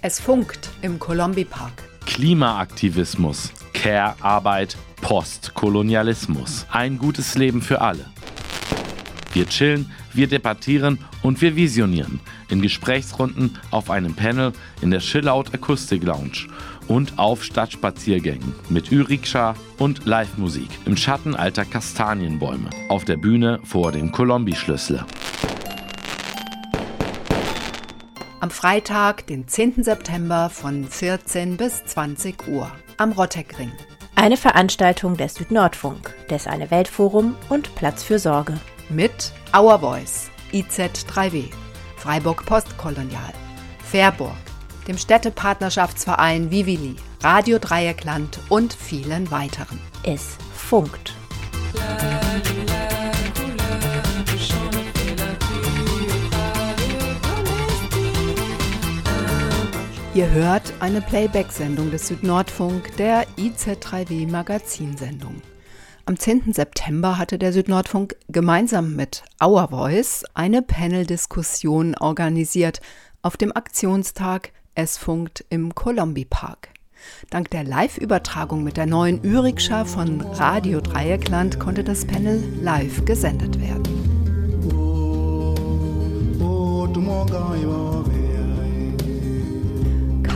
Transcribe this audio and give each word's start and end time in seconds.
Es 0.00 0.20
funkt 0.20 0.70
im 0.80 1.00
Colombi 1.00 1.44
Park. 1.44 1.72
Klimaaktivismus, 2.06 3.50
Care-Arbeit, 3.72 4.76
Postkolonialismus. 5.00 6.66
Ein 6.70 6.98
gutes 6.98 7.34
Leben 7.34 7.60
für 7.60 7.80
alle. 7.80 8.06
Wir 9.32 9.48
chillen, 9.48 9.90
wir 10.12 10.28
debattieren 10.28 11.00
und 11.24 11.42
wir 11.42 11.56
visionieren 11.56 12.20
in 12.48 12.62
Gesprächsrunden 12.62 13.58
auf 13.72 13.90
einem 13.90 14.14
Panel 14.14 14.52
in 14.82 14.92
der 14.92 15.00
Chillout 15.00 15.46
Akustik 15.52 16.04
Lounge 16.04 16.46
und 16.86 17.18
auf 17.18 17.42
Stadtspaziergängen 17.42 18.54
mit 18.68 18.92
Ü-Rikscha 18.92 19.56
und 19.78 20.06
Live-Musik 20.06 20.70
im 20.86 20.96
Schatten 20.96 21.34
alter 21.34 21.64
Kastanienbäume 21.64 22.70
auf 22.88 23.04
der 23.04 23.16
Bühne 23.16 23.58
vor 23.64 23.90
dem 23.90 24.12
Kolombi-Schlüssel. 24.12 25.04
Am 28.48 28.54
Freitag, 28.54 29.26
den 29.26 29.46
10. 29.46 29.84
September 29.84 30.48
von 30.48 30.88
14 30.88 31.58
bis 31.58 31.84
20 31.84 32.48
Uhr 32.48 32.72
am 32.96 33.12
Rotteckring. 33.12 33.70
Eine 34.14 34.38
Veranstaltung 34.38 35.18
des 35.18 35.34
Südnordfunk, 35.34 36.14
des 36.30 36.46
Eine 36.46 36.70
Weltforum 36.70 37.36
und 37.50 37.74
Platz 37.74 38.02
für 38.02 38.18
Sorge. 38.18 38.58
Mit 38.88 39.32
Our 39.54 39.80
Voice, 39.80 40.30
IZ3W, 40.50 41.50
Freiburg 41.98 42.46
Postkolonial, 42.46 43.34
Fairburg, 43.84 44.32
dem 44.88 44.96
Städtepartnerschaftsverein 44.96 46.50
Vivili, 46.50 46.96
Radio 47.22 47.58
Dreieckland 47.58 48.40
und 48.48 48.72
vielen 48.72 49.30
weiteren. 49.30 49.78
Es 50.04 50.38
funkt. 50.54 51.12
Ihr 60.18 60.32
hört 60.32 60.74
eine 60.80 61.00
Playback-Sendung 61.00 61.92
des 61.92 62.08
Südnordfunk, 62.08 62.96
der 62.96 63.24
IZ3W 63.36 64.28
Magazinsendung. 64.28 65.42
Am 66.06 66.18
10. 66.18 66.52
September 66.52 67.18
hatte 67.18 67.38
der 67.38 67.52
Südnordfunk 67.52 68.16
gemeinsam 68.26 68.96
mit 68.96 69.22
Our 69.40 69.68
Voice 69.68 70.24
eine 70.34 70.62
Panel-Diskussion 70.62 71.94
organisiert 71.94 72.80
auf 73.22 73.36
dem 73.36 73.52
Aktionstag 73.54 74.50
Es 74.74 74.98
funkt 74.98 75.44
im 75.50 75.76
Colombi 75.76 76.24
Park. 76.24 76.70
Dank 77.30 77.50
der 77.50 77.62
Live-Übertragung 77.62 78.64
mit 78.64 78.76
der 78.76 78.86
neuen 78.86 79.22
Ürikscha 79.22 79.84
von 79.84 80.20
Radio 80.20 80.80
Dreieckland 80.80 81.60
konnte 81.60 81.84
das 81.84 82.04
Panel 82.04 82.42
live 82.60 83.04
gesendet 83.04 83.60
werden. 83.60 84.08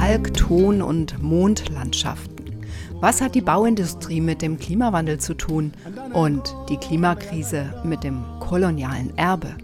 Kalk, 0.02 0.34
Ton 0.34 0.82
und 0.82 1.22
Mondlandschaften. 1.22 2.56
Was 2.98 3.20
hat 3.20 3.36
die 3.36 3.40
Bauindustrie 3.40 4.20
mit 4.20 4.42
dem 4.42 4.58
Klimawandel 4.58 5.20
zu 5.20 5.34
tun 5.34 5.74
und 6.12 6.56
die 6.68 6.76
Klimakrise 6.76 7.72
mit 7.84 8.02
dem 8.02 8.24
kolonialen 8.40 9.16
Erbe? 9.16 9.54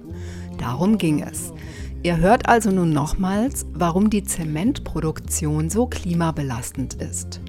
Darum 0.56 0.96
ging 0.96 1.24
es. 1.24 1.52
Ihr 2.04 2.18
hört 2.18 2.48
also 2.48 2.70
nun 2.70 2.92
nochmals, 2.92 3.66
warum 3.72 4.10
die 4.10 4.22
Zementproduktion 4.22 5.70
so 5.70 5.86
klimabelastend 5.86 6.94
ist. 6.94 7.40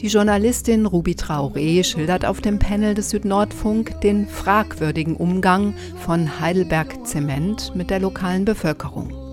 Die 0.00 0.08
Journalistin 0.08 0.86
Ruby 0.86 1.12
Traoré 1.12 1.84
schildert 1.84 2.24
auf 2.24 2.40
dem 2.40 2.58
Panel 2.58 2.94
des 2.94 3.10
Südnordfunk 3.10 4.00
den 4.00 4.26
fragwürdigen 4.26 5.16
Umgang 5.16 5.74
von 5.98 6.40
Heidelberg 6.40 7.06
Zement 7.06 7.76
mit 7.76 7.90
der 7.90 8.00
lokalen 8.00 8.46
Bevölkerung. 8.46 9.25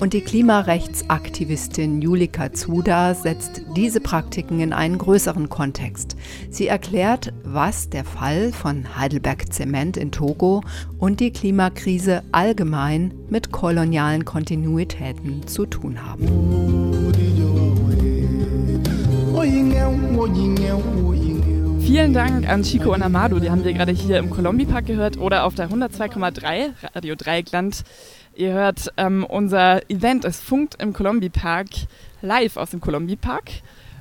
Und 0.00 0.12
die 0.12 0.22
Klimarechtsaktivistin 0.22 2.02
Julika 2.02 2.52
Zuda 2.52 3.14
setzt 3.14 3.62
diese 3.76 4.00
Praktiken 4.00 4.58
in 4.60 4.72
einen 4.72 4.98
größeren 4.98 5.48
Kontext. 5.48 6.16
Sie 6.50 6.66
erklärt, 6.66 7.32
was 7.44 7.90
der 7.90 8.04
Fall 8.04 8.52
von 8.52 8.96
Heidelberg 8.96 9.52
Zement 9.52 9.96
in 9.96 10.10
Togo 10.10 10.62
und 10.98 11.20
die 11.20 11.30
Klimakrise 11.30 12.22
allgemein 12.32 13.14
mit 13.30 13.52
kolonialen 13.52 14.24
Kontinuitäten 14.24 15.46
zu 15.46 15.64
tun 15.64 16.04
haben. 16.04 16.28
Vielen 21.80 22.14
Dank 22.14 22.48
an 22.48 22.62
Chico 22.62 22.92
und 22.92 23.02
Amado, 23.02 23.38
die 23.38 23.50
haben 23.50 23.62
wir 23.62 23.72
gerade 23.72 23.92
hier 23.92 24.18
im 24.18 24.30
Colombi 24.30 24.64
Park 24.64 24.86
gehört 24.86 25.18
oder 25.18 25.44
auf 25.44 25.54
der 25.54 25.70
102,3 25.70 26.70
Radio 26.94 27.14
Dreieckland 27.14 27.84
Ihr 28.36 28.52
hört 28.52 28.92
ähm, 28.96 29.24
unser 29.24 29.88
Event, 29.88 30.24
es 30.24 30.40
funkt 30.40 30.82
im 30.82 30.92
Colombi 30.92 31.28
Park, 31.28 31.68
live 32.20 32.56
aus 32.56 32.70
dem 32.70 32.80
Colombi 32.80 33.14
Park 33.14 33.44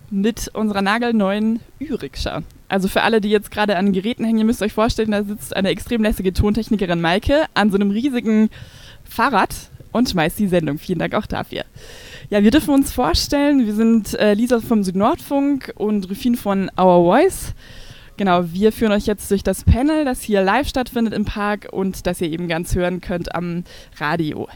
mit 0.10 0.50
unserer 0.54 0.82
nagelneuen 0.82 1.60
Ü-Rikscha. 1.80 2.42
Also 2.68 2.88
für 2.88 3.04
alle, 3.04 3.22
die 3.22 3.30
jetzt 3.30 3.52
gerade 3.52 3.78
an 3.78 3.94
Geräten 3.94 4.26
hängen, 4.26 4.40
ihr 4.40 4.46
müsst 4.46 4.64
euch 4.64 4.74
vorstellen, 4.74 5.12
da 5.12 5.24
sitzt 5.24 5.56
eine 5.56 5.70
extrem 5.70 6.02
lässige 6.02 6.34
Tontechnikerin 6.34 7.00
Maike 7.00 7.46
an 7.54 7.70
so 7.70 7.76
einem 7.76 7.92
riesigen 7.92 8.50
Fahrrad 9.04 9.54
und 9.92 10.10
schmeißt 10.10 10.40
die 10.40 10.48
Sendung. 10.48 10.80
Vielen 10.80 10.98
Dank 10.98 11.14
auch 11.14 11.28
dafür. 11.28 11.66
Ja, 12.32 12.42
wir 12.42 12.50
dürfen 12.50 12.74
uns 12.74 12.92
vorstellen, 12.92 13.68
wir 13.68 13.76
sind 13.76 14.16
äh, 14.16 14.34
Lisa 14.34 14.62
vom 14.62 14.84
Südnordfunk 14.84 15.74
und 15.76 16.10
Rufin 16.10 16.36
von 16.36 16.72
Our 16.76 17.04
Voice. 17.04 17.54
Genau, 18.16 18.44
wir 18.54 18.72
führen 18.72 18.92
euch 18.92 19.08
jetzt 19.08 19.32
durch 19.32 19.44
das 19.44 19.64
Panel, 19.64 20.06
das 20.06 20.22
hier 20.22 20.44
live 20.44 20.68
stattfindet 20.68 21.14
im 21.14 21.26
Park 21.26 21.68
und 21.72 22.06
das 22.06 22.22
ihr 22.22 22.30
eben 22.30 22.48
ganz 22.48 22.76
hören 22.76 23.02
könnt 23.02 23.34
am 23.34 23.64
Radio. 23.98 24.48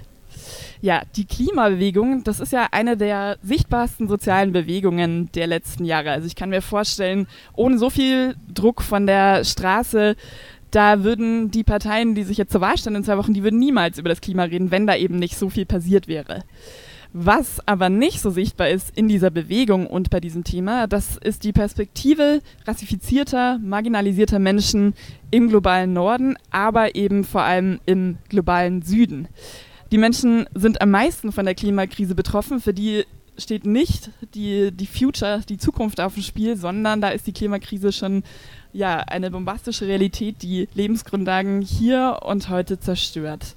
Ja, 0.80 1.02
die 1.16 1.26
Klimabewegung, 1.26 2.24
das 2.24 2.40
ist 2.40 2.54
ja 2.54 2.68
eine 2.72 2.98
der 2.98 3.38
sichtbarsten 3.42 4.08
sozialen 4.08 4.52
Bewegungen 4.52 5.32
der 5.34 5.48
letzten 5.48 5.86
Jahre. 5.86 6.12
Also 6.12 6.28
ich 6.28 6.36
kann 6.36 6.52
mir 6.52 6.62
vorstellen, 6.62 7.28
ohne 7.56 7.80
so 7.80 7.90
viel 7.90 8.36
Druck 8.54 8.84
von 8.84 9.08
der 9.08 9.44
Straße, 9.44 10.16
da 10.70 11.04
würden 11.04 11.50
die 11.50 11.64
Parteien, 11.64 12.14
die 12.14 12.24
sich 12.24 12.38
jetzt 12.38 12.52
zur 12.52 12.62
Wahl 12.62 12.78
stellen 12.78 12.98
in 12.98 13.04
zwei 13.04 13.18
Wochen, 13.18 13.34
die 13.34 13.44
würden 13.44 13.58
niemals 13.58 13.98
über 13.98 14.10
das 14.10 14.22
Klima 14.22 14.44
reden, 14.44 14.70
wenn 14.70 14.86
da 14.86 14.96
eben 14.96 15.18
nicht 15.18 15.38
so 15.38 15.50
viel 15.50 15.66
passiert 15.66 16.08
wäre. 16.08 16.44
Was 17.20 17.60
aber 17.66 17.90
nicht 17.90 18.22
so 18.22 18.30
sichtbar 18.30 18.70
ist 18.70 18.96
in 18.96 19.08
dieser 19.08 19.32
Bewegung 19.32 19.88
und 19.88 20.12
bei 20.12 20.20
diesem 20.20 20.44
Thema, 20.44 20.86
das 20.86 21.18
ist 21.18 21.44
die 21.44 21.52
Perspektive 21.52 22.42
rassifizierter, 22.68 23.58
marginalisierter 23.58 24.38
Menschen 24.38 24.94
im 25.32 25.50
globalen 25.50 25.94
Norden, 25.94 26.38
aber 26.52 26.94
eben 26.94 27.24
vor 27.24 27.42
allem 27.42 27.80
im 27.88 28.20
globalen 28.30 28.84
Süden. 28.84 29.30
Die 29.92 29.98
Menschen 29.98 30.46
sind 30.54 30.80
am 30.80 30.92
meisten 30.92 31.32
von 31.32 31.46
der 31.46 31.56
Klimakrise 31.56 32.14
betroffen, 32.14 32.62
für 32.62 32.76
die 32.76 33.04
steht 33.36 33.66
nicht 33.66 34.12
die, 34.36 34.72
die 34.72 34.86
Future, 34.86 35.42
die 35.50 35.58
Zukunft 35.58 36.00
auf 36.00 36.14
dem 36.14 36.22
Spiel, 36.22 36.56
sondern 36.56 37.02
da 37.02 37.10
ist 37.10 37.26
die 37.26 37.34
Klimakrise 37.34 37.92
schon 37.94 38.22
ja, 38.74 39.00
eine 39.00 39.32
bombastische 39.32 39.88
Realität, 39.88 40.44
die 40.44 40.70
Lebensgrundlagen 40.76 41.64
hier 41.64 42.20
und 42.24 42.50
heute 42.50 42.80
zerstört. 42.80 43.56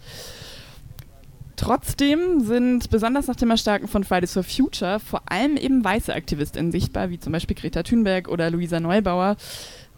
Trotzdem 1.60 2.40
sind 2.40 2.88
besonders 2.88 3.26
nach 3.26 3.36
dem 3.36 3.50
Erstarken 3.50 3.86
von 3.86 4.02
Fridays 4.02 4.32
for 4.32 4.42
Future 4.42 4.98
vor 4.98 5.20
allem 5.26 5.58
eben 5.58 5.84
weiße 5.84 6.14
AktivistInnen 6.14 6.72
sichtbar, 6.72 7.10
wie 7.10 7.20
zum 7.20 7.34
Beispiel 7.34 7.54
Greta 7.54 7.82
Thunberg 7.82 8.28
oder 8.28 8.50
Luisa 8.50 8.80
Neubauer. 8.80 9.36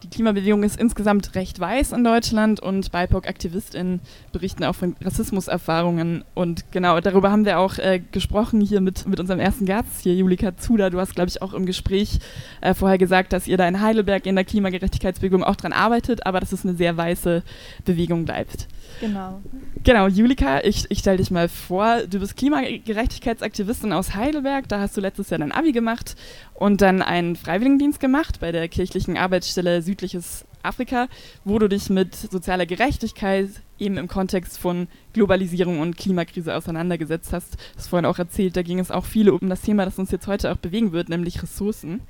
Die 0.03 0.09
Klimabewegung 0.09 0.65
ist 0.65 0.81
insgesamt 0.81 1.37
recht 1.37 1.61
weiß 1.61 1.93
in 1.93 2.03
Deutschland 2.03 2.59
und 2.59 2.91
BIPOC-AktivistInnen 2.91 4.01
berichten 4.33 4.65
auch 4.65 4.75
von 4.75 4.97
Rassismuserfahrungen. 5.01 6.25
Und 6.35 6.73
genau 6.73 6.99
darüber 6.99 7.31
haben 7.31 7.45
wir 7.45 7.61
auch 7.61 7.79
äh, 7.79 8.01
gesprochen 8.11 8.61
hier 8.61 8.81
mit, 8.81 9.07
mit 9.07 9.21
unserem 9.21 9.39
ersten 9.39 9.65
Gast, 9.65 10.03
hier 10.03 10.17
Julika 10.17 10.57
Zuda. 10.57 10.91
Du 10.91 10.99
hast, 10.99 11.15
glaube 11.15 11.29
ich, 11.29 11.43
auch 11.43 11.55
im 11.55 11.65
Gespräch 11.65 12.19
äh, 12.61 12.75
vorher 12.75 12.99
gesagt, 12.99 13.33
dass 13.33 13.47
ihr 13.47 13.57
da 13.57 13.69
in 13.69 13.81
Heidelberg 13.81 14.27
in 14.27 14.35
der 14.35 14.45
Klimagerechtigkeitsbewegung 14.45 15.45
auch 15.45 15.55
dran 15.55 15.73
arbeitet, 15.73 16.27
aber 16.27 16.41
dass 16.41 16.51
es 16.51 16.65
eine 16.65 16.75
sehr 16.75 16.97
weiße 16.97 17.45
Bewegung 17.85 18.25
bleibt. 18.25 18.67
Genau. 19.01 19.41
Genau, 19.83 20.07
Julika, 20.07 20.61
ich, 20.63 20.87
ich 20.91 21.01
stelle 21.01 21.19
dich 21.19 21.31
mal 21.31 21.49
vor. 21.49 22.03
Du 22.09 22.21
bist 22.21 22.37
Klimagerechtigkeitsaktivistin 22.37 23.93
aus 23.93 24.15
Heidelberg. 24.15 24.69
Da 24.69 24.81
hast 24.81 24.97
du 24.97 25.01
letztes 25.01 25.31
Jahr 25.31 25.41
dein 25.41 25.53
Abi 25.53 25.73
gemacht 25.73 26.17
und 26.55 26.81
dann 26.81 27.03
einen 27.03 27.37
Freiwilligendienst 27.37 28.01
gemacht 28.01 28.41
bei 28.41 28.53
der 28.53 28.69
kirchlichen 28.69 29.17
Arbeitsstelle 29.17 29.83
Südliches 29.83 30.45
Afrika, 30.63 31.09
wo 31.45 31.59
du 31.59 31.69
dich 31.69 31.91
mit 31.91 32.15
sozialer 32.15 32.67
Gerechtigkeit 32.67 33.49
eben 33.79 33.97
im 33.97 34.09
Kontext 34.09 34.59
von 34.59 34.87
Globalisierung 35.13 35.81
und 35.81 35.97
Klimakrise 35.97 36.55
auseinandergesetzt 36.55 37.33
hast. 37.33 37.57
Das 37.75 37.89
vorhin 37.89 38.07
auch 38.07 38.19
erzählt, 38.19 38.57
da 38.57 38.63
ging 38.63 38.79
es 38.79 38.91
auch 38.91 39.05
viel 39.05 39.29
um 39.29 39.49
das 39.49 39.63
Thema, 39.63 39.85
das 39.85 39.99
uns 39.99 40.11
jetzt 40.11 40.27
heute 40.27 40.53
auch 40.53 40.57
bewegen 40.57 40.93
wird, 40.93 41.09
nämlich 41.09 41.43
Ressourcen. 41.43 42.01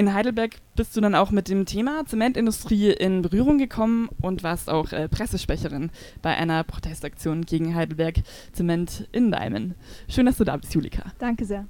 In 0.00 0.14
Heidelberg 0.14 0.56
bist 0.76 0.96
du 0.96 1.02
dann 1.02 1.14
auch 1.14 1.30
mit 1.30 1.50
dem 1.50 1.66
Thema 1.66 2.06
Zementindustrie 2.06 2.90
in 2.90 3.20
Berührung 3.20 3.58
gekommen 3.58 4.08
und 4.22 4.42
warst 4.42 4.70
auch 4.70 4.92
äh, 4.92 5.10
Pressesprecherin 5.10 5.90
bei 6.22 6.34
einer 6.34 6.64
Protestaktion 6.64 7.42
gegen 7.42 7.74
Heidelberg 7.74 8.14
Zement 8.54 9.06
in 9.12 9.30
Daimen. 9.30 9.74
Schön, 10.08 10.24
dass 10.24 10.38
du 10.38 10.44
da 10.44 10.56
bist, 10.56 10.72
Julika. 10.72 11.02
Danke 11.18 11.44
sehr. 11.44 11.66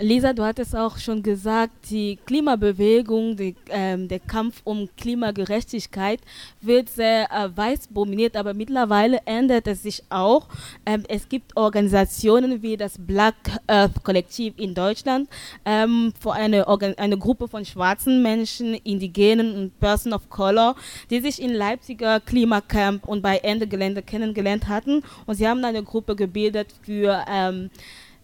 Lisa, 0.00 0.32
du 0.32 0.42
hattest 0.42 0.74
auch 0.74 0.96
schon 0.96 1.22
gesagt, 1.22 1.90
die 1.90 2.18
Klimabewegung, 2.24 3.36
die, 3.36 3.54
ähm, 3.68 4.08
der 4.08 4.20
Kampf 4.20 4.62
um 4.64 4.88
Klimagerechtigkeit 4.96 6.20
wird 6.62 6.88
sehr 6.88 7.30
äh, 7.30 7.54
weiß 7.54 7.90
dominiert, 7.90 8.36
aber 8.36 8.54
mittlerweile 8.54 9.20
ändert 9.26 9.66
es 9.66 9.82
sich 9.82 10.02
auch. 10.08 10.48
Ähm, 10.86 11.04
es 11.08 11.28
gibt 11.28 11.54
Organisationen 11.56 12.62
wie 12.62 12.78
das 12.78 12.94
Black 12.98 13.34
Earth 13.66 14.02
Kollektiv 14.02 14.54
in 14.56 14.74
Deutschland, 14.74 15.28
ähm, 15.66 16.14
für 16.18 16.32
eine, 16.32 16.66
eine 16.96 17.18
Gruppe 17.18 17.46
von 17.46 17.64
schwarzen 17.66 18.22
Menschen, 18.22 18.74
Indigenen 18.74 19.54
und 19.54 19.78
Person 19.78 20.14
of 20.14 20.30
Color, 20.30 20.74
die 21.10 21.20
sich 21.20 21.40
in 21.40 21.52
Leipziger 21.52 22.20
Klimacamp 22.20 23.06
und 23.06 23.20
bei 23.20 23.36
Ende 23.38 23.66
Gelände 23.66 24.00
kennengelernt 24.02 24.68
hatten. 24.68 25.02
Und 25.26 25.34
sie 25.34 25.46
haben 25.46 25.62
eine 25.64 25.82
Gruppe 25.82 26.16
gebildet 26.16 26.68
für 26.82 27.22
ähm, 27.28 27.70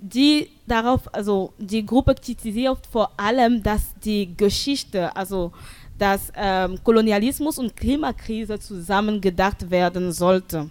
die 0.01 0.51
darauf, 0.67 1.13
also 1.13 1.53
die 1.59 1.85
Gruppe 1.85 2.15
kritisiert 2.15 2.87
vor 2.91 3.11
allem, 3.17 3.63
dass 3.63 3.95
die 4.05 4.37
Geschichte, 4.37 5.15
also 5.17 5.53
dass 5.99 6.33
ähm, 6.37 6.79
Kolonialismus 6.85 7.59
und 7.59 7.77
Klimakrise 7.77 8.59
zusammen 8.61 9.21
gedacht 9.21 9.71
werden 9.71 10.13
sollte. 10.13 10.71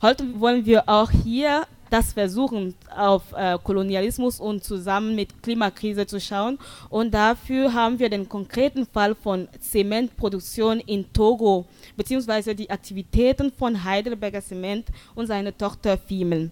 Heute 0.00 0.24
wollen 0.40 0.64
wir 0.64 0.88
auch 0.88 1.10
hier 1.10 1.66
das 1.90 2.14
versuchen, 2.14 2.74
auf 2.96 3.22
äh, 3.34 3.58
Kolonialismus 3.62 4.40
und 4.40 4.64
zusammen 4.64 5.14
mit 5.14 5.42
Klimakrise 5.42 6.06
zu 6.06 6.18
schauen. 6.20 6.58
Und 6.88 7.12
dafür 7.12 7.74
haben 7.74 7.98
wir 7.98 8.08
den 8.08 8.26
konkreten 8.26 8.86
Fall 8.86 9.14
von 9.14 9.46
Zementproduktion 9.60 10.80
in 10.80 11.12
Togo, 11.12 11.66
beziehungsweise 11.94 12.54
die 12.54 12.70
Aktivitäten 12.70 13.52
von 13.52 13.84
Heidelberger 13.84 14.40
Zement 14.40 14.86
und 15.14 15.26
seiner 15.26 15.54
Tochter 15.54 15.98
Fiemel. 15.98 16.50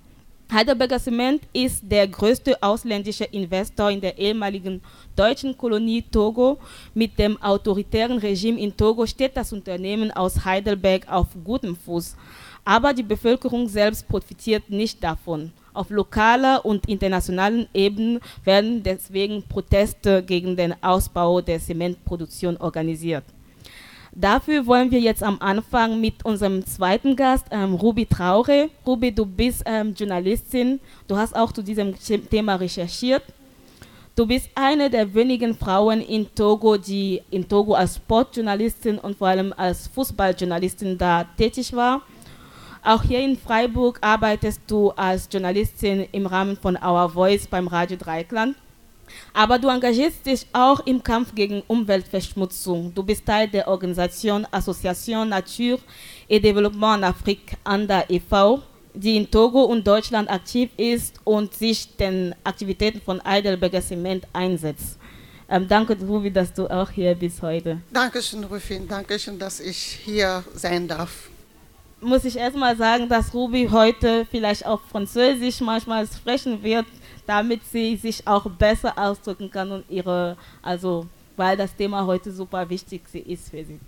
Heidelberger 0.53 0.99
Cement 0.99 1.41
ist 1.53 1.85
der 1.89 2.09
größte 2.09 2.61
ausländische 2.61 3.23
Investor 3.25 3.89
in 3.89 4.01
der 4.01 4.19
ehemaligen 4.19 4.83
deutschen 5.15 5.57
Kolonie 5.57 6.03
Togo. 6.03 6.59
Mit 6.93 7.17
dem 7.21 7.41
autoritären 7.41 8.19
Regime 8.19 8.59
in 8.59 8.77
Togo 8.77 9.07
steht 9.07 9.37
das 9.37 9.53
Unternehmen 9.53 10.11
aus 10.11 10.45
Heidelberg 10.45 11.07
auf 11.09 11.29
gutem 11.45 11.77
Fuß. 11.77 12.17
Aber 12.65 12.93
die 12.93 13.05
Bevölkerung 13.05 13.69
selbst 13.69 14.09
profitiert 14.09 14.69
nicht 14.69 15.03
davon. 15.05 15.53
Auf 15.73 15.89
lokaler 15.91 16.65
und 16.65 16.89
internationalen 16.89 17.69
Ebene 17.73 18.19
werden 18.43 18.83
deswegen 18.83 19.45
Proteste 19.45 20.21
gegen 20.21 20.57
den 20.57 20.75
Ausbau 20.83 21.41
der 21.41 21.61
Zementproduktion 21.61 22.57
organisiert. 22.57 23.23
Dafür 24.13 24.67
wollen 24.67 24.91
wir 24.91 24.99
jetzt 24.99 25.23
am 25.23 25.39
Anfang 25.41 26.01
mit 26.01 26.25
unserem 26.25 26.67
zweiten 26.67 27.15
Gast, 27.15 27.47
ähm, 27.51 27.75
Ruby 27.75 28.07
Traure. 28.07 28.69
Ruby, 28.85 29.13
du 29.13 29.25
bist 29.25 29.63
ähm, 29.67 29.95
Journalistin, 29.95 30.81
du 31.07 31.17
hast 31.17 31.37
auch 31.37 31.53
zu 31.53 31.63
diesem 31.63 31.95
Thema 32.29 32.57
recherchiert. 32.57 33.23
Du 34.17 34.27
bist 34.27 34.51
eine 34.55 34.91
der 34.91 35.15
wenigen 35.15 35.55
Frauen 35.55 36.01
in 36.01 36.27
Togo, 36.35 36.77
die 36.77 37.23
in 37.31 37.49
Togo 37.49 37.75
als 37.75 37.97
Sportjournalistin 37.97 38.99
und 38.99 39.17
vor 39.17 39.29
allem 39.29 39.55
als 39.57 39.87
Fußballjournalistin 39.89 40.99
da 40.99 41.25
tätig 41.39 41.73
war. 41.73 42.03
Auch 42.83 43.03
hier 43.03 43.21
in 43.21 43.39
Freiburg 43.39 43.99
arbeitest 44.01 44.63
du 44.67 44.91
als 44.91 45.29
Journalistin 45.31 46.09
im 46.13 46.27
Rahmen 46.27 46.57
von 46.57 46.77
Our 46.77 47.11
Voice 47.11 47.47
beim 47.47 47.69
Radio 47.69 47.97
Dreikland. 47.97 48.57
Aber 49.33 49.59
du 49.59 49.69
engagierst 49.69 50.25
dich 50.27 50.47
auch 50.53 50.81
im 50.87 51.03
Kampf 51.03 51.35
gegen 51.35 51.63
Umweltverschmutzung. 51.67 52.93
Du 52.95 53.03
bist 53.03 53.25
Teil 53.27 53.49
der 53.49 53.69
Organisation 53.69 54.47
Association 54.51 55.29
Nature 55.29 55.79
et 56.29 56.43
Développement 56.43 56.99
en 56.99 57.05
Afrique, 57.05 57.57
ANDA 57.65 58.05
e.V., 58.09 58.63
die 58.95 59.17
in 59.17 59.31
Togo 59.31 59.63
und 59.63 59.87
Deutschland 59.87 60.29
aktiv 60.29 60.71
ist 60.77 61.21
und 61.25 61.55
sich 61.55 61.97
den 61.97 62.35
Aktivitäten 62.45 63.01
von 63.01 63.23
Heidelberger 63.23 63.81
Cement 63.81 64.27
einsetzt. 64.33 64.99
Ähm, 65.49 65.67
danke, 65.67 65.97
Ruby, 66.01 66.31
dass 66.31 66.53
du 66.53 66.69
auch 66.69 66.91
hier 66.91 67.15
bist 67.15 67.43
heute. 67.43 67.81
Dankeschön, 67.93 68.45
Rufin. 68.45 68.87
Dankeschön, 68.87 69.37
dass 69.39 69.59
ich 69.59 69.77
hier 69.77 70.45
sein 70.55 70.87
darf. 70.87 71.29
Muss 72.01 72.25
ich 72.25 72.37
erstmal 72.37 72.77
sagen, 72.77 73.09
dass 73.09 73.35
Ruby 73.35 73.69
heute 73.71 74.27
vielleicht 74.31 74.65
auch 74.65 74.81
Französisch 74.91 75.61
manchmal 75.61 76.07
sprechen 76.07 76.63
wird, 76.63 76.87
damit 77.31 77.61
sie 77.65 77.95
sich 77.95 78.27
auch 78.27 78.51
besser 78.51 78.93
ausdrücken 78.99 79.53
kann 79.53 79.71
und 79.71 79.85
ihre, 79.89 80.37
also 80.63 81.07
weil 81.37 81.57
das 81.57 81.77
Thema 81.77 82.05
heute 82.05 82.33
super 82.33 82.69
wichtig 82.69 83.03
ist 83.15 83.51
für 83.51 83.65
sie. 83.65 83.79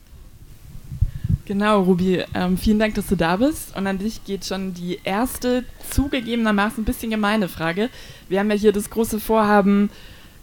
Genau, 1.45 1.83
Ruby, 1.83 2.23
ähm, 2.35 2.57
vielen 2.57 2.79
Dank, 2.79 2.95
dass 2.95 3.09
du 3.09 3.17
da 3.17 3.37
bist. 3.37 3.77
Und 3.77 3.89
an 3.89 3.99
dich 3.99 4.25
geht 4.25 4.45
schon 4.45 4.75
die 4.75 5.01
erste, 5.03 5.65
zugegebenermaßen 5.91 6.83
ein 6.83 6.85
bisschen 6.85 7.11
gemeine 7.11 7.49
Frage. 7.49 7.91
Wir 8.29 8.39
haben 8.39 8.49
ja 8.49 8.57
hier 8.57 8.71
das 8.71 8.89
große 8.91 9.19
Vorhaben, 9.19 9.91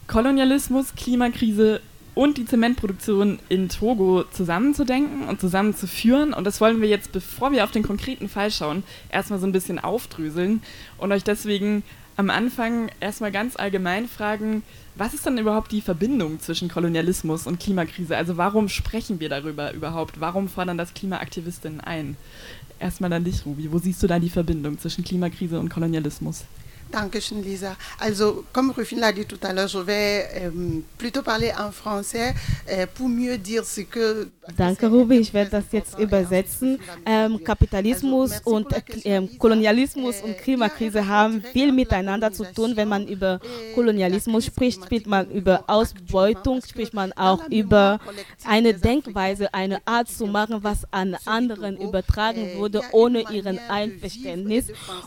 Kolonialismus, 0.06 0.94
Klimakrise 0.94 1.80
und 2.14 2.36
die 2.36 2.44
Zementproduktion 2.44 3.38
in 3.48 3.70
Togo 3.70 4.24
zusammenzudenken 4.24 5.26
und 5.26 5.40
zusammenzuführen. 5.40 6.34
Und 6.34 6.44
das 6.44 6.60
wollen 6.60 6.82
wir 6.82 6.88
jetzt, 6.90 7.12
bevor 7.12 7.50
wir 7.50 7.64
auf 7.64 7.70
den 7.70 7.82
konkreten 7.82 8.28
Fall 8.28 8.50
schauen, 8.50 8.82
erstmal 9.10 9.38
so 9.38 9.46
ein 9.46 9.52
bisschen 9.52 9.78
aufdröseln 9.78 10.62
und 10.98 11.12
euch 11.12 11.24
deswegen 11.24 11.82
am 12.20 12.28
Anfang 12.28 12.90
erstmal 13.00 13.32
ganz 13.32 13.56
allgemein 13.56 14.06
fragen, 14.06 14.62
was 14.94 15.14
ist 15.14 15.24
dann 15.24 15.38
überhaupt 15.38 15.72
die 15.72 15.80
Verbindung 15.80 16.38
zwischen 16.38 16.68
Kolonialismus 16.68 17.46
und 17.46 17.58
Klimakrise? 17.58 18.14
Also 18.14 18.36
warum 18.36 18.68
sprechen 18.68 19.20
wir 19.20 19.30
darüber 19.30 19.72
überhaupt? 19.72 20.20
Warum 20.20 20.50
fordern 20.50 20.76
das 20.76 20.92
Klimaaktivistinnen 20.92 21.80
ein? 21.80 22.18
Erstmal 22.78 23.10
an 23.14 23.24
dich, 23.24 23.46
Ruby. 23.46 23.72
Wo 23.72 23.78
siehst 23.78 24.02
du 24.02 24.06
da 24.06 24.18
die 24.18 24.28
Verbindung 24.28 24.78
zwischen 24.78 25.02
Klimakrise 25.02 25.58
und 25.58 25.70
Kolonialismus? 25.70 26.44
Dankeschön, 26.90 27.42
Lisa. 27.42 27.76
Also, 27.98 28.44
comme 28.52 28.72
Rufine 28.72 29.00
l'a 29.00 29.12
dit 29.12 29.24
tout 29.24 29.38
à 29.42 29.52
l'heure, 29.52 29.68
je 29.68 29.78
vais 29.78 30.26
euh, 30.36 30.50
plutôt 30.98 31.22
parler 31.22 31.52
en 31.56 31.70
français 31.70 32.34
euh, 32.68 32.86
pour 32.92 33.08
mieux 33.08 33.38
dire 33.38 33.64
ce 33.64 33.82
que. 33.82 34.28
Danke, 34.56 34.86
Ruby. 34.86 35.18
Ich 35.18 35.32
werde 35.32 35.50
das 35.50 35.64
jetzt 35.70 35.98
übersetzen. 35.98 36.80
Ähm, 37.06 37.42
Kapitalismus 37.44 38.40
und 38.44 38.66
äh, 39.04 39.28
Kolonialismus 39.38 40.20
und 40.22 40.36
Klimakrise 40.38 41.06
haben 41.06 41.42
viel 41.52 41.70
miteinander 41.72 42.32
zu 42.32 42.44
tun. 42.52 42.72
Wenn 42.74 42.88
man 42.88 43.06
über 43.06 43.38
Kolonialismus 43.74 44.46
spricht, 44.46 44.82
spricht 44.84 45.06
man 45.06 45.30
über 45.30 45.64
Ausbeutung, 45.68 46.60
spricht 46.68 46.94
man 46.94 47.12
auch 47.12 47.46
über 47.48 48.00
eine 48.44 48.74
Denkweise, 48.74 49.54
eine 49.54 49.78
Art 49.86 50.08
zu 50.08 50.26
machen, 50.26 50.58
was 50.62 50.78
an 50.90 51.16
anderen 51.24 51.76
übertragen 51.76 52.56
wurde, 52.56 52.80
ohne 52.90 53.30
ihren 53.30 53.60
Einverständnis. 53.68 54.66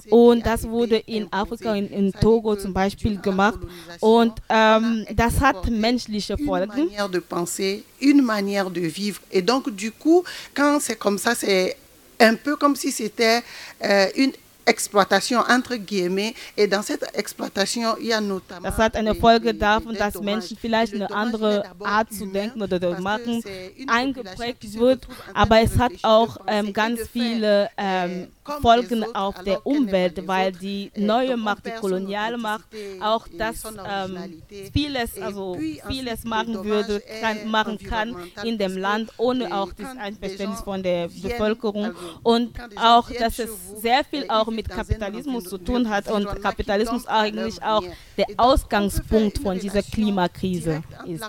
Und 0.09 0.45
das 0.45 0.67
wurde 0.67 0.95
in 0.97 1.31
Afrika 1.31 1.72
in, 1.73 1.87
in 1.89 2.11
Togo 2.13 2.55
zum 2.55 2.73
Beispiel 2.73 3.19
gemacht. 3.19 3.59
Und 3.99 4.33
ähm, 4.49 5.05
das 5.13 5.39
hat 5.39 5.69
menschliche 5.69 6.37
Folgen. 6.37 6.71
Une 6.77 6.85
manière 6.85 7.09
de 7.09 7.19
penser, 7.19 7.83
une 7.99 8.21
manière 8.21 8.69
de 8.69 8.81
vivre. 8.81 9.19
Et 9.31 9.41
donc, 9.41 9.69
du 9.75 9.91
coup, 9.91 10.23
quand 10.53 10.79
c'est 10.81 10.97
comme 10.97 11.17
ça, 11.17 11.35
c'est 11.35 11.77
un 12.19 12.35
peu 12.35 12.55
comme 12.55 12.75
si 12.75 12.91
c'était 12.91 13.43
euh, 13.83 14.07
une 14.15 14.31
Exploitation 14.65 15.39
entre 15.49 15.75
guillemets 15.75 16.33
et 16.57 16.67
dans 16.67 16.81
cette 16.81 17.05
exploitation 17.15 17.95
il 17.99 18.07
y 18.07 18.13
a 18.13 18.21
notamment 18.21 18.63
das 18.69 18.77
hat 18.77 18.95
eine 18.95 19.15
Folge 19.15 19.53
davon, 19.53 19.95
dass 19.95 20.19
Menschen 20.21 20.57
vielleicht 20.59 20.93
eine 20.93 21.11
andere 21.11 21.63
Art 21.83 22.11
zu 22.13 22.25
denken 22.25 22.61
oder 22.61 22.79
zu 22.79 23.01
machen 23.01 23.43
eingeprägt 23.87 24.73
wird, 24.73 25.07
aber 25.33 25.61
es 25.61 25.77
hat 25.77 25.91
auch 26.03 26.37
ähm, 26.47 26.73
ganz 26.73 27.01
viele 27.11 27.69
ähm, 27.77 28.27
Folgen 28.61 29.03
auf 29.15 29.41
der 29.43 29.65
Umwelt, 29.65 30.27
weil 30.27 30.51
die 30.51 30.91
neue 30.95 31.37
Macht, 31.37 31.65
die 31.65 31.71
koloniale 31.71 32.37
Macht, 32.37 32.65
auch 32.99 33.25
das 33.37 33.63
ähm, 33.65 34.41
vieles, 34.73 35.17
also 35.17 35.57
vieles 35.87 36.23
machen 36.25 36.63
würde, 36.65 37.01
kann, 37.21 37.49
machen 37.49 37.77
kann 37.77 38.15
in 38.43 38.57
dem 38.57 38.77
Land, 38.77 39.11
ohne 39.17 39.55
auch 39.55 39.71
das 39.73 39.95
Einverständnis 39.97 40.61
von 40.61 40.83
der 40.83 41.07
Bevölkerung 41.07 41.93
und 42.23 42.51
auch, 42.75 43.09
dass 43.11 43.39
es 43.39 43.49
sehr 43.81 44.03
viel 44.03 44.25
auch 44.29 44.47
mit 44.53 44.69
Kapitalismus 44.69 45.45
zu 45.45 45.57
tun 45.57 45.89
hat 45.89 46.09
und 46.09 46.25
Kapitalismus 46.41 47.05
eigentlich 47.07 47.61
auch 47.61 47.83
der 48.17 48.27
Ausgangspunkt 48.37 49.39
von 49.39 49.59
dieser 49.59 49.83
Klimakrise 49.83 50.83
ist. 51.05 51.23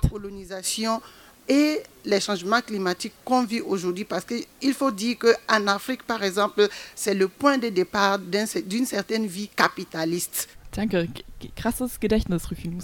et 1.49 1.83
les 2.05 2.21
changements 2.21 2.61
climatiques 2.61 3.13
qu'on 3.25 3.45
vit 3.45 3.61
aujourd'hui. 3.61 4.05
Parce 4.05 4.25
qu'il 4.25 4.75
faut 4.75 4.91
dire 4.91 5.17
qu'en 5.19 5.67
Afrique, 5.67 6.03
par 6.05 6.23
exemple, 6.23 6.69
c'est 6.95 7.15
le 7.15 7.29
point 7.29 7.59
de 7.59 7.69
départ 7.69 8.19
d'une 8.19 8.87
certaine 8.87 9.27
vie 9.27 9.49
capitaliste. 9.49 10.49
Danke, 10.73 11.09
krasses 11.55 12.01
Gedächtnis, 12.01 12.51
Rufin. 12.51 12.79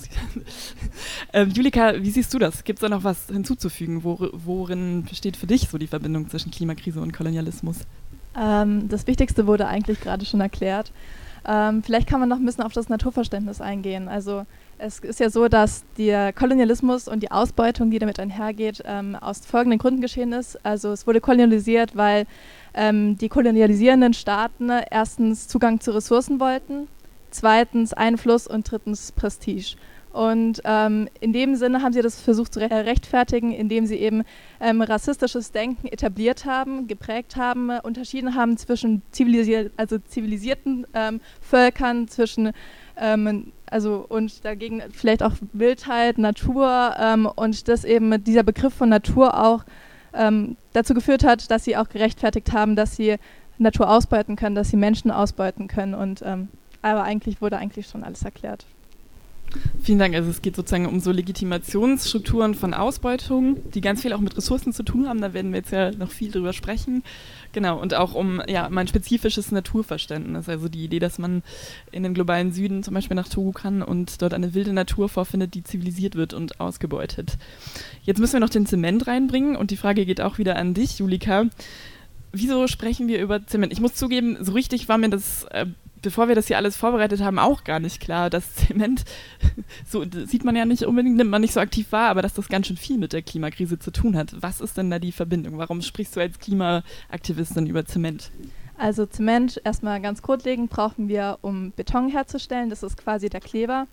ähm, 1.33 1.51
Julika, 1.51 2.01
wie 2.01 2.11
siehst 2.11 2.33
du 2.33 2.39
das? 2.39 2.63
Gibt 2.63 2.79
es 2.79 2.83
da 2.83 2.89
noch 2.89 3.03
was 3.03 3.27
hinzuzufügen? 3.27 4.05
worin 4.05 5.03
besteht 5.03 5.37
für 5.37 5.49
dich 5.49 5.69
so 5.69 5.77
die 5.77 5.89
Verbindung 5.89 6.31
zwischen 6.31 6.53
Klimakrise 6.53 7.01
und 7.01 7.13
Kolonialismus? 7.13 7.79
Ähm, 8.39 8.89
das 8.89 9.07
Wichtigste 9.07 9.47
wurde 9.47 9.67
eigentlich 9.67 10.01
gerade 10.01 10.25
schon 10.25 10.41
erklärt. 10.41 10.93
Ähm, 11.47 11.83
vielleicht 11.83 12.07
kann 12.07 12.21
man 12.21 12.29
noch 12.29 12.37
ein 12.37 12.45
bisschen 12.45 12.65
auf 12.65 12.73
das 12.73 12.89
Naturverständnis 12.89 13.61
eingehen. 13.61 14.09
Also 14.09 14.45
es 14.79 14.99
ist 15.01 15.21
ja 15.21 15.31
so, 15.31 15.49
dass 15.49 15.85
der 15.97 16.33
Kolonialismus 16.33 17.09
und 17.09 17.23
die 17.23 17.31
Ausbeutung, 17.31 17.91
die 17.91 17.99
damit 17.99 18.21
einhergeht, 18.21 18.83
ähm, 18.85 19.17
aus 19.17 19.45
folgenden 19.47 19.79
Gründen 19.79 20.01
geschehen 20.01 20.33
ist. 20.33 20.65
Also 20.65 20.93
es 20.93 21.07
wurde 21.07 21.21
kolonialisiert, 21.21 21.97
weil 21.97 22.27
ähm, 22.75 23.17
die 23.17 23.29
kolonialisierenden 23.29 24.15
Staaten 24.15 24.71
erstens 24.91 25.49
Zugang 25.49 25.81
zu 25.81 25.93
Ressourcen 25.93 26.41
wollten, 26.41 26.89
zweitens 27.31 27.93
Einfluss 27.95 28.47
und 28.47 28.71
drittens 28.71 29.13
Prestige. 29.13 29.77
Und 30.13 30.61
ähm, 30.65 31.09
in 31.21 31.33
dem 31.33 31.55
Sinne 31.55 31.83
haben 31.83 31.93
sie 31.93 32.03
das 32.03 32.21
versucht 32.21 32.55
zu 32.55 32.61
rechtfertigen, 32.61 33.53
indem 33.53 33.87
sie 33.87 33.97
eben 33.97 34.25
ähm, 34.61 34.83
rassistisches 34.83 35.53
Denken 35.53 35.87
etabliert 35.87 36.45
haben, 36.45 36.89
geprägt 36.89 37.37
haben, 37.37 37.71
unterschieden 37.83 38.35
haben 38.35 38.57
zwischen 38.57 39.03
zivilisier 39.13 39.71
also 39.77 39.99
zivilisierten 39.99 40.87
ähm, 40.95 41.21
Völkern, 41.41 42.09
zwischen 42.09 42.51
ähm, 42.97 43.53
also 43.67 44.05
und 44.09 44.45
dagegen 44.45 44.83
vielleicht 44.91 45.23
auch 45.23 45.35
Wildheit, 45.53 46.19
Natur 46.19 46.95
ähm, 46.99 47.27
und 47.27 47.69
das 47.69 47.85
eben 47.85 48.25
dieser 48.25 48.43
Begriff 48.43 48.75
von 48.75 48.89
Natur 48.89 49.41
auch 49.41 49.65
ähm, 50.13 50.57
dazu 50.73 50.93
geführt 50.93 51.23
hat, 51.23 51.53
dass 51.53 51.63
sie 51.63 51.77
auch 51.77 51.89
gerechtfertigt 51.89 52.53
haben, 52.53 52.75
dass 52.75 52.97
sie 52.97 53.17
Natur 53.59 53.89
ausbeuten 53.89 54.35
können, 54.35 54.57
dass 54.57 54.71
sie 54.71 54.77
Menschen 54.77 55.13
ausbeuten 55.13 55.69
können 55.69 55.95
und 55.95 56.25
aber 56.83 57.03
eigentlich 57.03 57.43
wurde 57.43 57.59
eigentlich 57.59 57.87
schon 57.87 58.05
alles 58.05 58.23
erklärt. 58.23 58.65
Vielen 59.83 59.99
Dank. 59.99 60.15
Also 60.15 60.31
es 60.31 60.43
geht 60.43 60.57
sozusagen 60.57 60.87
um 60.87 61.01
so 61.01 61.11
Legitimationsstrukturen 61.11 62.55
von 62.55 62.75
Ausbeutung, 62.75 63.59
die 63.73 63.81
ganz 63.81 64.03
viel 64.03 64.13
auch 64.13 64.21
mit 64.21 64.37
Ressourcen 64.37 64.73
zu 64.73 64.83
tun 64.83 65.09
haben. 65.09 65.21
Da 65.21 65.33
werden 65.33 65.53
wir 65.53 65.59
jetzt 65.59 65.73
ja 65.73 65.91
noch 65.93 66.11
viel 66.11 66.31
drüber 66.31 66.53
sprechen. 66.53 67.03
Genau, 67.53 67.81
und 67.81 67.95
auch 67.95 68.15
um 68.15 68.41
ja, 68.47 68.69
mein 68.71 68.87
spezifisches 68.87 69.51
Naturverständnis. 69.51 70.49
Also 70.49 70.69
die 70.69 70.85
Idee, 70.85 70.99
dass 70.99 71.19
man 71.19 71.43
in 71.91 72.03
den 72.03 72.15
globalen 72.15 72.53
Süden 72.53 72.83
zum 72.83 72.95
Beispiel 72.95 73.17
nach 73.17 73.29
Togo 73.29 73.53
kann 73.53 73.83
und 73.83 74.23
dort 74.23 74.35
eine 74.35 74.55
wilde 74.55 74.73
Natur 74.73 75.09
vorfindet, 75.09 75.55
die 75.55 75.65
zivilisiert 75.65 76.15
wird 76.15 76.35
und 76.35 76.61
ausgebeutet. 76.61 77.39
Jetzt 78.03 78.19
müssen 78.19 78.35
wir 78.35 78.41
noch 78.41 78.51
den 78.51 78.67
Zement 78.67 79.07
reinbringen 79.07 79.57
und 79.57 79.71
die 79.71 79.77
Frage 79.77 80.07
geht 80.07 80.21
auch 80.21 80.39
wieder 80.39 80.57
an 80.57 80.75
dich, 80.75 80.99
Julika. 80.99 81.47
Wieso 82.33 82.69
sprechen 82.69 83.09
wir 83.09 83.21
über 83.21 83.45
Zement? 83.47 83.73
Ich 83.73 83.81
muss 83.81 83.95
zugeben, 83.95 84.37
so 84.41 84.53
richtig 84.53 84.89
war 84.89 84.99
mir 84.99 85.11
das 85.11 85.45
äh, 85.51 85.67
bevor 86.03 86.29
wir 86.29 86.35
das 86.35 86.47
hier 86.47 86.57
alles 86.57 86.77
vorbereitet 86.77 87.21
haben, 87.21 87.39
auch 87.39 87.65
gar 87.65 87.81
nicht 87.81 88.01
klar, 88.01 88.31
dass 88.31 88.55
Zement, 88.55 89.05
so 89.87 90.05
sieht 90.27 90.45
man 90.45 90.57
ja 90.57 90.65
nicht 90.65 90.85
unbedingt, 90.85 91.17
nimmt 91.17 91.31
man 91.31 91.43
nicht 91.43 91.55
so 91.55 91.61
aktiv 91.61 91.93
wahr, 91.93 92.11
aber 92.11 92.23
dass 92.23 92.35
das 92.35 92.49
ganz 92.49 92.67
schön 92.67 92.77
viel 92.77 92.99
mit 92.99 93.13
der 93.13 93.23
Klimakrise 93.23 93.79
zu 93.79 93.91
tun 93.91 94.17
hat. 94.17 94.35
Was 94.41 94.61
ist 94.61 94.77
denn 94.77 94.91
da 94.91 94.99
die 94.99 95.13
Verbindung? 95.13 95.59
Warum 95.59 95.83
sprichst 95.83 96.17
du 96.17 96.21
als 96.21 96.39
Klimaaktivistin 96.39 97.67
über 97.67 97.85
Zement? 97.85 98.31
Also 98.77 99.05
Zement, 99.05 99.61
erstmal 99.63 100.01
ganz 100.01 100.23
grundlegend, 100.23 100.71
brauchen 100.71 101.09
wir, 101.09 101.39
um 101.43 101.73
Beton 101.73 102.09
herzustellen. 102.09 102.71
Das 102.71 102.83
ist 102.83 102.97
quasi 102.97 103.29
der 103.29 103.41
Kleber 103.41 103.87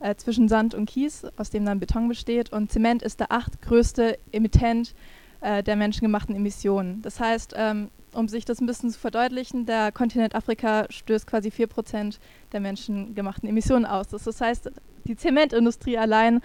äh, 0.00 0.14
zwischen 0.16 0.48
Sand 0.48 0.74
und 0.74 0.84
Kies, 0.86 1.26
aus 1.36 1.48
dem 1.48 1.64
dann 1.64 1.80
Beton 1.80 2.06
besteht. 2.06 2.52
Und 2.52 2.70
Zement 2.70 3.02
ist 3.02 3.18
der 3.18 3.32
achtgrößte 3.32 4.18
Emittent 4.32 4.94
äh, 5.40 5.62
der 5.62 5.76
menschengemachten 5.76 6.36
Emissionen. 6.36 7.00
Das 7.00 7.18
heißt, 7.18 7.54
ähm, 7.56 7.88
um 8.16 8.28
sich 8.28 8.44
das 8.44 8.60
ein 8.60 8.66
bisschen 8.66 8.90
zu 8.90 8.98
verdeutlichen, 8.98 9.66
der 9.66 9.92
Kontinent 9.92 10.34
Afrika 10.34 10.86
stößt 10.90 11.26
quasi 11.26 11.50
4% 11.50 12.18
der 12.52 12.60
menschengemachten 12.60 13.48
Emissionen 13.48 13.84
aus. 13.84 14.08
Das, 14.08 14.40
heißt, 14.40 14.70
die 15.04 15.16
Zementindustrie 15.16 15.98
allein 15.98 16.40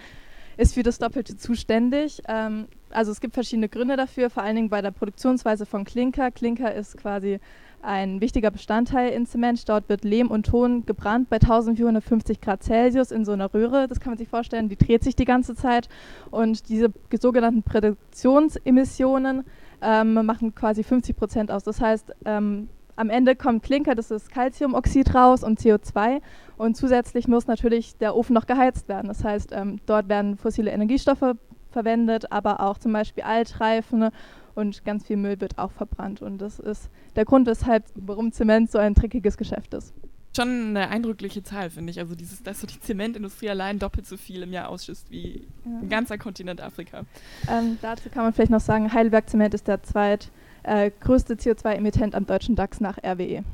ist 0.56 0.74
für 0.74 0.82
das 0.82 0.98
Doppelte 0.98 1.36
zuständig. 1.36 2.22
Ähm, 2.28 2.66
also 2.90 3.10
es 3.10 3.20
gibt 3.20 3.34
verschiedene 3.34 3.68
Gründe 3.68 3.96
dafür, 3.96 4.28
vor 4.28 4.42
allen 4.42 4.56
Dingen 4.56 4.68
bei 4.68 4.82
der 4.82 4.90
Produktionsweise 4.90 5.66
von 5.66 5.84
Klinker. 5.84 6.30
Klinker 6.30 6.74
ist 6.74 6.98
quasi 6.98 7.40
ein 7.80 8.20
wichtiger 8.20 8.50
Bestandteil 8.50 9.12
in 9.12 9.26
Zement. 9.26 9.68
Dort 9.68 9.88
wird 9.88 10.04
Lehm 10.04 10.30
und 10.30 10.46
Ton 10.46 10.86
gebrannt 10.86 11.28
bei 11.30 11.36
1450 11.36 12.40
Grad 12.40 12.62
Celsius 12.62 13.10
in 13.10 13.24
so 13.24 13.32
einer 13.32 13.52
Röhre. 13.52 13.88
Das 13.88 13.98
kann 13.98 14.12
man 14.12 14.18
sich 14.18 14.28
vorstellen, 14.28 14.68
die 14.68 14.76
dreht 14.76 15.02
sich 15.02 15.16
die 15.16 15.24
ganze 15.24 15.54
Zeit. 15.54 15.88
Und 16.30 16.68
diese 16.68 16.92
sogenannten 17.18 17.62
Produktionsemissionen 17.62 19.44
ähm, 19.82 20.14
machen 20.14 20.54
quasi 20.54 20.82
50 20.82 21.16
Prozent 21.16 21.50
aus. 21.50 21.64
Das 21.64 21.80
heißt, 21.80 22.12
ähm, 22.24 22.68
am 22.96 23.10
Ende 23.10 23.34
kommt 23.36 23.62
Klinker, 23.62 23.94
das 23.94 24.10
ist 24.10 24.30
Calciumoxid 24.30 25.14
raus 25.14 25.42
und 25.42 25.58
CO2 25.58 26.20
und 26.56 26.76
zusätzlich 26.76 27.26
muss 27.26 27.46
natürlich 27.46 27.96
der 27.96 28.14
Ofen 28.14 28.34
noch 28.34 28.46
geheizt 28.46 28.88
werden. 28.88 29.08
Das 29.08 29.24
heißt, 29.24 29.50
ähm, 29.52 29.80
dort 29.86 30.08
werden 30.08 30.36
fossile 30.36 30.70
Energiestoffe 30.70 31.36
verwendet, 31.70 32.30
aber 32.30 32.60
auch 32.60 32.78
zum 32.78 32.92
Beispiel 32.92 33.24
Altreifen 33.24 34.10
und 34.54 34.84
ganz 34.84 35.06
viel 35.06 35.16
Müll 35.16 35.40
wird 35.40 35.58
auch 35.58 35.72
verbrannt. 35.72 36.20
Und 36.20 36.38
das 36.38 36.58
ist 36.58 36.90
der 37.16 37.24
Grund, 37.24 37.46
weshalb, 37.46 37.84
warum 37.94 38.30
Zement 38.32 38.70
so 38.70 38.78
ein 38.78 38.92
dreckiges 38.92 39.38
Geschäft 39.38 39.72
ist 39.72 39.94
schon 40.34 40.76
eine 40.76 40.88
eindrückliche 40.88 41.42
Zahl, 41.42 41.70
finde 41.70 41.90
ich. 41.90 41.98
Also 41.98 42.14
dieses, 42.14 42.42
dass 42.42 42.60
so 42.60 42.66
die 42.66 42.80
Zementindustrie 42.80 43.50
allein 43.50 43.78
doppelt 43.78 44.06
so 44.06 44.16
viel 44.16 44.42
im 44.42 44.52
Jahr 44.52 44.68
ausschüsst 44.68 45.10
wie 45.10 45.46
ja. 45.64 45.78
ein 45.80 45.88
ganzer 45.88 46.18
Kontinent 46.18 46.60
Afrika. 46.60 47.04
Ähm, 47.48 47.78
dazu 47.82 48.08
kann 48.08 48.24
man 48.24 48.32
vielleicht 48.32 48.50
noch 48.50 48.60
sagen, 48.60 48.92
Heidelberg 48.92 49.28
Zement 49.28 49.54
ist 49.54 49.68
der 49.68 49.82
zweitgrößte 49.82 51.34
äh, 51.34 51.36
CO2-Emittent 51.36 52.14
am 52.14 52.26
deutschen 52.26 52.56
DAX 52.56 52.80
nach 52.80 52.98
RWE. 52.98 53.44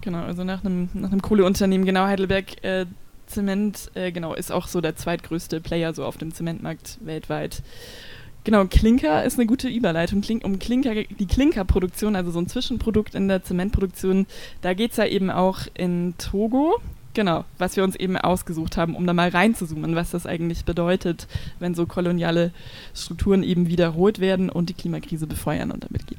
Genau, 0.00 0.22
also 0.22 0.44
nach 0.44 0.64
einem, 0.64 0.90
nach 0.92 1.10
einem 1.10 1.22
Kohleunternehmen, 1.22 1.86
genau, 1.86 2.04
Heidelberg 2.04 2.62
äh, 2.62 2.84
Zement, 3.26 3.90
äh, 3.94 4.12
genau, 4.12 4.34
ist 4.34 4.52
auch 4.52 4.68
so 4.68 4.82
der 4.82 4.96
zweitgrößte 4.96 5.60
Player 5.60 5.94
so 5.94 6.04
auf 6.04 6.18
dem 6.18 6.34
Zementmarkt 6.34 6.98
weltweit. 7.00 7.62
Genau, 8.44 8.66
Klinker 8.66 9.24
ist 9.24 9.38
eine 9.38 9.46
gute 9.46 9.68
Überleitung. 9.68 10.22
um 10.42 10.58
Klinker, 10.58 10.94
die 10.94 11.26
Klinkerproduktion, 11.26 12.14
also 12.14 12.30
so 12.30 12.38
ein 12.38 12.46
Zwischenprodukt 12.46 13.14
in 13.14 13.26
der 13.26 13.42
Zementproduktion, 13.42 14.26
da 14.60 14.74
geht 14.74 14.90
es 14.90 14.98
ja 14.98 15.06
eben 15.06 15.30
auch 15.30 15.60
in 15.72 16.14
Togo. 16.18 16.74
Genau, 17.14 17.44
was 17.58 17.76
wir 17.76 17.84
uns 17.84 17.96
eben 17.96 18.18
ausgesucht 18.18 18.76
haben, 18.76 18.96
um 18.96 19.06
da 19.06 19.14
mal 19.14 19.28
reinzuzoomen, 19.28 19.94
was 19.94 20.10
das 20.10 20.26
eigentlich 20.26 20.64
bedeutet, 20.64 21.26
wenn 21.58 21.74
so 21.74 21.86
koloniale 21.86 22.52
Strukturen 22.92 23.42
eben 23.42 23.68
wiederholt 23.68 24.18
werden 24.18 24.50
und 24.50 24.68
die 24.68 24.74
Klimakrise 24.74 25.26
befeuern 25.26 25.70
und 25.70 25.84
damit 25.84 26.06
geht. 26.06 26.18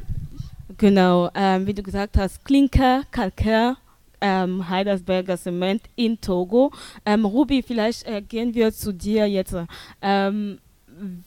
Genau, 0.78 1.30
ähm, 1.36 1.68
wie 1.68 1.74
du 1.74 1.84
gesagt 1.84 2.18
hast, 2.18 2.44
Klinker, 2.44 3.04
Kalkär, 3.12 3.78
ähm, 4.22 4.68
Heidelberger 4.68 5.38
Zement 5.38 5.82
in 5.96 6.20
Togo. 6.20 6.72
Ähm, 7.06 7.26
Ruby, 7.26 7.62
vielleicht 7.62 8.08
äh, 8.08 8.22
gehen 8.22 8.56
wir 8.56 8.74
zu 8.74 8.94
dir 8.94 9.28
jetzt. 9.28 9.56
Ähm, 10.02 10.60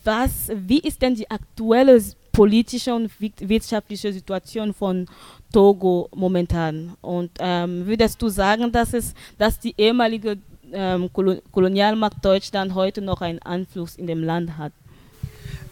was, 0.04 0.50
wie 0.54 0.80
ist 0.80 1.02
denn 1.02 1.14
die 1.14 1.30
aktuelle 1.30 2.02
politische 2.32 2.94
und 2.94 3.10
wirtschaftliche 3.20 4.12
Situation 4.12 4.72
von 4.72 5.06
Togo 5.52 6.08
momentan? 6.14 6.94
Und 7.00 7.30
ähm, 7.38 7.86
würdest 7.86 8.20
du 8.22 8.28
sagen, 8.28 8.70
dass, 8.72 8.94
es, 8.94 9.14
dass 9.36 9.58
die 9.58 9.74
ehemalige 9.76 10.38
ähm, 10.72 11.10
Kolonialmacht 11.12 12.24
Deutschland 12.24 12.74
heute 12.74 13.00
noch 13.00 13.20
einen 13.20 13.40
Einfluss 13.40 13.96
in 13.96 14.06
dem 14.06 14.22
Land 14.22 14.56
hat? 14.56 14.72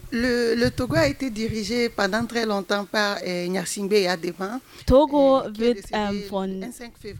Le, 0.09 0.55
le, 0.55 0.71
Togo 0.71 0.95
a 0.95 1.05
été 1.07 1.29
dirigé 1.29 1.89
pendant 1.89 2.25
très 2.25 2.45
longtemps 2.45 2.85
par 2.85 3.17
eh, 3.23 3.49
Nyasimbe 3.49 3.93
Yadema. 3.93 4.61
Togo 4.85 5.41
eh, 5.41 5.59
wird 5.59 5.79
ähm, 5.91 6.23
von 6.29 6.63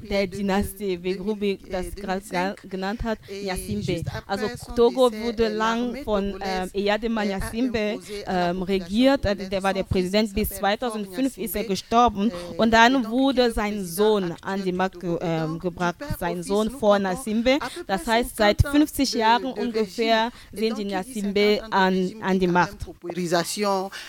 der 0.09 0.27
Dynastie, 0.27 0.97
wie 1.03 1.15
Rubi 1.15 1.59
das 1.69 1.93
gerade 1.93 2.55
genannt 2.63 3.03
hat, 3.03 3.19
Nyasimbe. 3.43 4.03
Also 4.25 4.47
Togo 4.73 5.11
wurde 5.11 5.49
lang 5.49 5.97
von 6.05 6.39
ähm, 6.41 6.69
Eyadema 6.73 7.25
Nyasimbe 7.25 7.99
ähm, 8.25 8.61
regiert. 8.61 9.25
Also 9.25 9.49
der 9.49 9.61
war 9.63 9.73
der 9.73 9.83
Präsident 9.83 10.33
bis 10.33 10.49
2005 10.49 11.37
ist 11.37 11.55
er 11.57 11.65
gestorben 11.65 12.31
und 12.57 12.71
dann 12.71 13.09
wurde 13.09 13.51
sein 13.51 13.83
Sohn 13.83 14.33
an 14.41 14.63
die 14.63 14.71
Macht 14.71 15.01
ge 15.01 15.17
ähm, 15.19 15.59
gebracht, 15.59 15.97
sein 16.17 16.41
Sohn 16.41 16.71
vor 16.71 16.97
Nyasimbe. 16.99 17.59
Das 17.85 18.07
heißt, 18.07 18.37
seit 18.37 18.61
50 18.61 19.13
Jahren 19.13 19.45
ungefähr 19.45 20.31
sind 20.53 20.77
die 20.77 20.85
Nyasimbe 20.85 21.63
an, 21.69 22.13
an 22.21 22.39
die 22.39 22.47
Macht. 22.47 22.76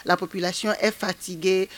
La 0.04 0.16
population 0.16 0.72
est 0.80 0.90
fatiguée. 0.90 1.68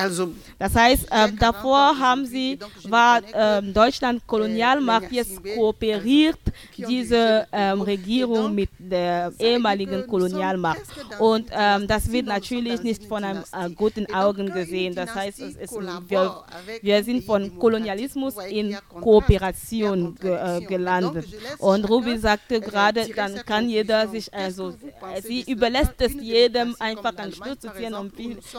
Also, 0.00 0.32
das 0.58 0.74
heißt, 0.74 1.06
äh, 1.10 1.32
davor 1.38 1.98
haben 1.98 2.24
sie, 2.26 2.58
war 2.88 3.20
äh, 3.32 3.62
Deutschland 3.62 4.26
Kolonialmacht, 4.26 5.12
jetzt 5.12 5.40
kooperiert 5.54 6.38
diese 6.76 7.46
ähm, 7.52 7.82
Regierung 7.82 8.54
mit 8.54 8.70
der 8.78 9.32
ehemaligen 9.38 10.06
Kolonialmacht. 10.06 10.80
Und 11.18 11.50
ähm, 11.52 11.86
das 11.86 12.10
wird 12.10 12.26
natürlich 12.26 12.82
nicht 12.82 13.04
von 13.04 13.24
einem 13.24 13.42
äh, 13.52 13.70
guten 13.70 14.12
Augen 14.12 14.50
gesehen. 14.52 14.94
Das 14.94 15.14
heißt, 15.14 15.40
es 15.40 15.56
ist, 15.56 15.74
wir, 16.08 16.44
wir 16.82 17.04
sind 17.04 17.24
von 17.24 17.58
Kolonialismus 17.58 18.34
in 18.48 18.76
Kooperation 18.88 20.14
ge, 20.14 20.32
äh, 20.34 20.60
gelandet. 20.64 21.26
Und 21.58 21.88
Ruby 21.88 22.16
sagte 22.18 22.60
gerade, 22.60 23.06
dann 23.14 23.34
kann 23.44 23.68
jeder 23.68 24.08
sich, 24.08 24.32
also 24.32 24.74
sie 25.22 25.42
überlässt 25.42 25.94
es 25.98 26.14
jedem 26.14 26.74
einfach 26.78 27.16
einen 27.16 27.32
Stuhl 27.32 27.58
zu 27.58 27.72
ziehen 27.74 27.94
und 27.94 28.12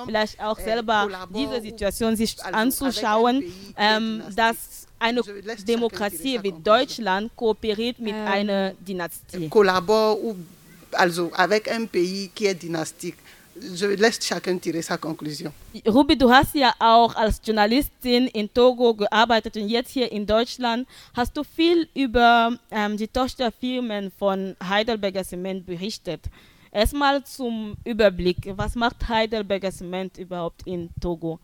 vielleicht 0.05 0.41
auch 0.41 0.59
selber 0.59 1.07
diese 1.33 1.61
Situation 1.61 2.15
sich 2.15 2.43
anzuschauen, 2.43 3.43
ähm, 3.77 4.21
dass 4.35 4.87
eine 4.99 5.21
Demokratie 5.67 6.39
wie 6.43 6.51
Deutschland 6.51 7.35
kooperiert 7.35 7.99
mit 7.99 8.13
ähm. 8.13 8.27
einer 8.27 8.73
Dynastie. 8.73 9.49
Collabore 9.49 10.35
also 10.93 11.31
avec 11.33 11.69
un 11.71 11.87
pays 11.87 12.29
qui 12.33 12.45
est 12.45 12.55
dynastique. 12.55 13.17
Je 13.77 13.85
laisse 13.85 14.19
chacun 14.21 14.57
tirer 14.59 14.81
sa 14.81 14.97
conclusion. 14.97 15.51
Ruby, 15.85 16.17
du 16.17 16.29
hast 16.31 16.55
ja 16.55 16.73
auch 16.79 17.15
als 17.15 17.41
Journalistin 17.43 18.27
in 18.27 18.51
Togo 18.51 18.93
gearbeitet 18.93 19.57
und 19.57 19.67
jetzt 19.67 19.91
hier 19.91 20.11
in 20.11 20.25
Deutschland. 20.25 20.87
Hast 21.13 21.35
du 21.35 21.43
viel 21.43 21.87
über 21.93 22.57
ähm, 22.71 22.97
die 22.97 23.07
Tochterfirmen 23.07 24.11
von 24.17 24.55
Heidelberger 24.67 25.23
Cement 25.23 25.65
berichtet? 25.65 26.21
Erstmal 26.71 27.23
zum 27.25 27.75
Überblick. 27.83 28.37
Was 28.55 28.75
macht 28.75 29.09
Heidelberger 29.09 29.71
Cement 29.71 30.17
überhaupt 30.17 30.65
in 30.65 30.89
Togo? 31.01 31.39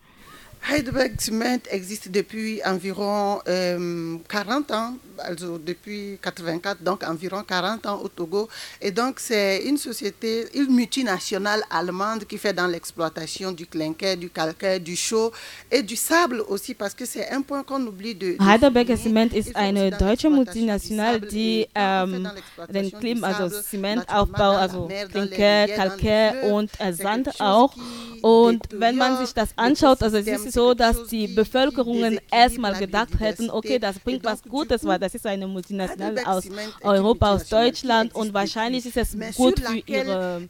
Heidelberg 0.62 1.20
Cement 1.20 1.60
existe 1.70 2.08
depuis 2.10 2.60
environ 2.64 3.40
euh, 3.48 4.16
40 4.28 4.70
ans 4.72 4.94
also 5.20 5.58
depuis 5.58 6.18
84, 6.22 6.82
donc 6.82 7.02
environ 7.04 7.42
40 7.42 7.86
ans 7.86 8.00
au 8.02 8.08
Togo. 8.08 8.48
Et 8.80 8.90
donc 8.90 9.18
c'est 9.18 9.62
une 9.64 9.76
société, 9.78 10.46
une 10.54 10.74
multinationale 10.74 11.62
allemande 11.70 12.24
qui 12.24 12.38
fait 12.38 12.52
dans 12.52 12.66
l'exploitation 12.66 13.52
du 13.52 13.66
clinker, 13.66 14.16
du 14.16 14.30
calcaire, 14.30 14.80
du 14.80 14.96
chaux 14.96 15.32
et 15.70 15.82
du 15.82 15.96
sable 15.96 16.42
aussi, 16.48 16.74
parce 16.74 16.94
que 16.94 17.04
c'est 17.04 17.28
un 17.30 17.42
point 17.42 17.62
qu'on 17.62 17.82
oublie 17.86 18.14
de... 18.14 18.36
de 18.36 18.42
Heidelberger 18.42 18.96
Cement 18.96 19.32
ist 19.34 19.54
eine 19.56 19.90
deutsche 19.90 20.28
Multinationale, 20.28 21.20
die 21.20 21.66
ähm, 21.74 22.28
den 22.68 22.90
Klim, 22.92 23.24
also 23.24 23.48
Zementaufbau, 23.48 24.56
also 24.56 24.88
Klinker, 25.10 25.66
Kalkär 25.68 26.44
und 26.52 26.70
Sand 26.92 27.40
auch. 27.40 27.74
Und 28.22 28.64
wenn 28.72 28.96
man 28.96 29.18
sich 29.18 29.32
das 29.32 29.50
anschaut, 29.56 30.02
also 30.02 30.16
es 30.16 30.26
ist 30.26 30.47
so, 30.52 30.74
dass 30.74 31.06
die 31.06 31.28
Bevölkerungen 31.28 32.18
erstmal 32.30 32.74
gedacht 32.74 33.18
hätten, 33.18 33.50
okay, 33.50 33.78
das 33.78 33.98
bringt 33.98 34.24
was 34.24 34.42
Gutes, 34.42 34.84
weil 34.84 34.98
das 34.98 35.14
ist 35.14 35.26
eine 35.26 35.46
Multinationale 35.46 36.26
aus 36.26 36.44
Europa, 36.82 37.34
aus 37.34 37.48
Deutschland 37.48 38.14
und 38.14 38.32
wahrscheinlich 38.34 38.86
ist 38.86 38.96
es 38.96 39.16
gut 39.36 39.60
für 39.60 39.82
ihre, 39.86 40.48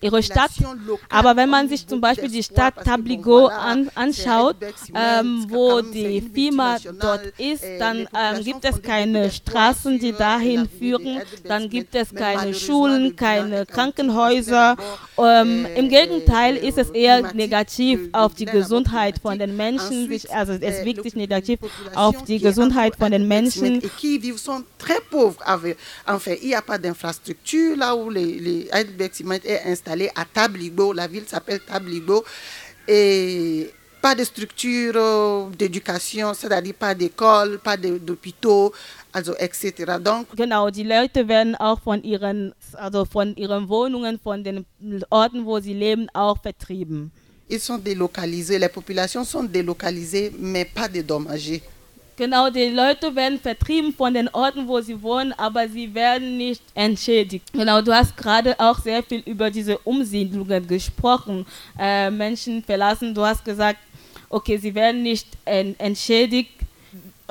ihre 0.00 0.22
Stadt. 0.22 0.50
Aber 1.08 1.36
wenn 1.36 1.50
man 1.50 1.68
sich 1.68 1.86
zum 1.86 2.00
Beispiel 2.00 2.30
die 2.30 2.42
Stadt 2.42 2.74
Tabligo 2.84 3.46
an, 3.46 3.90
anschaut, 3.94 4.56
ähm, 4.94 5.46
wo 5.48 5.80
die 5.80 6.20
Firma 6.20 6.76
dort 7.00 7.26
ist, 7.38 7.64
dann 7.78 8.08
ähm, 8.14 8.44
gibt 8.44 8.64
es 8.64 8.80
keine 8.82 9.30
Straßen, 9.30 9.98
die 9.98 10.12
dahin 10.12 10.68
führen, 10.68 11.20
dann 11.44 11.68
gibt 11.68 11.94
es 11.94 12.14
keine 12.14 12.54
Schulen, 12.54 13.16
keine 13.16 13.66
Krankenhäuser. 13.66 14.76
Ähm, 15.18 15.66
Im 15.76 15.88
Gegenteil 15.88 16.56
ist 16.56 16.78
es 16.78 16.90
eher 16.90 17.34
negativ 17.34 18.08
auf 18.12 18.34
die 18.34 18.46
Gesundheit 18.46 19.18
von 19.18 19.38
den 19.40 19.56
Menschen, 19.56 20.08
also 20.30 20.52
es 20.52 20.84
wirkt 20.84 21.02
sich 21.02 21.16
negativ 21.16 21.58
auf 21.94 22.22
die 22.24 22.38
Gesundheit 22.38 22.94
von 22.96 23.10
den 23.10 23.26
Menschen. 23.26 23.82
très 24.78 25.00
pauvres. 25.10 25.42
Enfin, 26.06 26.36
il 26.40 26.48
n'y 26.48 26.54
a 26.54 26.62
pas 26.62 26.78
d'infrastructure 26.78 27.76
là 27.76 27.94
où 27.94 28.10
les, 28.10 28.38
les 28.38 28.68
est 28.70 29.66
installé 29.66 30.10
à 30.14 30.24
Tabligo. 30.24 30.92
La 30.92 31.06
ville 31.06 31.26
s'appelle 31.26 31.60
Tabligo. 31.60 32.24
Et 32.88 33.70
pas 34.00 34.14
de 34.14 34.24
structure 34.24 35.50
d'éducation, 35.56 36.32
c'est-à-dire 36.34 36.74
pas 36.74 36.94
d'école, 36.94 37.58
pas 37.58 37.76
d'hôpitaux, 37.76 38.72
also 39.12 39.34
etc. 39.38 39.98
Donc, 40.02 40.26
genau, 40.34 40.70
die 40.70 40.84
Leute 40.84 41.28
werden 41.28 41.54
auch 41.56 41.80
von 41.80 42.02
ihren, 42.02 42.54
also 42.74 43.04
von 43.04 43.36
ihren 43.36 43.68
Wohnungen, 43.68 44.18
von 44.18 44.42
den 44.42 44.64
Orten, 45.10 45.44
wo 45.44 45.60
sie 45.60 45.74
leben, 45.74 46.08
auch 46.14 46.40
vertrieben. 46.40 47.12
Ils 47.50 47.58
sont 47.60 47.78
délocalisés, 47.78 48.58
les 48.58 48.68
populations 48.68 49.24
sont 49.24 49.42
délocalisées, 49.42 50.32
mais 50.38 50.64
pas 50.64 50.88
dédommagées. 50.88 51.62
Genau, 52.16 52.50
die 52.50 52.68
Leute 52.68 53.16
werden 53.16 53.40
vertrieben 53.40 53.92
von 53.92 54.12
den 54.12 54.28
Orten, 54.28 54.68
wo 54.68 54.80
sie 54.80 55.00
wohnen, 55.02 55.32
aber 55.32 55.66
sie 55.68 55.92
werden 55.94 56.36
nicht 56.36 56.62
entschädigt. 56.74 57.50
Genau, 57.52 57.80
du 57.80 57.92
hast 57.94 58.14
gerade 58.16 58.54
auch 58.60 58.78
sehr 58.78 59.02
viel 59.02 59.22
über 59.24 59.50
diese 59.50 59.78
Umsiedlungen 59.78 60.66
gesprochen. 60.68 61.46
Äh, 61.78 62.10
Menschen 62.10 62.62
verlassen, 62.62 63.14
du 63.14 63.22
hast 63.22 63.42
gesagt, 63.44 63.78
okay, 64.28 64.58
sie 64.58 64.74
werden 64.74 65.02
nicht 65.02 65.26
entschädigt. 65.46 66.59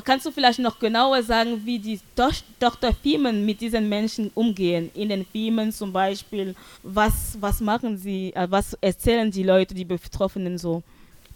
Kannst 0.03 0.25
du 0.25 0.31
vielleicht 0.31 0.59
noch 0.59 0.79
genauer 0.79 1.23
sagen, 1.23 1.61
wie 1.65 1.79
die 1.79 1.99
to 2.15 2.29
Tochterfirmen 2.59 3.45
mit 3.45 3.61
diesen 3.61 3.89
Menschen 3.89 4.31
umgehen? 4.33 4.91
In 4.93 5.09
den 5.09 5.25
Firmen 5.25 5.71
zum 5.71 5.91
Beispiel, 5.91 6.55
was, 6.83 7.37
was 7.39 7.59
machen 7.61 7.97
sie, 7.97 8.33
äh, 8.33 8.47
was 8.49 8.73
erzählen 8.81 9.29
die 9.31 9.43
Leute, 9.43 9.73
die 9.73 9.85
Betroffenen 9.85 10.57
so? 10.57 10.83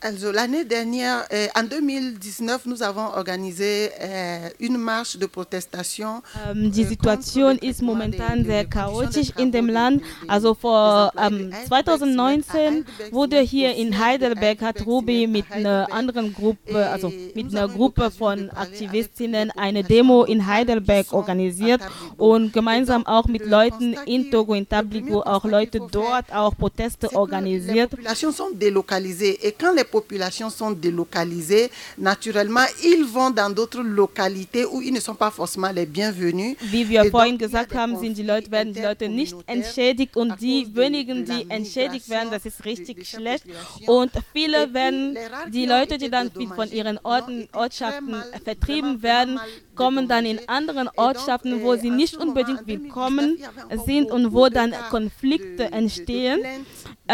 Also 0.06 0.34
l'année 0.34 0.66
dernière, 0.66 1.26
euh, 1.32 1.48
en 1.56 1.64
2019, 1.64 2.66
nous 2.66 2.84
avons 2.84 3.08
organisé 3.16 3.90
euh, 4.02 4.50
une 4.60 4.78
marche 4.78 5.16
de 5.16 5.26
protestation. 5.28 6.22
Ähm, 6.46 6.72
die 6.72 6.84
Situation 6.84 7.58
ist 7.60 7.82
momentan 7.82 8.44
sehr 8.44 8.66
chaotisch 8.66 9.32
in 9.38 9.54
dem 9.54 9.70
Land. 9.70 10.02
Also 10.28 10.56
vor 10.56 11.14
ähm, 11.18 11.54
2019 11.70 12.84
wurde 13.12 13.40
hier 13.40 13.76
in 13.76 13.98
Heidelberg 13.98 14.62
hat 14.62 14.86
Ruby 14.86 15.26
mit 15.26 15.50
einer 15.50 15.88
anderen 15.90 16.34
Gruppe, 16.34 16.86
also 16.90 17.10
mit 17.34 17.56
einer 17.56 17.70
Gruppe 17.70 18.12
von 18.12 18.50
Aktivistinnen 18.50 19.52
eine 19.52 19.86
Demo 19.86 20.26
in 20.26 20.46
Heidelberg 20.46 21.14
organisiert 21.14 21.80
und 22.18 22.52
gemeinsam 22.52 23.06
auch 23.06 23.28
mit 23.28 23.46
Leuten 23.46 23.96
in 24.06 24.30
Togo, 24.30 24.54
in 24.54 24.68
Tabligo, 24.68 25.22
auch 25.22 25.46
Leute 25.46 25.80
dort 25.90 26.26
auch 26.34 26.58
Proteste 26.58 27.16
organisiert. 27.16 27.94
Die 27.94 27.96
Populationen 27.96 28.36
sind 28.36 28.62
délocalisées 28.62 29.40
et 29.42 29.58
quand 29.58 29.74
les 29.74 29.93
populations 29.94 30.50
sont 30.50 30.72
délocalisées, 30.72 31.70
naturellement, 32.00 32.68
ils 32.84 33.06
vont 33.16 33.30
dans 33.30 33.52
d'autres 33.58 33.84
localités 33.84 34.66
où 34.66 34.82
ils 34.82 34.92
ne 34.92 35.00
sont 35.00 35.14
pas 35.24 35.30
forcément 35.40 35.72
les 35.80 35.86
bienvenus. 35.86 36.56
Wie 36.74 36.84
wir 36.90 37.04
vorhin 37.12 37.38
gesagt 37.38 37.72
haben, 37.76 37.94
sind 38.00 38.14
die 38.18 38.24
Leute, 38.34 38.50
werden 38.50 38.74
die 38.74 38.82
Leute 38.90 39.08
nicht 39.08 39.36
entschädigt 39.46 40.16
und 40.22 40.30
die 40.42 40.60
wenigen, 40.82 41.26
die 41.26 41.42
entschädigt 41.58 42.10
werden, 42.10 42.30
das 42.32 42.44
ist 42.50 42.66
richtig 42.66 42.98
schlecht. 43.08 43.46
Und 43.86 44.12
viele 44.34 44.74
werden, 44.74 45.16
die 45.58 45.66
Leute, 45.68 45.98
die 46.00 46.10
dann 46.10 46.32
von 46.60 46.70
ihren 46.72 46.98
Orten, 47.04 47.48
Ortschaften 47.54 48.16
vertrieben 48.44 49.04
werden, 49.04 49.40
kommen 49.76 50.08
dann 50.08 50.26
in 50.26 50.40
anderen 50.48 50.90
Ortschaften, 50.96 51.62
wo 51.64 51.76
sie 51.76 51.92
nicht 51.92 52.16
unbedingt 52.18 52.66
willkommen 52.66 53.38
sind 53.86 54.10
und 54.12 54.34
wo 54.34 54.50
dann 54.50 54.74
Konflikte 54.90 55.66
entstehen. 55.82 56.40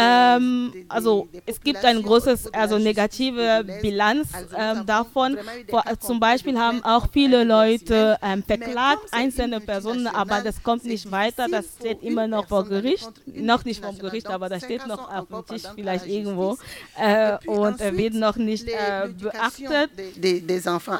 Ähm, 0.00 0.72
also 0.88 1.28
es 1.46 1.60
gibt 1.60 1.84
ein 1.84 2.02
großes, 2.02 2.52
also 2.54 2.78
negative 2.78 3.64
Bilanz 3.82 4.28
ähm, 4.56 4.86
davon. 4.86 5.36
Vor, 5.68 5.84
zum 6.00 6.20
Beispiel 6.20 6.58
haben 6.58 6.82
auch 6.84 7.08
viele 7.12 7.44
Leute 7.44 8.16
ähm, 8.22 8.42
verklagt, 8.42 9.02
einzelne 9.12 9.60
Personen, 9.60 10.06
aber 10.06 10.40
das 10.40 10.62
kommt 10.62 10.84
nicht 10.84 11.10
weiter, 11.10 11.46
das 11.50 11.66
steht 11.78 12.02
immer 12.02 12.26
noch 12.26 12.48
vor 12.48 12.64
Gericht, 12.66 13.10
noch 13.26 13.64
nicht 13.64 13.84
vom 13.84 13.98
Gericht, 13.98 14.28
aber 14.28 14.48
das 14.48 14.64
steht 14.64 14.86
noch 14.86 15.10
auf 15.12 15.28
dem 15.28 15.46
Tisch 15.46 15.68
vielleicht 15.74 16.06
irgendwo 16.06 16.56
äh, 16.98 17.36
und 17.46 17.80
äh, 17.80 17.96
wird 17.96 18.14
noch 18.14 18.36
nicht 18.36 18.68
äh, 18.68 19.08
beachtet. 19.08 19.90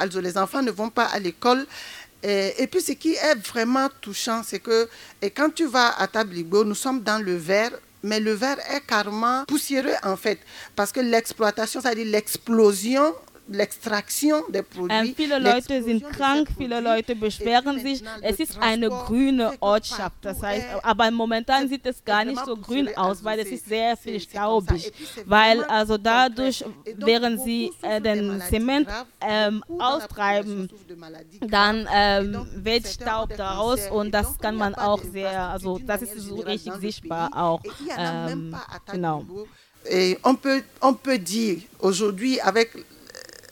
Also 0.00 0.20
les 0.20 0.36
enfants 0.36 0.62
ne 0.62 0.72
vont 0.76 0.90
pas 0.90 1.06
à 1.06 1.18
l'école. 1.18 1.66
Et, 2.22 2.66
puis 2.70 2.82
ce 2.82 2.92
qui 2.92 3.14
est 3.14 3.34
vraiment 3.46 3.88
touchant, 4.02 4.42
c'est 4.44 4.58
que 4.58 4.88
et 5.22 5.30
quand 5.30 5.54
tu 5.54 5.66
vas 5.66 5.98
à 5.98 6.06
Tabligo, 6.06 6.64
nous 6.64 6.74
sommes 6.74 7.02
dans 7.02 7.18
le 7.24 7.34
vert 7.36 7.72
mais 8.02 8.20
le 8.20 8.32
verre 8.32 8.58
est 8.74 8.86
carrément 8.86 9.44
poussiéreux 9.46 9.94
en 10.02 10.16
fait, 10.16 10.38
parce 10.76 10.92
que 10.92 11.00
l'exploitation, 11.00 11.80
c'est-à-dire 11.80 12.06
l'explosion 12.06 13.12
l'extraction 13.50 14.42
der 14.48 14.62
Produkte. 14.62 15.14
Viele 15.16 15.38
Leute 15.38 15.82
sind 15.82 16.02
krank, 16.10 16.48
viele 16.56 16.80
Leute 16.80 17.16
beschweren 17.16 17.80
sich. 17.80 18.02
Es 18.22 18.38
ist 18.38 18.58
eine 18.60 18.88
grüne 18.88 19.52
Ortschaft, 19.60 20.16
das 20.22 20.42
heißt, 20.42 20.66
aber 20.82 21.10
momentan 21.10 21.68
sieht 21.68 21.84
es 21.86 22.04
gar 22.04 22.24
nicht 22.24 22.44
so 22.44 22.56
grün 22.56 22.96
aus, 22.96 23.22
weil 23.24 23.40
es 23.40 23.48
ist 23.48 23.66
sehr 23.66 23.96
viel 23.96 24.20
staubig, 24.20 24.92
weil 25.26 25.64
also 25.64 25.98
dadurch, 25.98 26.64
während 26.96 27.42
sie 27.42 27.72
äh, 27.82 28.00
den 28.00 28.40
Zement 28.48 28.88
ähm, 29.20 29.64
austreiben, 29.78 30.70
dann 31.40 31.88
ähm, 31.92 32.46
wird 32.54 32.86
Staub 32.86 33.34
daraus 33.36 33.88
und 33.90 34.12
das 34.12 34.38
kann 34.38 34.56
man 34.56 34.74
auch 34.74 35.02
sehr, 35.02 35.48
also 35.48 35.78
das 35.78 36.02
ist 36.02 36.18
so 36.18 36.36
richtig 36.36 36.74
sichtbar 36.80 37.30
auch. 37.34 37.62
Ähm, 37.96 38.56
genau. 38.90 39.24
Et 39.84 40.18
on 40.24 40.36
peut, 40.36 40.62
on 40.82 40.94
peut 40.94 41.18
dire 41.18 41.62
aujourd'hui 41.78 42.38
avec 42.40 42.84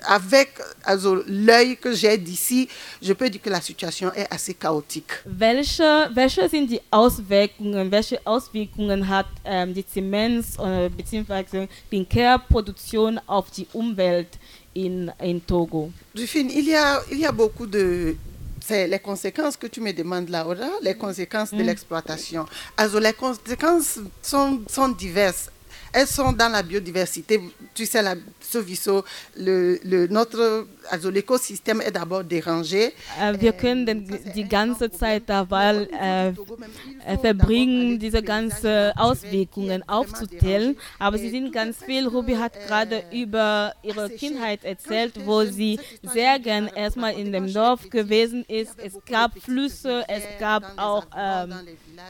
avec 0.07 0.49
also 0.85 1.23
l'œil 1.27 1.77
que 1.77 1.93
j'ai 1.93 2.17
d'ici, 2.19 2.69
je 3.03 3.13
peux 3.13 3.29
dire 3.29 3.43
que 3.43 3.51
la 3.51 3.61
situation 3.61 4.13
est 4.15 4.33
assez 4.33 4.55
chaotique. 4.55 5.13
Welche, 5.27 6.11
welche 6.15 6.49
sind 6.49 6.71
die 6.71 6.81
Auswirkungen, 6.91 7.91
welche 7.91 8.21
Auswirkungen 8.25 9.09
hat 9.09 9.27
ähm, 9.45 9.75
die 9.75 9.85
Zements- 9.85 10.59
äh, 10.59 10.89
bzw. 10.89 11.69
Klinkerproduktion 11.89 13.21
auf 13.27 13.51
die 13.51 13.67
Umwelt 13.73 14.39
in, 14.77 15.13
in 15.21 15.41
Togo? 15.41 15.91
Josephine, 16.15 16.51
il 16.51 16.69
y 16.69 16.75
a, 16.75 17.03
il 17.11 17.19
y 17.19 17.27
a 17.27 17.33
beaucoup 17.33 17.67
de 17.67 18.17
c'est 18.61 18.87
les 18.87 18.99
conséquences 18.99 19.57
que 19.57 19.67
tu 19.67 19.81
me 19.81 19.93
demandes 19.93 20.29
là, 20.29 20.45
les 20.83 20.95
conséquences 20.95 21.53
mm. 21.53 21.59
de 21.59 21.63
l'exploitation. 21.63 22.45
Also 22.77 22.99
les 23.01 23.15
conséquences 23.15 23.99
sont, 24.23 24.61
sont 24.69 24.89
diverses. 24.89 25.51
Elles 25.93 26.07
sont 26.07 26.33
dans 26.33 26.51
la 26.51 26.63
biodiversité. 26.63 27.41
Tu 27.75 27.87
sais, 27.87 28.03
la 28.03 28.15
sowieso, 28.49 29.05
le, 29.37 29.79
le, 29.85 30.07
notre, 30.09 30.67
also 30.91 31.11
l'écosystème 31.11 31.81
est 31.83 31.91
d'abord 31.91 32.25
dérangé. 32.25 32.93
Äh, 33.21 33.41
wir 33.41 33.53
können 33.53 33.87
den, 33.87 34.07
die 34.35 34.49
ganze 34.49 34.91
Zeit 34.91 35.25
dabei 35.27 35.89
äh, 35.93 36.29
äh, 36.29 37.19
verbringen, 37.19 37.99
diese 37.99 38.23
ganzen 38.23 38.93
Auswirkungen 38.97 39.87
aufzuzählen. 39.89 40.77
Aber 40.99 41.19
sie 41.19 41.31
sind 41.31 41.53
ganz 41.53 41.83
viel. 41.85 42.07
Ruby 42.07 42.35
hat 42.35 42.53
gerade 42.67 43.03
über 43.13 43.75
ihre 43.83 44.09
Kindheit 44.11 44.65
erzählt, 44.65 45.15
wo 45.27 45.45
sie 45.45 45.79
sehr 46.03 46.39
gern 46.39 46.69
erstmal 46.69 47.15
in 47.15 47.33
dem 47.33 47.53
Dorf 47.53 47.91
gewesen 47.91 48.45
ist. 48.49 48.79
Es 48.79 48.95
gab 49.07 49.39
Flüsse, 49.39 50.05
es 50.09 50.23
gab 50.39 50.65
auch 50.77 51.07
ähm, 51.17 51.55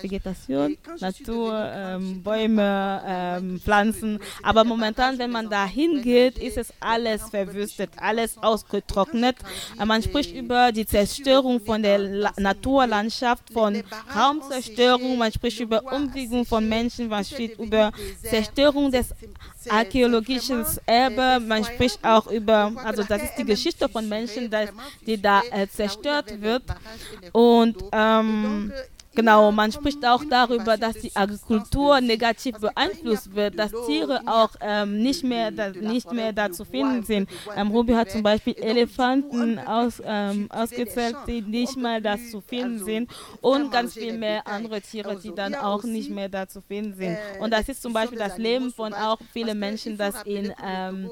Vegetation, 0.02 0.76
Natur, 1.00 1.52
ähm, 1.74 2.22
Bäume, 2.22 3.02
ähm, 3.06 3.60
Pflanzen. 3.68 4.18
Aber 4.42 4.64
momentan, 4.64 5.18
wenn 5.18 5.30
man 5.30 5.48
da 5.50 5.66
hingeht, 5.66 6.38
ist 6.38 6.56
es 6.56 6.72
alles 6.80 7.28
verwüstet, 7.30 7.90
alles 7.96 8.36
aus 8.38 8.58
ausgetrocknet. 8.58 9.36
Man 9.84 10.02
spricht 10.02 10.34
über 10.34 10.72
die 10.72 10.86
Zerstörung 10.86 11.60
von 11.60 11.82
der 11.82 11.98
La 11.98 12.32
Naturlandschaft, 12.36 13.52
von 13.52 13.82
Raumzerstörung, 14.14 15.18
man 15.18 15.32
spricht 15.32 15.60
über 15.60 15.82
Umwiegung 15.92 16.44
von 16.44 16.68
Menschen, 16.68 17.08
man 17.08 17.24
spricht 17.24 17.58
über 17.58 17.92
Zerstörung 18.22 18.90
des 18.90 19.14
archäologischen 19.68 20.64
Erbes, 20.86 21.46
man 21.46 21.64
spricht 21.64 22.04
auch 22.04 22.26
über, 22.28 22.72
also 22.84 23.02
das 23.02 23.22
ist 23.22 23.34
die 23.38 23.44
Geschichte 23.44 23.88
von 23.88 24.08
Menschen, 24.08 24.50
die 25.06 25.20
da 25.20 25.42
äh, 25.50 25.66
zerstört 25.68 26.40
wird. 26.40 26.62
Und 27.32 27.76
ähm, 27.92 28.72
Genau, 29.18 29.50
man 29.50 29.72
spricht 29.72 30.06
auch 30.06 30.22
darüber, 30.30 30.76
dass 30.76 30.94
die 30.94 31.10
Agrikultur 31.16 32.00
negativ 32.00 32.56
beeinflusst 32.58 33.34
wird, 33.34 33.58
dass 33.58 33.72
Tiere 33.84 34.20
auch 34.26 34.50
ähm, 34.60 35.02
nicht, 35.02 35.24
mehr 35.24 35.50
da, 35.50 35.70
nicht 35.70 36.12
mehr 36.12 36.32
da 36.32 36.52
zu 36.52 36.64
finden 36.64 37.02
sind. 37.02 37.28
Ähm, 37.56 37.72
Ruby 37.72 37.94
hat 37.94 38.12
zum 38.12 38.22
Beispiel 38.22 38.54
Elefanten 38.54 39.58
aus, 39.58 40.00
ähm, 40.04 40.48
ausgezählt, 40.52 41.16
die 41.26 41.42
nicht 41.42 41.76
mal 41.76 42.00
da 42.00 42.16
zu 42.16 42.40
finden 42.40 42.84
sind 42.84 43.10
und 43.40 43.72
ganz 43.72 43.94
viel 43.94 44.16
mehr 44.16 44.46
andere 44.46 44.80
Tiere, 44.82 45.16
die 45.16 45.34
dann 45.34 45.56
auch 45.56 45.82
nicht 45.82 46.10
mehr 46.10 46.28
da 46.28 46.46
zu 46.46 46.60
finden 46.60 46.94
sind. 46.94 47.18
Und 47.40 47.52
das 47.52 47.68
ist 47.68 47.82
zum 47.82 47.92
Beispiel 47.92 48.18
das 48.18 48.38
Leben 48.38 48.72
von 48.72 48.94
auch 48.94 49.18
vielen 49.32 49.58
Menschen, 49.58 49.98
das 49.98 50.22
in 50.26 50.54
ähm, 50.64 51.10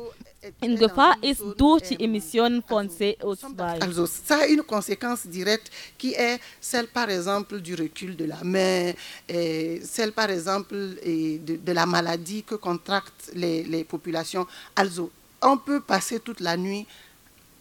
in 0.60 0.76
Gefahr 0.76 1.16
ist 1.22 1.42
durch 1.56 1.82
die 1.88 2.02
Emissionen 2.02 2.62
von 2.62 2.88
CO2. 2.88 3.80
Also 3.80 4.06
ça 4.06 4.40
a 4.42 4.46
une 4.46 4.62
conséquence 4.62 5.26
directe 5.26 5.70
qui 5.98 6.14
est 6.14 6.40
celle 6.60 6.86
par 6.88 7.08
exemple 7.10 7.60
du 7.60 7.74
recul 7.74 8.16
de 8.16 8.24
la 8.24 8.42
mer, 8.44 8.94
et 9.28 9.80
celle 9.84 10.12
par 10.12 10.30
exemple 10.30 10.74
de, 10.74 11.56
de, 11.56 11.72
la 11.72 11.86
maladie 11.86 12.42
que 12.42 12.54
contractent 12.56 13.30
les, 13.34 13.62
les 13.64 13.84
populations. 13.84 14.46
Also 14.74 15.10
on 15.42 15.56
peut 15.58 15.80
passer 15.80 16.20
toute 16.20 16.40
la 16.40 16.56
nuit 16.56 16.86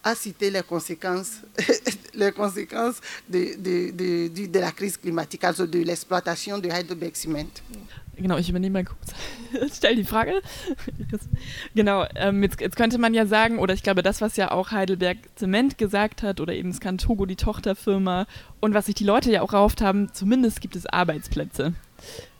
à 0.03 0.13
citer 0.13 0.51
les 0.51 0.61
conséquences, 0.61 1.39
les 2.13 2.31
conséquences 2.31 2.97
de, 3.27 3.55
de, 3.57 3.89
de, 3.91 4.45
de, 4.45 4.59
la 4.59 4.71
crise 4.71 4.97
climatique, 4.97 5.43
also 5.43 5.65
de 5.65 5.79
l'exploitation 5.79 6.59
de 6.59 6.69
Heidelberg 6.69 7.15
Cement. 7.15 7.49
Genau, 8.17 8.37
ich 8.37 8.49
übernehme 8.49 8.73
mal 8.73 8.85
kurz. 8.85 9.13
Stell 9.75 9.95
die 9.95 10.03
Frage. 10.03 10.41
genau, 11.75 12.05
ähm, 12.15 12.43
jetzt, 12.43 12.61
jetzt, 12.61 12.75
könnte 12.75 12.97
man 12.97 13.13
ja 13.13 13.25
sagen, 13.25 13.59
oder 13.59 13.73
ich 13.73 13.83
glaube, 13.83 14.03
das, 14.03 14.21
was 14.21 14.37
ja 14.37 14.51
auch 14.51 14.71
Heidelberg 14.71 15.17
Zement 15.35 15.77
gesagt 15.77 16.23
hat, 16.23 16.39
oder 16.39 16.53
eben 16.53 16.71
Scantogo, 16.73 17.25
die 17.25 17.35
Tochterfirma, 17.35 18.25
und 18.59 18.73
was 18.73 18.85
sich 18.85 18.95
die 18.95 19.03
Leute 19.03 19.31
ja 19.31 19.41
auch 19.41 19.53
rauft 19.53 19.81
haben, 19.81 20.13
zumindest 20.13 20.61
gibt 20.61 20.75
es 20.75 20.85
Arbeitsplätze. 20.85 21.73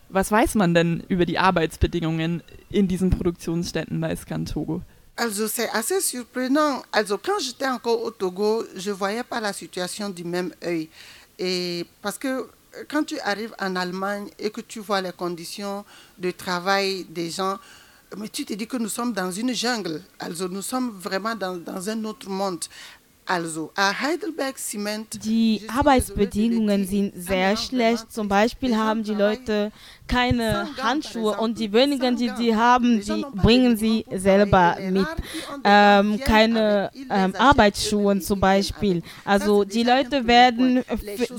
Was 0.10 0.32
weiß 0.32 0.56
man 0.56 0.74
denn 0.74 1.04
über 1.08 1.26
die 1.26 1.40
Arbeitsbedingungen 1.40 2.44
in 2.70 2.88
diesen 2.88 3.10
Produktionsstätten 3.10 4.00
bei 4.00 4.16
Scantogo? 4.16 4.82
Also 5.18 5.48
c'est 5.48 5.70
assez 5.74 6.02
surprenant. 6.02 6.84
Also 6.92 7.18
quand 7.18 7.40
j'étais 7.40 7.68
encore 7.68 8.04
au 8.04 8.12
Togo, 8.12 8.66
je 8.76 8.92
voyais 8.92 9.24
pas 9.24 9.40
la 9.40 9.54
situation 9.54 10.10
du 10.10 10.26
même 10.26 10.54
œil. 10.64 10.90
Et 11.40 11.86
parce 12.02 12.18
que 12.18 12.50
quand 12.90 13.04
tu 13.04 13.20
arrives 13.20 13.56
en 13.60 13.76
Allemagne 13.76 14.30
et 14.40 14.50
que 14.50 14.62
tu 14.62 14.80
vois 14.80 15.02
les 15.02 15.12
conditions 15.12 15.86
de 16.18 16.32
travail 16.32 17.06
des 17.06 17.30
gens, 17.30 17.58
mais 18.18 18.30
tu 18.30 18.46
te 18.46 18.54
dis 18.54 18.68
que 18.68 18.78
nous 18.78 18.90
sommes 18.90 19.14
dans 19.14 19.32
une 19.32 19.54
jungle. 19.54 20.02
Also, 20.20 20.48
nous 20.48 20.62
sommes 20.62 20.92
vraiment 20.92 21.36
dans, 21.36 21.58
dans 21.58 21.90
un 21.90 22.04
autre 22.06 22.30
monde. 22.30 22.64
Also, 23.26 23.72
Heidelberg 23.78 24.58
Cement. 24.58 25.24
Die 25.24 25.62
Arbeitsbedingungen 25.68 26.86
sind 26.86 27.14
sehr 27.16 27.58
schlecht. 27.58 28.12
Zum 28.12 28.28
Beispiel 28.28 28.78
haben 28.78 29.04
die 29.04 29.14
Leute 29.14 29.72
keine 30.08 30.68
Handschuhe 30.82 31.38
und 31.38 31.58
die 31.58 31.72
wenigen, 31.72 32.16
die 32.16 32.32
sie 32.38 32.56
haben, 32.56 33.02
die 33.02 33.26
bringen 33.34 33.78
sie 33.78 34.06
selber 34.12 34.78
mit. 34.80 35.08
Ähm, 35.64 36.20
keine 36.20 36.92
ähm, 37.10 37.34
Arbeitsschuhe 37.36 38.20
zum 38.20 38.40
Beispiel. 38.40 39.02
Also 39.24 39.64
die 39.64 39.84
Leute 39.84 40.28
werden 40.28 40.84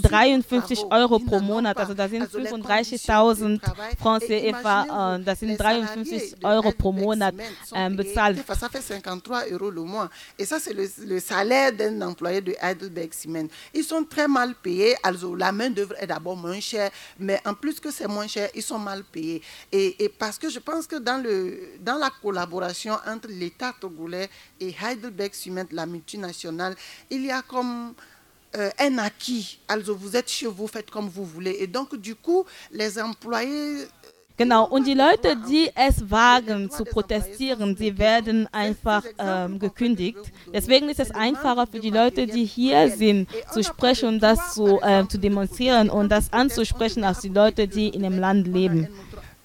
53 0.03 0.85
Euro 0.91 1.19
pro 1.19 1.41
Monat, 1.41 1.77
also 1.77 1.95
das 1.95 2.11
sind 2.11 2.25
35.000 2.25 3.61
Francs 4.01 4.27
CFA, 4.27 5.17
äh, 5.17 5.23
das 5.23 5.41
sind 5.41 5.57
53 5.57 6.45
Euro 6.45 6.73
pro 6.73 6.93
Monat 6.93 7.35
ähm, 7.73 7.97
bezahlt. 7.97 8.39
Ça 11.77 11.85
fait 11.85 11.99
53 11.99 12.31
euros 12.31 12.31
le 12.31 12.31
mois. 12.31 12.33
Et 12.33 12.37
ça, 12.37 12.37
c'est 12.37 12.37
le, 12.37 12.41
le 12.41 12.41
salaire 12.41 12.41
d'un 12.41 12.41
employé 12.41 12.41
de 12.41 12.55
Heidelberg 12.61 13.13
Cement. 13.13 13.49
Ils 13.75 13.85
sont 13.85 14.05
très 14.05 14.29
mal 14.29 14.55
payés. 14.55 14.97
Also, 15.03 15.35
la 15.35 15.53
main-d'œuvre 15.53 15.95
est 15.99 16.07
d'abord 16.07 16.37
moins 16.37 16.61
chère, 16.61 16.91
mais 17.19 17.41
en 17.45 17.55
plus 17.55 17.81
que 17.81 17.91
c'est 17.91 18.09
moins 18.09 18.27
cher, 18.27 18.49
ils 18.55 18.63
sont 18.63 18.79
mal 18.79 19.05
payés. 19.05 19.43
Et, 19.73 20.09
parce 20.19 20.39
que 20.39 20.49
je 20.49 20.59
pense 20.59 20.87
que 20.87 20.97
dans, 20.97 21.23
le, 21.23 21.79
dans 21.81 21.99
la 21.99 22.11
collaboration 22.23 22.95
entre 23.07 23.29
l'État 23.29 23.75
togolais 23.81 24.29
et 24.61 24.75
Heidelberg 24.83 25.33
Cement, 25.35 25.67
la 25.71 25.87
multinationale, 25.87 26.75
il 27.11 27.25
y 27.25 27.31
a 27.31 27.43
comme 27.43 27.95
euh, 28.57 28.71
un 28.79 28.99
acquis. 28.99 29.59
Also 29.69 29.95
vous 29.95 30.17
êtes 30.17 30.29
chez 30.31 30.47
vous, 30.47 30.67
faites 30.67 30.91
comme 30.91 31.09
vous 31.09 31.25
voulez. 31.25 31.57
Et 31.61 31.67
donc 31.67 31.95
du 31.97 32.15
coup, 32.15 32.45
les 32.71 32.99
employés 32.99 33.87
Genau, 34.39 34.67
und 34.67 34.87
die 34.87 34.93
Leute, 34.95 35.35
die 35.49 35.71
es 35.75 36.11
wagen 36.11 36.71
zu 36.71 36.85
protestieren, 36.85 37.75
sie 37.75 37.97
werden 37.97 38.47
einfach 38.53 39.03
ähm, 39.19 39.59
gekündigt. 39.59 40.19
Deswegen 40.53 40.91
ist 40.91 41.01
es 41.01 41.11
einfacher 41.11 41.67
für 41.67 41.81
die 41.81 41.89
Leute, 41.91 42.27
die 42.27 42.45
hier 42.45 42.91
sind, 42.91 43.31
zu 43.51 43.65
sprechen 43.65 44.21
das 44.21 44.53
zu, 44.53 44.79
äh, 44.83 45.07
zu 45.09 45.19
demonstrieren 45.19 45.89
und 45.89 46.11
das 46.11 46.31
anzusprechen, 46.35 47.03
als 47.03 47.21
die 47.21 47.31
Leute, 47.31 47.67
die 47.67 47.89
in 47.89 48.03
dem 48.03 48.19
Land 48.19 48.47
leben. 48.47 48.89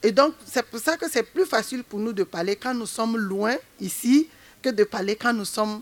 Et 0.04 0.12
donc, 0.12 0.34
c'est 0.46 0.64
pour 0.64 0.80
ça 0.80 0.98
que 0.98 1.08
c'est 1.10 1.24
plus 1.24 1.46
facile 1.46 1.84
pour 1.84 2.00
nous 2.00 2.12
de 2.12 2.24
parler 2.24 2.56
quand 2.56 2.74
nous 2.74 2.88
sommes 2.88 3.16
loin 3.18 3.56
ici 3.80 4.28
que 4.62 4.70
de 4.70 4.84
parler 4.84 5.16
quand 5.16 5.34
nous 5.34 5.46
sommes 5.46 5.82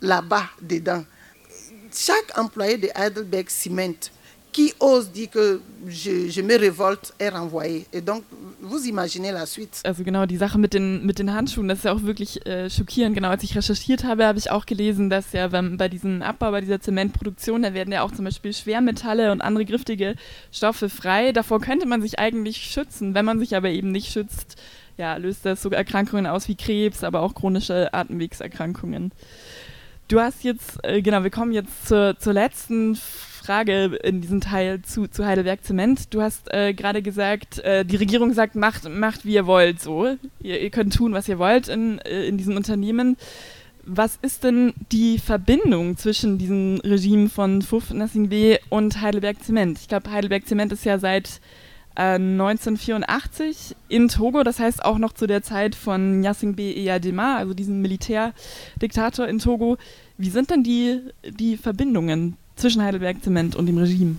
là-bas 0.00 0.44
dedans. 0.60 1.04
Chaque 1.92 2.38
employé 2.38 2.76
de 2.76 2.88
Heidelberg 2.94 3.48
Cement 3.48 4.10
qui 4.54 4.72
ose 4.78 5.10
dire 5.10 5.28
que 5.28 5.60
je, 5.88 6.30
je, 6.30 6.40
me 6.40 6.56
révolte 6.56 7.12
est 7.18 7.28
renvoyé. 7.28 7.86
Et 7.92 8.00
donc, 8.00 8.22
vous 8.62 8.86
imaginez 8.86 9.32
la 9.32 9.46
suite. 9.46 9.80
Also 9.84 10.04
genau, 10.04 10.26
die 10.26 10.36
Sache 10.36 10.58
mit 10.58 10.72
den, 10.72 11.04
mit 11.04 11.18
den 11.18 11.34
Handschuhen, 11.34 11.66
das 11.66 11.78
ist 11.78 11.84
ja 11.84 11.92
auch 11.92 12.02
wirklich 12.02 12.46
äh, 12.46 12.70
schockierend. 12.70 13.16
Genau, 13.16 13.28
als 13.28 13.42
ich 13.42 13.56
recherchiert 13.56 14.04
habe, 14.04 14.24
habe 14.24 14.38
ich 14.38 14.52
auch 14.52 14.64
gelesen, 14.64 15.10
dass 15.10 15.32
ja 15.32 15.48
beim, 15.48 15.76
bei 15.76 15.88
diesem 15.88 16.22
Abbau, 16.22 16.52
bei 16.52 16.60
dieser 16.60 16.80
Zementproduktion, 16.80 17.62
da 17.62 17.74
werden 17.74 17.92
ja 17.92 18.02
auch 18.02 18.12
zum 18.12 18.24
Beispiel 18.24 18.52
Schwermetalle 18.52 19.32
und 19.32 19.40
andere 19.40 19.64
giftige 19.64 20.14
Stoffe 20.52 20.88
frei. 20.88 21.32
Davor 21.32 21.60
könnte 21.60 21.86
man 21.86 22.00
sich 22.00 22.20
eigentlich 22.20 22.58
schützen. 22.58 23.14
Wenn 23.14 23.24
man 23.24 23.40
sich 23.40 23.56
aber 23.56 23.70
eben 23.70 23.90
nicht 23.90 24.12
schützt, 24.12 24.56
ja, 24.96 25.16
löst 25.16 25.44
das 25.44 25.62
sogar 25.62 25.78
Erkrankungen 25.78 26.28
aus 26.28 26.46
wie 26.46 26.54
Krebs, 26.54 27.02
aber 27.02 27.22
auch 27.22 27.34
chronische 27.34 27.92
Atemwegserkrankungen. 27.92 29.10
Du 30.06 30.20
hast 30.20 30.44
jetzt, 30.44 30.78
äh, 30.84 31.02
genau, 31.02 31.24
wir 31.24 31.30
kommen 31.30 31.52
jetzt 31.52 31.88
zur, 31.88 32.16
zur 32.20 32.34
letzten 32.34 32.94
Frage 32.94 33.33
in 33.48 34.20
diesem 34.20 34.40
Teil 34.40 34.82
zu, 34.82 35.06
zu 35.06 35.24
Heidelberg 35.26 35.64
Zement. 35.64 36.12
Du 36.14 36.22
hast 36.22 36.52
äh, 36.52 36.72
gerade 36.72 37.02
gesagt, 37.02 37.58
äh, 37.60 37.84
die 37.84 37.96
Regierung 37.96 38.32
sagt, 38.32 38.54
macht, 38.54 38.88
macht 38.88 39.24
wie 39.24 39.34
ihr 39.34 39.46
wollt, 39.46 39.80
so. 39.80 40.16
Ihr, 40.40 40.60
ihr 40.60 40.70
könnt 40.70 40.94
tun, 40.94 41.12
was 41.12 41.28
ihr 41.28 41.38
wollt 41.38 41.68
in, 41.68 41.98
äh, 42.00 42.26
in 42.26 42.38
diesem 42.38 42.56
Unternehmen. 42.56 43.16
Was 43.84 44.18
ist 44.22 44.44
denn 44.44 44.72
die 44.90 45.18
Verbindung 45.18 45.98
zwischen 45.98 46.38
diesem 46.38 46.80
Regime 46.82 47.28
von 47.28 47.60
Fuf 47.60 47.90
Nassing 47.90 48.30
B 48.30 48.56
und 48.70 49.00
Heidelberg 49.02 49.42
Zement? 49.42 49.78
Ich 49.78 49.88
glaube, 49.88 50.10
Heidelberg 50.10 50.46
Zement 50.46 50.72
ist 50.72 50.86
ja 50.86 50.98
seit 50.98 51.40
1984 51.96 53.76
äh, 53.88 53.94
in 53.94 54.08
Togo, 54.08 54.42
das 54.42 54.58
heißt 54.58 54.84
auch 54.84 54.98
noch 54.98 55.12
zu 55.12 55.26
der 55.26 55.42
Zeit 55.42 55.74
von 55.74 56.22
Gnassingbé 56.22 56.76
Eyadema, 56.76 57.36
also 57.36 57.54
diesem 57.54 57.82
Militärdiktator 57.82 59.28
in 59.28 59.38
Togo. 59.38 59.76
Wie 60.18 60.30
sind 60.30 60.50
denn 60.50 60.64
die, 60.64 61.00
die 61.28 61.56
Verbindungen 61.56 62.36
zwischen 62.56 62.82
Heidelberg 62.82 63.22
Zement 63.22 63.56
und 63.56 63.66
dem 63.66 63.78
Regime? 63.78 64.16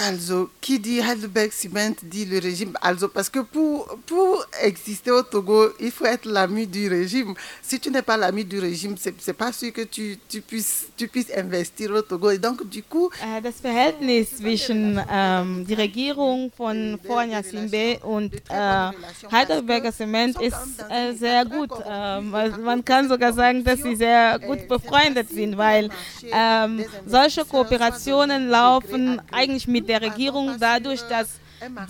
Also, 0.00 0.48
qui 0.60 0.78
dit 0.78 1.00
Heidelberg 1.00 1.50
Cement 1.50 1.96
dit 2.04 2.24
le 2.24 2.38
régime. 2.38 2.72
Also, 2.80 3.08
parce 3.08 3.28
que 3.28 3.40
pour, 3.40 3.98
pour 4.06 4.46
exister 4.62 5.10
au 5.10 5.22
Togo, 5.22 5.70
il 5.80 5.90
faut 5.90 6.04
être 6.04 6.24
l'ami 6.24 6.68
du 6.68 6.88
régime. 6.88 7.34
Si 7.62 7.80
tu 7.80 7.90
n'es 7.90 8.02
pas 8.02 8.16
l'ami 8.16 8.44
du 8.44 8.60
régime, 8.60 8.94
c'est 8.96 9.26
n'est 9.26 9.32
pas 9.32 9.50
sûr 9.52 9.72
que 9.72 9.80
tu, 9.82 10.16
tu, 10.28 10.40
puisses, 10.40 10.86
tu 10.96 11.08
puisses 11.08 11.32
investir 11.36 11.90
au 11.90 12.02
Togo. 12.02 12.30
Et 12.30 12.38
donc, 12.38 12.68
du 12.68 12.84
coup. 12.84 13.10
Äh, 13.20 13.42
das 13.42 13.56
Verhältnis 13.60 14.36
zwischen 14.36 15.00
ähm, 15.10 15.66
die 15.66 15.74
Regierung 15.74 16.52
von 16.56 17.00
Fornia 17.04 17.42
Simbe 17.42 17.98
und 18.04 18.32
äh, 18.34 18.90
Heidelberger 19.32 19.90
Cement 19.90 20.40
ist 20.40 20.54
äh, 20.90 21.12
sehr 21.14 21.44
gut. 21.44 21.70
Ähm, 21.84 22.30
man 22.62 22.84
kann 22.84 23.08
sogar 23.08 23.32
sagen, 23.32 23.64
dass 23.64 23.82
sie 23.82 23.96
sehr 23.96 24.38
gut 24.38 24.68
befreundet 24.68 25.28
sind, 25.30 25.58
weil 25.58 25.88
ähm, 26.30 26.84
solche 27.04 27.44
Kooperationen 27.44 28.48
laufen 28.48 29.20
eigentlich 29.32 29.66
mit 29.66 29.87
der 29.88 30.02
Regierung 30.02 30.58
dadurch, 30.60 31.02
dass 31.08 31.40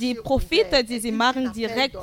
die 0.00 0.14
Profite, 0.14 0.84
die 0.84 0.98
sie 0.98 1.12
machen, 1.12 1.52
direkt 1.52 1.96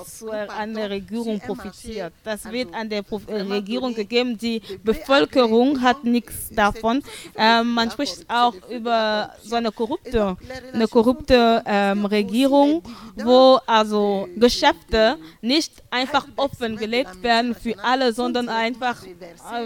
an 0.50 0.74
der 0.74 0.90
Regierung 0.90 1.40
profitiert. 1.40 2.14
Das 2.24 2.50
wird 2.52 2.74
an 2.74 2.90
der 2.90 3.04
Regierung 3.28 3.94
gegeben. 3.94 4.38
Die 4.38 4.62
Bevölkerung 4.84 5.82
hat 5.82 6.04
nichts 6.04 6.50
davon. 6.50 7.02
Ähm, 7.36 7.74
man 7.74 7.90
spricht 7.92 8.26
auch 8.30 8.54
über 8.70 9.32
so 9.42 9.56
eine 9.56 9.72
korrupte, 9.72 10.38
eine 10.74 10.88
korrupte 10.88 11.64
ähm, 11.66 12.06
Regierung, 12.06 12.84
wo 13.16 13.60
also 13.66 14.28
Geschäfte 14.36 15.18
nicht 15.42 15.72
einfach 15.90 16.28
offengelegt 16.36 17.24
werden 17.24 17.56
für 17.56 17.76
alle, 17.84 18.14
sondern 18.14 18.50
einfach 18.50 18.98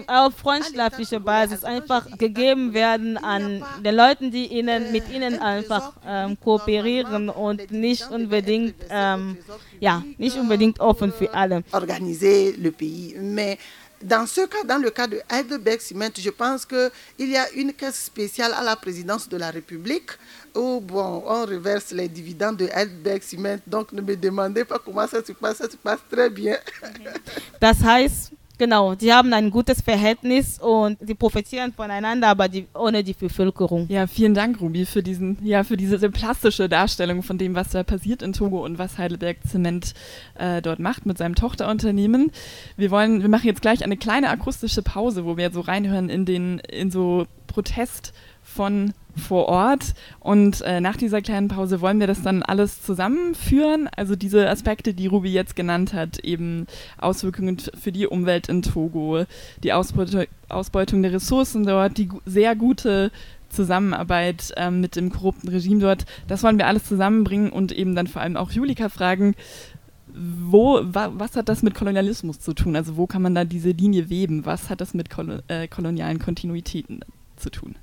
auf 0.07 0.35
freundschaftlicher 0.35 1.19
Basis 1.19 1.63
einfach 1.63 2.17
gegeben 2.17 2.73
werden 2.73 3.17
an 3.17 3.63
den 3.83 3.95
Leuten, 3.95 4.31
die 4.31 4.47
ihnen 4.47 4.91
mit 4.91 5.09
ihnen 5.09 5.39
einfach 5.39 5.93
ähm, 6.05 6.37
kooperieren 6.39 7.29
und 7.29 7.71
nicht 7.71 7.88
unbedingt 8.11 8.75
ähm, 8.89 9.37
ja 9.79 10.03
nicht 10.17 10.37
unbedingt 10.37 10.79
offen 10.79 11.11
für 11.11 11.33
alle. 11.33 11.63
Organiser 11.71 12.53
le 12.57 12.71
pays, 12.71 13.15
mais 13.19 13.57
Dans 14.01 14.25
ce 14.25 14.47
cas, 14.47 14.63
dans 14.65 14.77
le 14.77 14.91
cas 14.91 15.07
de 15.07 15.21
Heidelberg 15.29 15.81
Cement, 15.81 16.09
je 16.17 16.29
pense 16.29 16.65
qu'il 16.65 17.29
y 17.29 17.35
a 17.35 17.49
une 17.51 17.73
caisse 17.73 18.05
spéciale 18.05 18.53
à 18.53 18.63
la 18.63 18.77
présidence 18.77 19.27
de 19.27 19.35
la 19.35 19.51
République 19.51 20.11
où 20.55 20.79
bon, 20.79 21.21
on 21.27 21.45
reverse 21.45 21.91
les 21.91 22.07
dividendes 22.07 22.55
de 22.57 22.69
Heidelberg 22.73 23.21
Cement. 23.21 23.59
Donc 23.67 23.91
ne 23.91 24.01
me 24.01 24.15
demandez 24.15 24.63
pas 24.63 24.79
comment 24.79 25.05
ça 25.05 25.23
se 25.23 25.33
passe, 25.33 25.57
ça 25.57 25.69
se 25.69 25.75
passe 25.75 25.99
très 26.09 26.29
bien. 26.29 26.57
Das 27.59 27.83
heißt, 27.83 28.31
Genau, 28.59 28.93
die 28.93 29.13
haben 29.13 29.31
ein 29.31 29.51
gutes 29.51 29.81
Verhältnis 29.81 30.59
und 30.59 30.97
sie 30.99 31.15
profitieren 31.15 31.71
voneinander, 31.71 32.27
aber 32.27 32.49
die, 32.49 32.67
ohne 32.73 33.05
die 33.05 33.13
Bevölkerung. 33.13 33.87
Ja, 33.87 34.05
vielen 34.05 34.33
Dank, 34.33 34.59
Ruby, 34.59 34.85
für 34.85 35.01
diesen, 35.01 35.37
ja, 35.45 35.63
für 35.63 35.77
diese 35.77 35.97
sehr 35.97 36.09
plastische 36.09 36.67
Darstellung 36.67 37.23
von 37.23 37.37
dem, 37.37 37.55
was 37.55 37.69
da 37.69 37.83
passiert 37.83 38.21
in 38.21 38.33
Togo 38.33 38.65
und 38.65 38.77
was 38.77 38.97
Heidelberg 38.97 39.37
Zement 39.47 39.93
äh, 40.35 40.61
dort 40.61 40.79
macht 40.79 41.05
mit 41.05 41.17
seinem 41.17 41.35
Tochterunternehmen. 41.35 42.33
Wir 42.75 42.91
wollen, 42.91 43.21
wir 43.21 43.29
machen 43.29 43.47
jetzt 43.47 43.61
gleich 43.61 43.81
eine 43.81 43.95
kleine 43.95 44.29
akustische 44.29 44.81
Pause, 44.81 45.23
wo 45.23 45.37
wir 45.37 45.51
so 45.51 45.61
reinhören 45.61 46.09
in 46.09 46.25
den, 46.25 46.59
in 46.59 46.91
so 46.91 47.27
Protest 47.49 48.13
von 48.41 48.93
vor 49.15 49.47
Ort. 49.47 49.93
Und 50.19 50.61
äh, 50.61 50.79
nach 50.79 50.95
dieser 50.95 51.21
kleinen 51.21 51.49
Pause 51.49 51.81
wollen 51.81 51.99
wir 51.99 52.07
das 52.07 52.21
dann 52.21 52.41
alles 52.41 52.81
zusammenführen. 52.81 53.89
Also 53.95 54.15
diese 54.15 54.49
Aspekte, 54.49 54.93
die 54.93 55.07
Ruby 55.07 55.31
jetzt 55.31 55.55
genannt 55.55 55.93
hat, 55.93 56.19
eben 56.19 56.65
Auswirkungen 56.97 57.57
für 57.59 57.91
die 57.91 58.07
Umwelt 58.07 58.47
in 58.47 58.61
Togo, 58.61 59.25
die 59.63 59.73
Ausbeute, 59.73 60.27
Ausbeutung 60.47 61.01
der 61.01 61.13
Ressourcen 61.13 61.65
dort, 61.65 61.97
die 61.97 62.09
sehr 62.25 62.55
gute 62.55 63.11
Zusammenarbeit 63.49 64.53
ähm, 64.57 64.79
mit 64.79 64.95
dem 64.95 65.11
korrupten 65.11 65.49
Regime 65.49 65.81
dort. 65.81 66.05
Das 66.27 66.43
wollen 66.43 66.57
wir 66.57 66.67
alles 66.67 66.85
zusammenbringen 66.85 67.51
und 67.51 67.71
eben 67.71 67.95
dann 67.95 68.07
vor 68.07 68.21
allem 68.21 68.37
auch 68.37 68.51
Julika 68.51 68.89
fragen, 68.89 69.35
wo, 70.13 70.81
wa, 70.83 71.11
was 71.13 71.35
hat 71.35 71.49
das 71.49 71.61
mit 71.61 71.75
Kolonialismus 71.75 72.39
zu 72.39 72.53
tun? 72.53 72.75
Also 72.75 72.97
wo 72.97 73.07
kann 73.07 73.21
man 73.21 73.35
da 73.35 73.45
diese 73.45 73.71
Linie 73.71 74.09
weben? 74.09 74.45
Was 74.45 74.69
hat 74.69 74.81
das 74.81 74.93
mit 74.93 75.09
Kol 75.09 75.43
äh, 75.47 75.67
kolonialen 75.67 76.19
Kontinuitäten 76.19 77.01
zu 77.39 77.49
tun? 77.49 77.75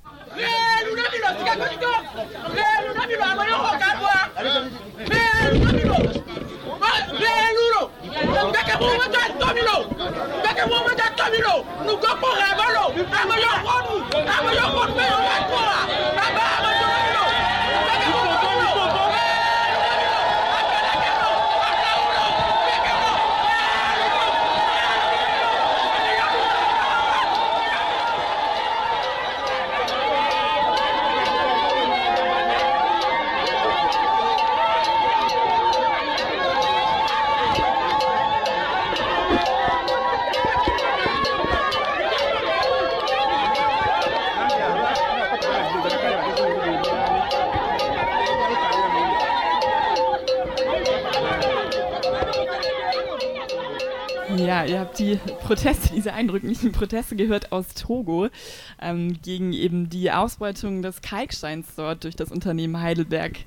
Ja, 54.35 54.65
ihr 54.65 54.81
habt 54.81 54.99
die 54.99 55.17
Proteste, 55.39 55.93
diese 55.95 56.13
eindrücklichen 56.13 56.73
Proteste 56.73 57.15
gehört 57.15 57.53
aus 57.53 57.67
Togo 57.73 58.27
ähm, 58.81 59.17
gegen 59.23 59.53
eben 59.53 59.89
die 59.89 60.11
Ausbeutung 60.11 60.81
des 60.81 61.01
Kalksteins 61.01 61.67
dort 61.77 62.03
durch 62.03 62.15
das 62.15 62.31
Unternehmen 62.31 62.81
Heidelberg 62.81 63.37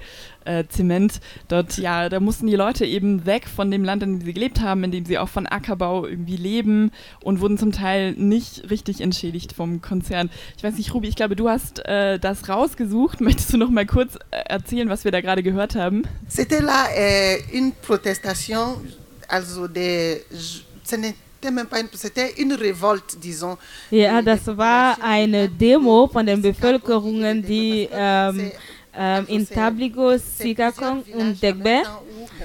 äh, 0.47 0.65
Zement. 0.69 1.21
Dort, 1.49 1.77
ja, 1.77 2.09
da 2.09 2.19
mussten 2.19 2.47
die 2.47 2.57
Leute 2.57 2.87
eben 2.87 3.27
weg 3.27 3.47
von 3.47 3.71
dem 3.71 3.85
Land, 3.85 4.03
in 4.03 4.19
dem 4.19 4.25
sie 4.25 4.33
gelebt 4.33 4.61
haben, 4.63 4.83
in 4.83 4.91
dem 4.91 5.05
sie 5.05 5.19
auch 5.19 5.29
von 5.29 5.47
Ackerbau 5.47 6.07
irgendwie 6.07 6.37
leben 6.37 6.93
und 7.23 7.41
wurden 7.41 7.59
zum 7.59 7.73
Teil 7.73 8.13
nicht 8.13 8.71
richtig 8.71 9.03
entschädigt 9.03 9.53
vom 9.53 9.83
Konzern. 9.83 10.31
Ich 10.57 10.65
weiß 10.65 10.77
nicht, 10.79 10.95
Ruby, 10.95 11.09
ich 11.09 11.17
glaube, 11.17 11.37
du 11.37 11.51
hast 11.51 11.85
äh, 11.87 12.19
das 12.19 12.49
rausgesucht. 12.49 13.21
Möchtest 13.21 13.53
du 13.53 13.59
noch 13.59 13.71
mal 13.71 13.85
kurz 13.85 14.17
äh, 14.31 14.45
erzählen, 14.47 14.89
was 14.89 15.05
wir 15.05 15.13
da 15.13 15.21
gerade 15.21 15.43
gehört 15.43 15.75
haben? 15.75 16.05
C'était 16.29 16.63
là 16.63 16.87
euh, 16.97 17.37
une 17.53 17.73
protestation, 17.83 18.77
also 19.29 19.69
des 20.97 21.15
c'était 21.95 22.35
une 22.39 22.53
révolte, 22.53 23.17
disons. 23.19 23.57
Ja, 23.91 24.21
das 24.21 24.47
war 24.47 24.99
eine 25.03 25.49
Demo 25.49 26.07
von 26.07 26.27
den 26.27 26.43
Bevölkerungen, 26.43 27.43
die 27.43 27.89
ähm, 27.93 28.53
ähm, 28.95 29.25
in 29.29 29.49
Tabligo, 29.49 30.19
Sigakong 30.19 31.03
und 31.15 31.43
Degbe 31.43 31.83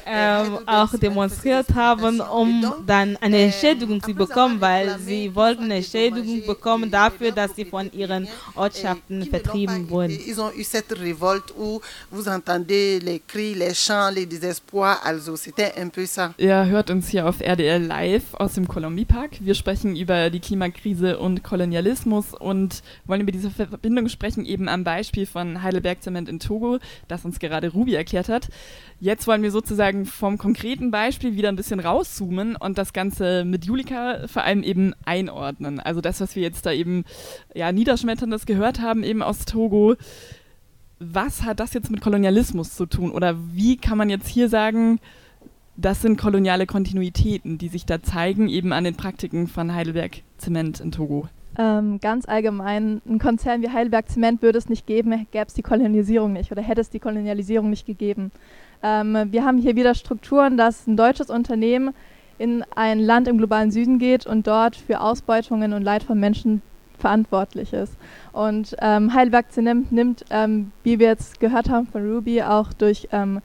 ähm, 0.06 0.60
auch 0.66 0.98
demonstriert 0.98 1.74
haben, 1.74 2.22
um 2.22 2.74
dann 2.86 3.18
eine 3.18 3.44
Entschädigung 3.44 4.02
zu 4.02 4.14
bekommen, 4.14 4.62
weil 4.62 5.00
sie 5.00 5.34
wollten 5.36 5.64
eine 5.66 5.76
Entschädigung 5.76 6.46
bekommen 6.46 6.92
dafür, 6.92 7.32
dass 7.32 7.56
sie 7.56 7.66
von 7.66 7.92
ihren 7.92 8.28
Ortschaften 8.56 9.26
vertrieben 9.26 9.90
wurden. 9.90 10.12
Ils 10.26 10.40
ont 10.40 10.52
eu 10.56 10.64
cette 10.64 10.94
révolte 10.94 11.54
où 11.58 11.82
vous 12.12 12.28
entendez 12.28 13.00
les 13.00 13.22
cris, 13.26 13.54
les 13.54 13.74
chants, 13.74 14.14
les 14.14 14.26
désespoirs, 14.26 15.00
also 15.04 15.36
c'était 15.36 15.74
un 15.78 15.90
peu 15.90 16.06
ça. 16.06 16.34
Ihr 16.38 16.66
hört 16.66 16.90
uns 16.90 17.10
hier 17.10 17.28
auf 17.28 17.42
RDL 17.42 17.86
Live 17.86 18.34
aus 18.34 18.54
dem 18.54 18.68
Columbia 18.68 19.06
Park. 19.06 19.38
Wir 19.40 19.56
sprechen 19.56 19.96
über 19.96 20.30
die 20.30 20.40
Klimakrise 20.40 21.18
und 21.18 21.44
Kolonialismus 21.44 22.34
und 22.34 22.82
wollen 23.06 23.22
über 23.22 23.32
diese 23.32 23.50
Verbindung 23.50 24.10
sprechen, 24.10 24.46
eben 24.46 24.68
am 24.68 24.84
Beispiel 24.84 25.26
von 25.26 25.62
Heidelberg 25.64 26.02
Zement 26.02 26.30
in 26.30 26.40
Togo, 26.40 26.80
das 27.08 27.26
uns 27.26 27.40
gerade 27.40 27.70
Ruby 27.70 27.96
erklärt 27.96 28.30
hat. 28.30 28.50
Jetzt 29.00 29.28
wollen 29.28 29.44
wir 29.44 29.52
sozusagen 29.52 30.06
vom 30.06 30.38
konkreten 30.38 30.90
Beispiel 30.90 31.36
wieder 31.36 31.50
ein 31.50 31.58
bisschen 31.58 31.82
rauszoomen 31.82 32.56
und 32.56 32.78
das 32.78 32.94
Ganze 32.94 33.44
mit 33.44 33.66
Julika 33.66 34.28
vor 34.28 34.44
allem 34.44 34.64
eben 34.64 34.94
einordnen. 35.04 35.80
Also 35.82 36.00
das, 36.00 36.22
was 36.22 36.36
wir 36.36 36.44
jetzt 36.44 36.66
da 36.66 36.72
eben 36.72 37.04
ja, 37.54 37.72
Niederschmetterndes 37.72 38.46
gehört 38.46 38.80
haben, 38.80 39.04
eben 39.04 39.22
aus 39.22 39.46
Togo. 39.46 39.96
Was 41.00 41.44
hat 41.44 41.60
das 41.60 41.74
jetzt 41.74 41.92
mit 41.92 42.00
Kolonialismus 42.00 42.74
zu 42.74 42.86
tun? 42.86 43.12
Oder 43.12 43.36
wie 43.54 43.76
kann 43.76 43.98
man 43.98 44.10
jetzt 44.10 44.30
hier 44.30 44.48
sagen, 44.48 45.00
das 45.76 46.02
sind 46.02 46.18
koloniale 46.18 46.66
Kontinuitäten, 46.66 47.58
die 47.58 47.68
sich 47.68 47.86
da 47.86 48.02
zeigen, 48.02 48.48
eben 48.48 48.72
an 48.72 48.86
den 48.86 48.96
Praktiken 48.96 49.48
von 49.48 49.74
Heidelberg 49.74 50.22
Zement 50.38 50.80
in 50.80 50.94
Togo? 50.94 51.28
Ähm, 51.58 52.00
ganz 52.02 52.28
allgemein, 52.28 53.02
ein 53.08 53.20
Konzern 53.20 53.62
wie 53.62 53.70
Heidelberg 53.70 54.10
Zement 54.10 54.42
würde 54.42 54.58
es 54.58 54.68
nicht 54.68 54.86
geben, 54.88 55.26
gäbe 55.32 55.46
es 55.48 55.54
die 55.54 55.62
Kolonialisierung 55.62 56.34
nicht 56.34 56.52
oder 56.52 56.62
hätte 56.62 56.82
es 56.82 56.90
die 56.90 57.00
Kolonialisierung 57.00 57.70
nicht 57.70 57.86
gegeben. 57.86 58.32
Ähm, 58.84 59.28
wir 59.32 59.46
haben 59.46 59.58
hier 59.58 59.76
wieder 59.76 59.96
Strukturen, 59.96 60.58
dass 60.58 60.86
ein 60.86 60.98
deutsches 60.98 61.30
Unternehmen 61.30 61.94
in 62.38 62.64
ein 62.76 63.00
Land 63.00 63.28
im 63.28 63.38
globalen 63.38 63.72
Süden 63.72 64.00
geht 64.00 64.26
und 64.26 64.48
dort 64.48 64.76
für 64.76 65.00
Ausbeutungen 65.00 65.74
und 65.74 65.82
Leid 65.82 66.04
von 66.04 66.20
Menschen 66.20 66.62
verantwortlich 66.98 67.72
ist. 67.74 67.94
Und 68.34 68.76
ähm, 68.82 69.14
Heidelberg 69.14 69.52
Zement 69.52 69.92
nimmt, 69.92 70.26
ähm, 70.30 70.72
wie 70.84 71.00
wir 71.00 71.08
jetzt 71.08 71.40
gehört 71.40 71.70
haben 71.70 71.88
von 71.88 72.10
Ruby, 72.10 72.42
auch 72.42 72.74
durch 72.74 73.08
ähm, 73.12 73.42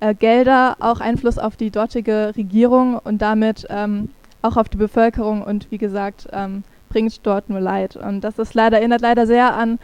äh, 0.00 0.14
Gelder 0.14 0.76
auch 0.80 1.00
Einfluss 1.00 1.38
auf 1.38 1.56
die 1.56 1.70
dortige 1.70 2.32
Regierung 2.36 2.98
und 2.98 3.20
damit 3.20 3.66
ähm, 3.70 4.10
auch 4.40 4.56
auf 4.56 4.68
die 4.68 4.76
Bevölkerung 4.76 5.42
und 5.42 5.70
wie 5.70 5.78
gesagt 5.78 6.28
ähm, 6.32 6.64
bringt 6.92 7.26
dort 7.26 7.48
nur 7.48 7.60
Leid. 7.60 7.96
Und 7.96 8.20
das 8.20 8.38
ist 8.38 8.54
leider 8.54 8.78
erinnert 8.78 9.00
leider 9.00 9.26
sehr 9.26 9.54
an 9.54 9.78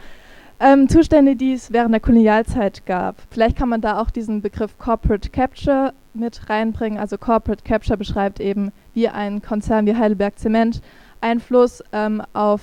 ähm, 0.59 0.87
Zustände, 0.87 1.35
die 1.35 1.53
es 1.53 1.73
während 1.73 1.93
der 1.93 2.01
Kolonialzeit 2.01 2.85
gab. 2.85 3.15
Vielleicht 3.31 3.57
kann 3.57 3.69
man 3.69 3.81
da 3.81 3.99
auch 3.99 4.11
diesen 4.11 4.41
Begriff 4.41 4.77
Corporate 4.77 5.29
Capture 5.29 5.93
mit 6.13 6.49
reinbringen. 6.49 6.99
Also 6.99 7.17
Corporate 7.17 7.63
Capture 7.63 7.97
beschreibt 7.97 8.39
eben, 8.39 8.71
wie 8.93 9.07
ein 9.07 9.41
Konzern 9.41 9.85
wie 9.87 9.95
Heidelberg 9.95 10.37
Zement 10.37 10.81
Einfluss 11.21 11.83
ähm, 11.91 12.21
auf 12.33 12.61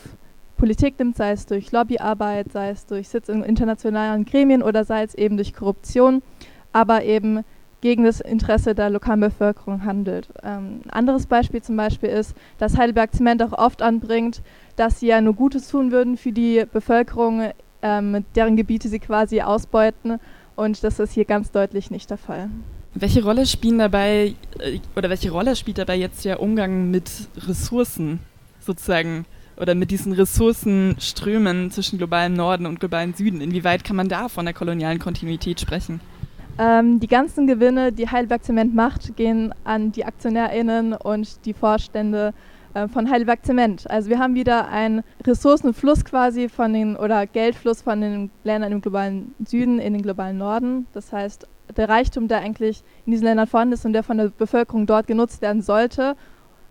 Politik 0.57 0.99
nimmt, 0.99 1.17
sei 1.17 1.33
es 1.33 1.47
durch 1.47 1.73
Lobbyarbeit, 1.73 2.53
sei 2.53 2.71
es 2.71 2.87
durch 2.87 3.09
Sitz 3.09 3.29
in 3.29 3.43
internationalen 3.43 4.25
Gremien 4.25 4.63
oder 4.63 4.85
sei 4.85 5.03
es 5.03 5.15
eben 5.15 5.37
durch 5.37 5.53
Korruption, 5.53 6.23
aber 6.73 7.03
eben 7.03 7.45
gegen 7.81 8.05
das 8.05 8.21
Interesse 8.21 8.75
der 8.75 8.91
lokalen 8.91 9.21
Bevölkerung 9.21 9.85
handelt. 9.85 10.29
Ähm, 10.43 10.81
ein 10.85 10.91
anderes 10.91 11.27
Beispiel 11.27 11.63
zum 11.63 11.77
Beispiel 11.77 12.09
ist, 12.09 12.35
dass 12.59 12.77
Heidelberg 12.77 13.15
Zement 13.15 13.43
auch 13.43 13.53
oft 13.53 13.83
anbringt, 13.83 14.43
dass 14.77 15.01
sie 15.01 15.09
ja 15.09 15.21
nur 15.21 15.35
Gutes 15.35 15.69
tun 15.69 15.93
würden 15.93 16.17
für 16.17 16.33
die 16.33 16.65
Bevölkerung, 16.73 17.51
ähm, 17.83 18.25
deren 18.35 18.57
Gebiete 18.57 18.89
sie 18.89 18.99
quasi 18.99 19.43
ausbeuten. 19.43 20.19
Und 20.55 20.83
das 20.85 20.99
ist 20.99 21.13
hier 21.13 21.27
ganz 21.27 21.51
deutlich 21.51 21.91
nicht 21.91 22.11
der 22.11 22.19
Fall. 22.19 22.49
Welche 22.95 23.23
Rolle 23.23 23.45
spielen 23.45 23.79
dabei 23.79 24.35
äh, 24.59 24.81
oder 24.97 25.11
welche 25.11 25.31
Rolle 25.31 25.55
spielt 25.55 25.79
dabei 25.79 25.97
jetzt 25.97 26.25
der 26.25 26.41
Umgang 26.41 26.91
mit 26.91 27.11
Ressourcen 27.47 28.21
sozusagen 28.59 29.27
oder 29.59 29.75
mit 29.75 29.91
diesen 29.91 30.13
Ressourcenströmen 30.13 31.71
zwischen 31.71 31.99
globalem 31.99 32.33
Norden 32.33 32.65
und 32.65 32.81
globalem 32.81 33.13
Süden? 33.13 33.43
Inwieweit 33.43 33.85
kann 33.85 33.97
man 33.97 34.09
da 34.09 34.29
von 34.29 34.47
der 34.47 34.55
kolonialen 34.55 34.99
Kontinuität 34.99 35.61
sprechen? 35.61 36.01
Ähm, 36.59 37.01
die 37.01 37.07
ganzen 37.07 37.47
Gewinne, 37.47 37.93
die 37.93 38.09
Heidelberg 38.09 38.43
Zement 38.43 38.75
macht, 38.75 39.17
gehen 39.17 39.55
an 39.65 39.93
die 39.93 40.05
AktionärInnen 40.05 40.95
und 40.95 41.45
die 41.45 41.53
Vorstände 41.53 42.33
äh, 42.73 42.89
von 42.89 43.11
Heidelberg 43.11 43.45
Zement. 43.45 43.91
Also 43.91 44.09
wir 44.09 44.19
haben 44.19 44.35
wieder 44.35 44.69
einen 44.69 45.03
Ressourcenfluss 45.27 46.05
quasi 46.05 46.49
von 46.49 46.73
den 46.73 46.97
oder 46.97 47.27
Geldfluss 47.27 47.83
von 47.83 48.01
den 48.01 48.31
Ländern 48.45 48.73
im 48.73 48.81
globalen 48.81 49.35
Süden 49.45 49.79
in 49.79 49.93
den 49.93 50.03
globalen 50.03 50.39
Norden. 50.39 50.87
Das 50.95 51.13
heißt, 51.13 51.47
der 51.77 51.89
Reichtum, 51.89 52.29
der 52.29 52.41
eigentlich 52.41 52.83
in 53.05 53.13
diesen 53.13 53.25
Ländern 53.25 53.47
vorhanden 53.47 53.75
ist 53.75 53.85
und 53.85 53.93
der 53.93 54.03
von 54.03 54.17
der 54.17 54.29
Bevölkerung 54.29 54.87
dort 54.87 55.07
genutzt 55.07 55.43
werden 55.43 55.61
sollte, 55.61 56.17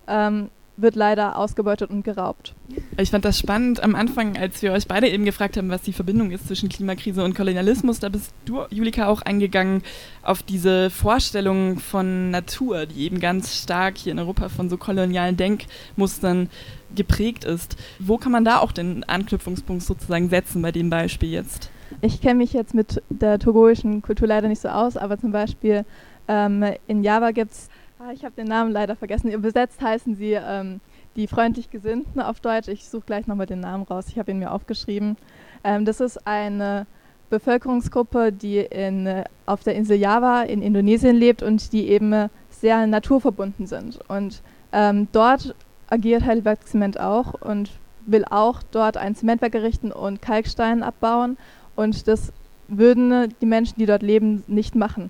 ähm, 0.07 0.49
wird 0.77 0.95
leider 0.95 1.37
ausgebeutet 1.37 1.89
und 1.89 2.03
geraubt. 2.03 2.53
Ich 2.97 3.11
fand 3.11 3.23
das 3.25 3.39
spannend 3.39 3.81
am 3.81 3.95
Anfang, 3.95 4.37
als 4.37 4.61
wir 4.61 4.73
euch 4.73 4.87
beide 4.87 5.09
eben 5.09 5.25
gefragt 5.25 5.57
haben, 5.57 5.69
was 5.69 5.81
die 5.81 5.93
Verbindung 5.93 6.31
ist 6.31 6.47
zwischen 6.47 6.69
Klimakrise 6.69 7.23
und 7.23 7.35
Kolonialismus. 7.35 7.99
Da 7.99 8.09
bist 8.09 8.33
du, 8.45 8.63
Julika, 8.69 9.07
auch 9.07 9.21
eingegangen 9.21 9.83
auf 10.21 10.43
diese 10.43 10.89
Vorstellung 10.89 11.79
von 11.79 12.31
Natur, 12.31 12.85
die 12.85 13.05
eben 13.05 13.19
ganz 13.19 13.61
stark 13.61 13.97
hier 13.97 14.11
in 14.11 14.19
Europa 14.19 14.49
von 14.49 14.69
so 14.69 14.77
kolonialen 14.77 15.37
Denkmustern 15.37 16.49
geprägt 16.93 17.43
ist. 17.43 17.77
Wo 17.99 18.17
kann 18.17 18.31
man 18.31 18.45
da 18.45 18.59
auch 18.59 18.71
den 18.71 19.03
Anknüpfungspunkt 19.03 19.83
sozusagen 19.83 20.29
setzen 20.29 20.61
bei 20.61 20.71
dem 20.71 20.89
Beispiel 20.89 21.29
jetzt? 21.29 21.69
Ich 22.01 22.21
kenne 22.21 22.35
mich 22.35 22.53
jetzt 22.53 22.73
mit 22.73 23.01
der 23.09 23.39
togoischen 23.39 24.01
Kultur 24.01 24.27
leider 24.27 24.47
nicht 24.47 24.61
so 24.61 24.69
aus, 24.69 24.97
aber 24.97 25.19
zum 25.19 25.31
Beispiel 25.31 25.85
ähm, 26.27 26.63
in 26.87 27.03
Java 27.03 27.31
gibt 27.31 27.51
es, 27.51 27.69
ah, 27.99 28.11
ich 28.13 28.25
habe 28.25 28.35
den 28.35 28.47
Namen 28.47 28.71
leider 28.71 28.95
vergessen, 28.95 29.31
übersetzt 29.31 29.81
heißen 29.81 30.15
sie 30.15 30.33
ähm, 30.33 30.81
die 31.15 31.27
freundlich 31.27 31.69
Gesinnten 31.69 32.19
auf 32.19 32.39
Deutsch. 32.39 32.67
Ich 32.67 32.89
suche 32.89 33.05
gleich 33.05 33.27
nochmal 33.27 33.45
den 33.45 33.61
Namen 33.61 33.83
raus, 33.83 34.05
ich 34.09 34.19
habe 34.19 34.31
ihn 34.31 34.39
mir 34.39 34.51
aufgeschrieben. 34.51 35.17
Ähm, 35.63 35.85
das 35.85 35.99
ist 35.99 36.27
eine 36.27 36.85
Bevölkerungsgruppe, 37.29 38.31
die 38.31 38.59
in, 38.59 39.07
äh, 39.07 39.23
auf 39.45 39.63
der 39.63 39.75
Insel 39.75 39.97
Java 39.97 40.43
in 40.43 40.61
Indonesien 40.61 41.15
lebt 41.15 41.41
und 41.41 41.73
die 41.73 41.87
eben 41.89 42.29
sehr 42.49 42.85
naturverbunden 42.87 43.67
sind. 43.67 43.99
Und 44.07 44.41
ähm, 44.71 45.07
dort 45.11 45.55
agiert 45.89 46.25
Heidelberg 46.25 46.67
Zement 46.67 46.99
auch 46.99 47.33
und 47.41 47.71
will 48.05 48.25
auch 48.29 48.61
dort 48.71 48.97
ein 48.97 49.15
Zementwerk 49.15 49.55
errichten 49.55 49.91
und 49.91 50.21
Kalkstein 50.21 50.83
abbauen 50.83 51.37
und 51.75 52.07
das 52.07 52.31
würden 52.67 53.33
die 53.41 53.45
Menschen, 53.45 53.75
die 53.77 53.85
dort 53.85 54.01
leben, 54.01 54.43
nicht 54.47 54.75
machen. 54.75 55.09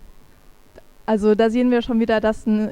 Also 1.06 1.36
da 1.36 1.50
sehen 1.50 1.72
wir 1.72 1.82
schon 1.82 2.00
wieder, 2.00 2.20
dass 2.20 2.46
ein, 2.46 2.72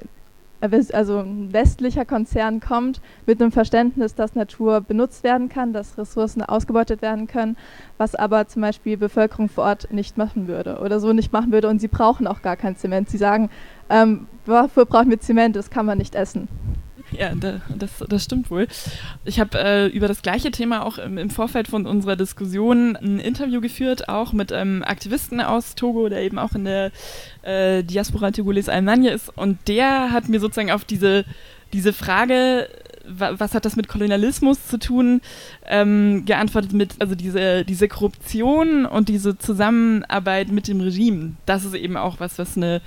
also 0.62 1.20
ein 1.20 1.52
westlicher 1.54 2.06
Konzern 2.06 2.60
kommt 2.60 3.02
mit 3.26 3.42
einem 3.42 3.52
Verständnis, 3.52 4.16
dass 4.16 4.34
Natur 4.34 4.82
benutzt 4.82 5.24
werden 5.24 5.50
kann, 5.50 5.74
dass 5.74 5.98
Ressourcen 5.98 6.42
ausgebeutet 6.42 7.02
werden 7.02 7.28
können, 7.28 7.58
was 7.98 8.16
aber 8.16 8.48
zum 8.48 8.62
Beispiel 8.62 8.98
Bevölkerung 8.98 9.50
vor 9.50 9.66
Ort 9.66 9.92
nicht 9.92 10.18
machen 10.18 10.48
würde 10.48 10.80
oder 10.80 11.00
so 11.00 11.14
nicht 11.14 11.34
machen 11.34 11.52
würde 11.52 11.68
und 11.68 11.80
sie 11.80 11.90
brauchen 11.90 12.28
auch 12.28 12.42
gar 12.42 12.56
kein 12.56 12.76
Zement. 12.76 13.10
Sie 13.10 13.18
sagen, 13.18 13.50
ähm, 13.90 14.28
wofür 14.46 14.86
brauchen 14.86 15.10
wir 15.10 15.20
Zement, 15.20 15.56
das 15.56 15.70
kann 15.70 15.86
man 15.86 15.98
nicht 15.98 16.16
essen. 16.16 16.48
Ja, 17.18 17.34
das, 17.36 17.92
das 18.08 18.24
stimmt 18.24 18.50
wohl. 18.50 18.68
Ich 19.26 19.40
habe 19.40 19.60
äh, 19.60 19.88
über 19.88 20.08
das 20.08 20.22
gleiche 20.22 20.52
Thema 20.52 20.86
auch 20.86 20.98
im, 20.98 21.18
im, 21.18 21.30
Vorfeld 21.30 21.68
von 21.68 21.86
unserer 21.86 22.16
Diskussion 22.16 22.96
ein 22.96 23.20
Interview 23.20 23.62
geführt, 23.62 24.10
auch 24.10 24.34
mit 24.34 24.52
einem 24.52 24.78
ähm, 24.78 24.84
Aktivisten 24.84 25.42
aus 25.42 25.76
Togo, 25.76 26.10
der 26.10 26.22
eben 26.22 26.40
auch 26.40 26.54
in 26.54 26.66
der 26.66 26.92
äh, 27.44 27.84
Diaspora 27.84 28.32
Togolese 28.32 28.72
Allemagne 28.72 29.12
ist. 29.12 29.30
Und 29.36 29.68
der 29.68 30.12
hat 30.12 30.30
mir 30.30 30.40
sozusagen 30.40 30.72
auf 30.72 30.86
diese, 30.86 31.26
diese 31.72 31.94
Frage 31.94 32.68
was 33.06 33.54
hat 33.54 33.66
das 33.66 33.76
mit 33.76 33.88
Kolonialismus 33.88 34.68
zu 34.68 34.78
tun, 34.78 35.22
ähm, 35.68 36.24
geantwortet 36.26 36.74
mit, 36.74 36.96
also 37.00 37.16
diese, 37.16 37.66
diese 37.66 37.88
Korruption 37.88 38.86
und 38.86 39.10
diese 39.10 39.38
Zusammenarbeit 39.38 40.50
mit 40.50 40.68
dem 40.68 40.80
Regime, 40.80 41.34
das 41.46 41.66
ist 41.66 41.76
eben 41.76 41.98
auch 41.98 42.20
was, 42.20 42.38
was 42.40 42.56
eine, 42.56 42.82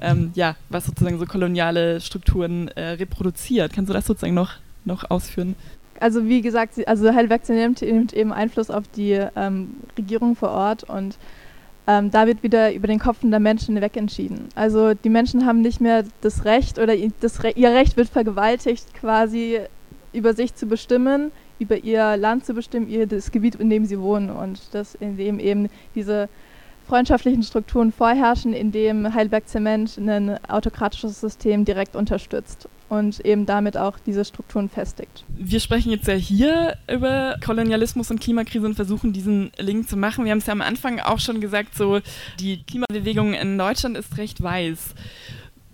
ähm, 0.00 0.32
ja, 0.34 0.56
was 0.68 0.86
sozusagen 0.86 1.18
so 1.18 1.26
koloniale 1.26 2.00
Strukturen 2.00 2.68
äh, 2.68 2.90
reproduziert. 2.90 3.72
Kannst 3.72 3.88
du 3.88 3.94
das 3.94 4.06
sozusagen 4.06 4.34
noch, 4.34 4.54
noch 4.84 5.10
ausführen? 5.10 5.54
Also 6.00 6.26
wie 6.26 6.40
gesagt, 6.40 6.86
also 6.88 7.14
Heidelberg 7.14 7.46
nimmt, 7.48 7.82
nimmt 7.82 8.12
eben 8.12 8.32
Einfluss 8.32 8.70
auf 8.70 8.84
die 8.88 9.20
ähm, 9.36 9.76
Regierung 9.98 10.34
vor 10.34 10.50
Ort 10.50 10.84
und 10.84 11.18
ähm, 11.90 12.12
da 12.12 12.26
wird 12.28 12.44
wieder 12.44 12.72
über 12.72 12.86
den 12.86 13.00
Kopf 13.00 13.18
der 13.20 13.40
Menschen 13.40 13.74
hinweg 13.74 13.96
entschieden. 13.96 14.48
Also 14.54 14.94
die 14.94 15.08
Menschen 15.08 15.44
haben 15.44 15.60
nicht 15.60 15.80
mehr 15.80 16.04
das 16.20 16.44
Recht 16.44 16.78
oder 16.78 16.94
das 17.20 17.42
Re 17.42 17.50
ihr 17.56 17.70
Recht 17.70 17.96
wird 17.96 18.08
vergewaltigt, 18.08 18.94
quasi 18.94 19.58
über 20.12 20.34
sich 20.34 20.54
zu 20.54 20.66
bestimmen, 20.66 21.32
über 21.58 21.78
ihr 21.78 22.16
Land 22.16 22.46
zu 22.46 22.54
bestimmen, 22.54 22.88
ihr 22.88 23.08
das 23.08 23.32
Gebiet, 23.32 23.56
in 23.56 23.70
dem 23.70 23.86
sie 23.86 23.98
wohnen 23.98 24.30
und 24.30 24.60
das, 24.72 24.94
in 24.94 25.16
dem 25.16 25.40
eben 25.40 25.68
diese 25.96 26.28
freundschaftlichen 26.86 27.42
Strukturen 27.42 27.90
vorherrschen, 27.90 28.52
in 28.52 28.70
dem 28.70 29.12
Heidelberg 29.12 29.48
Zement 29.48 29.98
ein 29.98 30.38
autokratisches 30.46 31.20
System 31.20 31.64
direkt 31.64 31.96
unterstützt 31.96 32.68
und 32.90 33.24
eben 33.24 33.46
damit 33.46 33.76
auch 33.76 33.98
diese 34.04 34.24
Strukturen 34.24 34.68
festigt. 34.68 35.24
Wir 35.28 35.60
sprechen 35.60 35.90
jetzt 35.92 36.08
ja 36.08 36.14
hier 36.14 36.76
über 36.92 37.36
Kolonialismus 37.42 38.10
und 38.10 38.20
Klimakrise 38.20 38.66
und 38.66 38.74
versuchen 38.74 39.12
diesen 39.12 39.52
Link 39.58 39.88
zu 39.88 39.96
machen. 39.96 40.24
Wir 40.24 40.32
haben 40.32 40.38
es 40.38 40.46
ja 40.46 40.52
am 40.52 40.60
Anfang 40.60 40.98
auch 40.98 41.20
schon 41.20 41.40
gesagt, 41.40 41.76
so 41.76 42.00
die 42.40 42.62
Klimabewegung 42.64 43.32
in 43.32 43.56
Deutschland 43.56 43.96
ist 43.96 44.18
recht 44.18 44.42
weiß. 44.42 44.94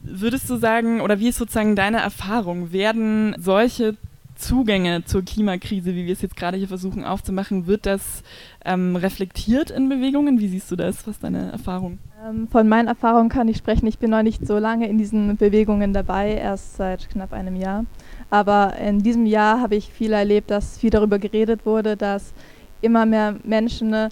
Würdest 0.02 0.48
du 0.48 0.56
sagen, 0.56 1.00
oder 1.00 1.18
wie 1.18 1.28
ist 1.28 1.38
sozusagen 1.38 1.74
deine 1.74 1.98
Erfahrung, 1.98 2.70
werden 2.70 3.34
solche 3.38 3.96
Zugänge 4.36 5.04
zur 5.04 5.24
Klimakrise, 5.24 5.94
wie 5.94 6.04
wir 6.04 6.12
es 6.12 6.20
jetzt 6.20 6.36
gerade 6.36 6.58
hier 6.58 6.68
versuchen 6.68 7.04
aufzumachen, 7.04 7.66
wird 7.66 7.86
das 7.86 8.22
ähm, 8.64 8.94
reflektiert 8.94 9.70
in 9.70 9.88
Bewegungen? 9.88 10.38
Wie 10.38 10.48
siehst 10.48 10.70
du 10.70 10.76
das? 10.76 11.06
Was 11.06 11.16
ist 11.16 11.24
deine 11.24 11.50
Erfahrung? 11.50 11.98
Ähm, 12.24 12.48
von 12.48 12.68
meinen 12.68 12.88
Erfahrungen 12.88 13.28
kann 13.28 13.48
ich 13.48 13.58
sprechen. 13.58 13.86
Ich 13.86 13.98
bin 13.98 14.10
noch 14.10 14.22
nicht 14.22 14.46
so 14.46 14.58
lange 14.58 14.88
in 14.88 14.96
diesen 14.96 15.36
Bewegungen 15.36 15.92
dabei, 15.92 16.32
erst 16.32 16.76
seit 16.76 17.10
knapp 17.10 17.32
einem 17.32 17.56
Jahr. 17.56 17.84
Aber 18.30 18.76
in 18.76 19.02
diesem 19.02 19.26
Jahr 19.26 19.60
habe 19.60 19.76
ich 19.76 19.90
viel 19.90 20.12
erlebt, 20.12 20.50
dass 20.50 20.78
viel 20.78 20.90
darüber 20.90 21.18
geredet 21.18 21.66
wurde, 21.66 21.96
dass 21.96 22.32
immer 22.80 23.04
mehr 23.04 23.36
Menschen 23.44 24.08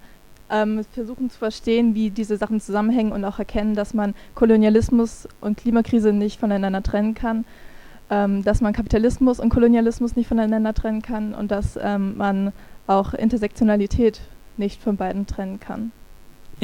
ähm, 0.50 0.84
versuchen 0.92 1.30
zu 1.30 1.38
verstehen, 1.38 1.94
wie 1.94 2.10
diese 2.10 2.36
Sachen 2.36 2.60
zusammenhängen 2.60 3.12
und 3.12 3.24
auch 3.24 3.38
erkennen, 3.38 3.74
dass 3.74 3.94
man 3.94 4.14
Kolonialismus 4.34 5.26
und 5.40 5.56
Klimakrise 5.56 6.12
nicht 6.12 6.38
voneinander 6.38 6.82
trennen 6.82 7.14
kann, 7.14 7.46
ähm, 8.10 8.44
dass 8.44 8.60
man 8.60 8.74
Kapitalismus 8.74 9.40
und 9.40 9.48
Kolonialismus 9.48 10.14
nicht 10.14 10.28
voneinander 10.28 10.74
trennen 10.74 11.00
kann 11.00 11.34
und 11.34 11.50
dass 11.50 11.78
ähm, 11.82 12.18
man 12.18 12.52
auch 12.86 13.14
Intersektionalität 13.14 14.20
nicht 14.58 14.82
von 14.82 14.96
beiden 14.96 15.26
trennen 15.26 15.58
kann. 15.58 15.90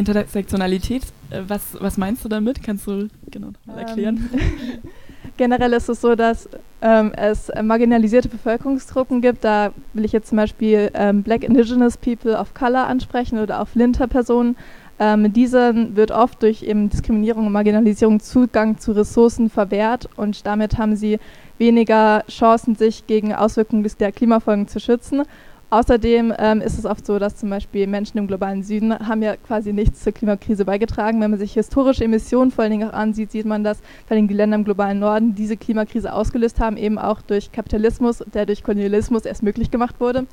Intersektionalität, 0.00 1.02
äh, 1.30 1.42
was, 1.46 1.76
was 1.80 1.96
meinst 1.96 2.24
du 2.24 2.28
damit? 2.28 2.62
Kannst 2.62 2.86
du 2.86 3.08
genau 3.30 3.50
mal 3.66 3.78
erklären? 3.78 4.28
Ähm, 4.32 4.40
generell 5.36 5.72
ist 5.72 5.88
es 5.88 6.00
so, 6.00 6.14
dass 6.14 6.48
ähm, 6.82 7.12
es 7.14 7.50
marginalisierte 7.62 8.28
Bevölkerungsgruppen 8.28 9.20
gibt. 9.20 9.44
Da 9.44 9.72
will 9.92 10.04
ich 10.04 10.12
jetzt 10.12 10.28
zum 10.28 10.36
Beispiel 10.36 10.90
ähm, 10.94 11.22
Black 11.22 11.44
Indigenous 11.44 11.96
People 11.96 12.36
of 12.36 12.54
Color 12.54 12.86
ansprechen 12.86 13.38
oder 13.38 13.60
auch 13.60 13.68
Flinter-Personen. 13.68 14.56
Ähm, 14.98 15.32
diesen 15.32 15.96
wird 15.96 16.10
oft 16.10 16.42
durch 16.42 16.62
eben 16.62 16.90
Diskriminierung 16.90 17.46
und 17.46 17.52
Marginalisierung 17.52 18.20
Zugang 18.20 18.78
zu 18.78 18.92
Ressourcen 18.92 19.48
verwehrt 19.48 20.10
und 20.16 20.46
damit 20.46 20.76
haben 20.76 20.94
sie 20.94 21.18
weniger 21.56 22.22
Chancen, 22.28 22.74
sich 22.74 23.06
gegen 23.06 23.34
Auswirkungen 23.34 23.88
der 23.98 24.12
Klimafolgen 24.12 24.68
zu 24.68 24.78
schützen. 24.78 25.22
Außerdem 25.72 26.34
ähm, 26.36 26.60
ist 26.60 26.78
es 26.78 26.84
oft 26.84 27.06
so, 27.06 27.20
dass 27.20 27.36
zum 27.36 27.48
Beispiel 27.48 27.86
Menschen 27.86 28.18
im 28.18 28.26
globalen 28.26 28.64
Süden 28.64 28.92
haben 29.06 29.22
ja 29.22 29.36
quasi 29.36 29.72
nichts 29.72 30.02
zur 30.02 30.12
Klimakrise 30.12 30.64
beigetragen. 30.64 31.20
Wenn 31.20 31.30
man 31.30 31.38
sich 31.38 31.52
historische 31.52 32.04
Emissionen 32.04 32.50
vor 32.50 32.64
allen 32.64 32.72
Dingen 32.72 32.88
auch 32.90 32.92
ansieht, 32.92 33.30
sieht 33.30 33.46
man, 33.46 33.62
dass 33.62 33.78
vor 34.08 34.16
allem 34.16 34.26
die 34.26 34.34
Länder 34.34 34.56
im 34.56 34.64
globalen 34.64 34.98
Norden 34.98 35.36
diese 35.36 35.56
Klimakrise 35.56 36.12
ausgelöst 36.12 36.58
haben, 36.58 36.76
eben 36.76 36.98
auch 36.98 37.22
durch 37.22 37.52
Kapitalismus, 37.52 38.24
der 38.34 38.46
durch 38.46 38.64
Kolonialismus 38.64 39.24
erst 39.24 39.44
möglich 39.44 39.70
gemacht 39.70 39.94
wurde. 40.00 40.26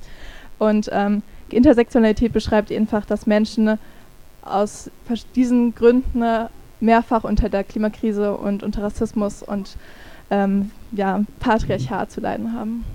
Und 0.57 0.89
ähm, 0.91 1.21
Intersektionalität 1.51 2.33
beschreibt 2.33 2.71
einfach, 2.71 3.05
dass 3.05 3.27
Menschen 3.27 3.77
aus 4.41 4.89
diesen 5.35 5.75
Gründen 5.75 6.23
mehrfach 6.79 7.23
unter 7.23 7.49
der 7.49 7.63
Klimakrise 7.63 8.35
und 8.35 8.63
unter 8.63 8.81
Rassismus 8.81 9.43
und 9.43 9.77
ähm, 10.31 10.71
ja, 10.93 11.23
Patriarchat 11.39 12.11
zu 12.11 12.21
leiden 12.21 12.53
haben. 12.53 12.85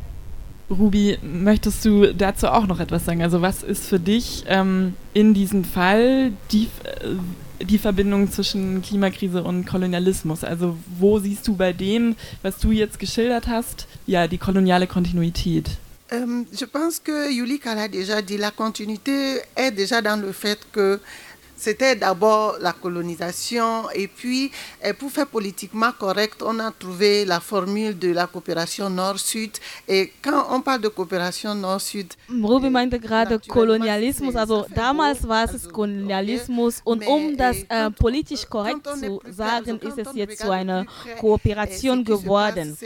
Ruby, 0.71 1.19
möchtest 1.23 1.85
du 1.85 2.15
dazu 2.15 2.49
auch 2.49 2.67
noch 2.67 2.81
etwas 2.81 3.05
sagen? 3.05 3.23
Also 3.23 3.43
was 3.43 3.63
ist 3.63 3.85
für 3.85 4.01
dich 4.01 4.45
ähm, 4.47 4.95
in 5.13 5.35
diesem 5.35 5.65
Fall 5.65 6.33
die, 6.51 6.69
äh, 6.85 7.65
die 7.65 7.79
Verbindung 7.79 8.31
zwischen 8.31 8.83
Klimakrise 8.83 9.43
und 9.43 9.67
Kolonialismus? 9.67 10.45
Also 10.45 10.77
wo 10.99 11.19
siehst 11.19 11.47
du 11.47 11.57
bei 11.57 11.73
dem, 11.73 12.17
was 12.43 12.59
du 12.59 12.71
jetzt 12.71 12.99
geschildert 12.99 13.49
hast, 13.49 13.87
ja, 14.07 14.27
die 14.29 14.39
koloniale 14.39 14.87
Kontinuität? 14.87 15.71
Euh, 16.13 16.45
je 16.53 16.67
pense 16.67 17.01
que 17.03 17.31
Yulika 17.33 17.75
l'a 17.75 17.89
déjà 17.89 18.21
dit, 18.21 18.37
la 18.37 18.51
continuité 18.51 19.41
est 19.57 19.71
déjà 19.71 20.03
dans 20.03 20.21
le 20.21 20.33
fait 20.33 20.59
que 20.71 21.01
C'était 21.63 21.95
d'abord 21.95 22.57
la 22.61 22.73
colonisation 22.73 23.89
et 23.95 24.09
puis 24.09 24.51
pour 24.99 25.13
faire 25.13 25.29
politiquement 25.29 25.93
correct, 25.97 26.43
on 26.43 26.59
a 26.59 26.73
trouvé 26.73 27.25
la 27.25 27.39
formule 27.39 27.97
de 27.97 28.11
la 28.13 28.27
coopération 28.27 28.91
Nord-Süd. 28.91 29.53
Et 29.87 30.13
quand 30.21 30.47
on 30.51 30.61
parle 30.61 30.81
de 30.81 30.89
coopération 30.89 31.55
Nord-Süd. 31.55 32.15
Ruby 32.29 32.69
meinte 32.69 32.99
gerade 32.99 33.39
Kolonialismus, 33.47 34.35
also 34.35 34.67
damals 34.75 35.23
war 35.29 35.45
es 35.45 35.69
Kolonialismus 35.69 36.81
und 36.85 37.07
um 37.07 37.37
das 37.37 37.59
äh, 37.69 37.91
politisch 37.93 38.45
korrekt 38.49 38.85
zu 38.99 39.21
sagen, 39.31 39.79
ist 39.79 39.99
es 39.99 40.09
jetzt 40.15 40.41
zu 40.41 40.51
einer 40.51 40.85
Kooperation 41.21 42.03
geworden, 42.05 42.77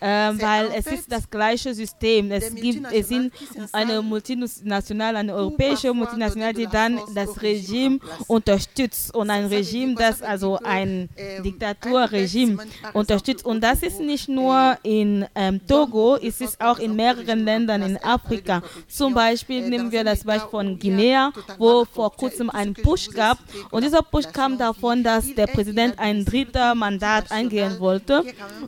äh, 0.00 0.06
weil 0.06 0.70
es 0.76 0.86
ist 0.88 1.10
das 1.10 1.30
gleiche 1.30 1.72
System. 1.72 2.30
Es 2.30 2.54
gibt, 2.54 2.92
es 2.92 3.08
sind 3.08 3.32
eine 3.72 4.02
multinationale, 4.02 5.18
eine 5.18 5.34
europäische 5.34 5.94
Multinationale, 5.94 6.52
die 6.52 6.66
dann 6.66 7.00
das 7.14 7.40
Regime 7.40 7.98
unterstützt 8.28 9.14
und 9.14 9.30
ein 9.30 9.46
Regime, 9.46 9.94
das 9.94 10.22
also 10.22 10.58
ein 10.62 11.08
Diktaturregime 11.44 12.58
unterstützt. 12.92 13.44
Und 13.44 13.60
das 13.62 13.82
ist 13.82 14.00
nicht 14.00 14.28
nur 14.28 14.76
in 14.82 15.26
ähm, 15.34 15.60
Togo, 15.66 16.16
es 16.16 16.40
ist 16.40 16.60
auch 16.60 16.78
in 16.78 16.96
mehreren 16.96 17.44
Ländern 17.44 17.82
in 17.82 17.96
Afrika. 18.02 18.62
Zum 18.88 19.14
Beispiel 19.14 19.68
nehmen 19.68 19.90
wir 19.92 20.04
das 20.04 20.24
Beispiel 20.24 20.50
von 20.50 20.78
Guinea, 20.78 21.32
wo 21.58 21.84
vor 21.84 22.12
kurzem 22.12 22.50
ein 22.50 22.74
Push 22.74 23.10
gab. 23.10 23.38
Und 23.70 23.84
dieser 23.84 24.02
Push 24.02 24.26
kam 24.32 24.58
davon, 24.58 25.02
dass 25.02 25.34
der 25.34 25.46
Präsident 25.46 25.98
ein 25.98 26.24
dritter 26.24 26.74
Mandat 26.74 27.30
eingehen 27.30 27.78
wollte. 27.78 28.24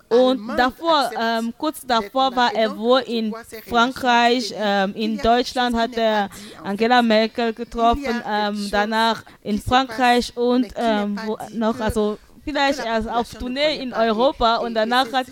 Und 0.09 0.49
davor, 0.57 1.11
ähm, 1.21 1.53
kurz 1.57 1.87
davor 1.87 2.35
war 2.35 2.55
er 2.55 2.77
wohl 2.77 3.01
in 3.01 3.35
Frankreich, 3.67 4.55
ähm, 4.57 4.95
in 4.95 5.19
Deutschland 5.19 5.77
hat 5.77 5.97
er 5.97 6.31
Angela 6.63 7.03
Merkel 7.03 7.53
getroffen, 7.53 8.23
ähm, 8.29 8.69
danach 8.71 9.23
in 9.49 9.59
Frankreich 9.59 10.37
und 10.37 10.67
ähm, 10.77 11.19
wo 11.25 11.39
noch, 11.55 11.81
also 11.81 12.19
vielleicht 12.45 12.85
erst 12.85 13.09
auf 13.09 13.33
Tournee 13.33 13.79
in 13.83 13.95
Europa 13.95 14.57
und 14.57 14.75
danach 14.75 15.11
hat, 15.13 15.27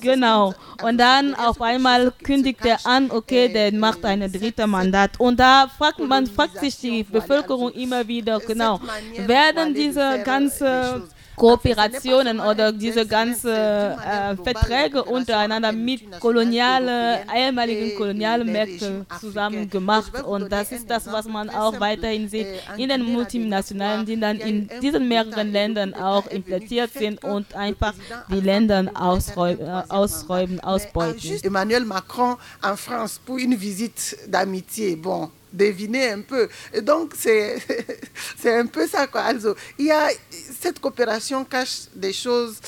genau, 0.00 0.54
und 0.82 0.98
dann 0.98 1.34
auf 1.36 1.60
einmal 1.60 2.12
kündigt 2.22 2.64
er 2.64 2.78
an, 2.84 3.10
okay, 3.12 3.48
der 3.48 3.72
macht 3.72 4.04
ein 4.04 4.20
drittes 4.20 4.66
Mandat. 4.66 5.18
Und 5.18 5.38
da 5.38 5.68
fragt 5.78 6.00
man, 6.00 6.26
fragt 6.26 6.58
sich 6.58 6.76
die 6.78 7.04
Bevölkerung 7.04 7.70
immer 7.72 8.06
wieder, 8.08 8.40
genau, 8.40 8.80
werden 9.26 9.72
diese 9.72 10.22
ganze 10.24 11.02
Kooperationen 11.36 12.40
oder 12.40 12.72
diese 12.72 13.06
ganzen 13.06 13.50
äh, 13.50 14.36
Verträge 14.36 15.04
untereinander 15.04 15.72
mit 15.72 16.18
koloniale, 16.20 17.20
ehemaligen 17.34 17.96
kolonialen 17.96 18.50
Märkten 18.50 19.06
zusammen 19.20 19.68
gemacht. 19.68 20.22
Und 20.22 20.50
das 20.50 20.72
ist 20.72 20.88
das, 20.90 21.06
was 21.06 21.26
man 21.28 21.50
auch 21.50 21.78
weiterhin 21.78 22.28
sieht 22.28 22.46
in 22.76 22.88
den 22.88 23.02
multinationalen, 23.02 24.06
die 24.06 24.18
dann 24.18 24.38
in 24.38 24.68
diesen 24.82 25.08
mehreren 25.08 25.52
Ländern 25.52 25.94
auch 25.94 26.26
implantiert 26.26 26.92
sind 26.92 27.22
und 27.22 27.54
einfach 27.54 27.94
die 28.30 28.40
Länder 28.40 28.84
ausräumen, 28.94 29.68
ausräumen 29.90 30.60
ausbeuten. 30.60 31.40
Emmanuel 31.42 31.84
Macron 31.84 32.36
en 32.62 32.76
France 32.76 33.20
pour 33.24 33.36
une 33.38 33.56
visite 33.60 34.16
d'amitié. 34.28 34.96
Bon, 34.96 35.30
deviner 35.52 36.10
un 36.10 36.20
peu. 36.20 36.48
Et 36.72 36.80
donc, 36.80 37.14
c'est 37.16 37.58
un 38.46 38.66
peu 38.66 38.86
ça. 38.86 39.06
Quoi. 39.06 39.32
Il 39.78 39.86
y 39.86 39.90
a, 39.90 40.08
cette 40.60 40.80
coopération 40.80 41.44
cache 41.44 41.86
des 41.94 42.12
choses 42.12 42.58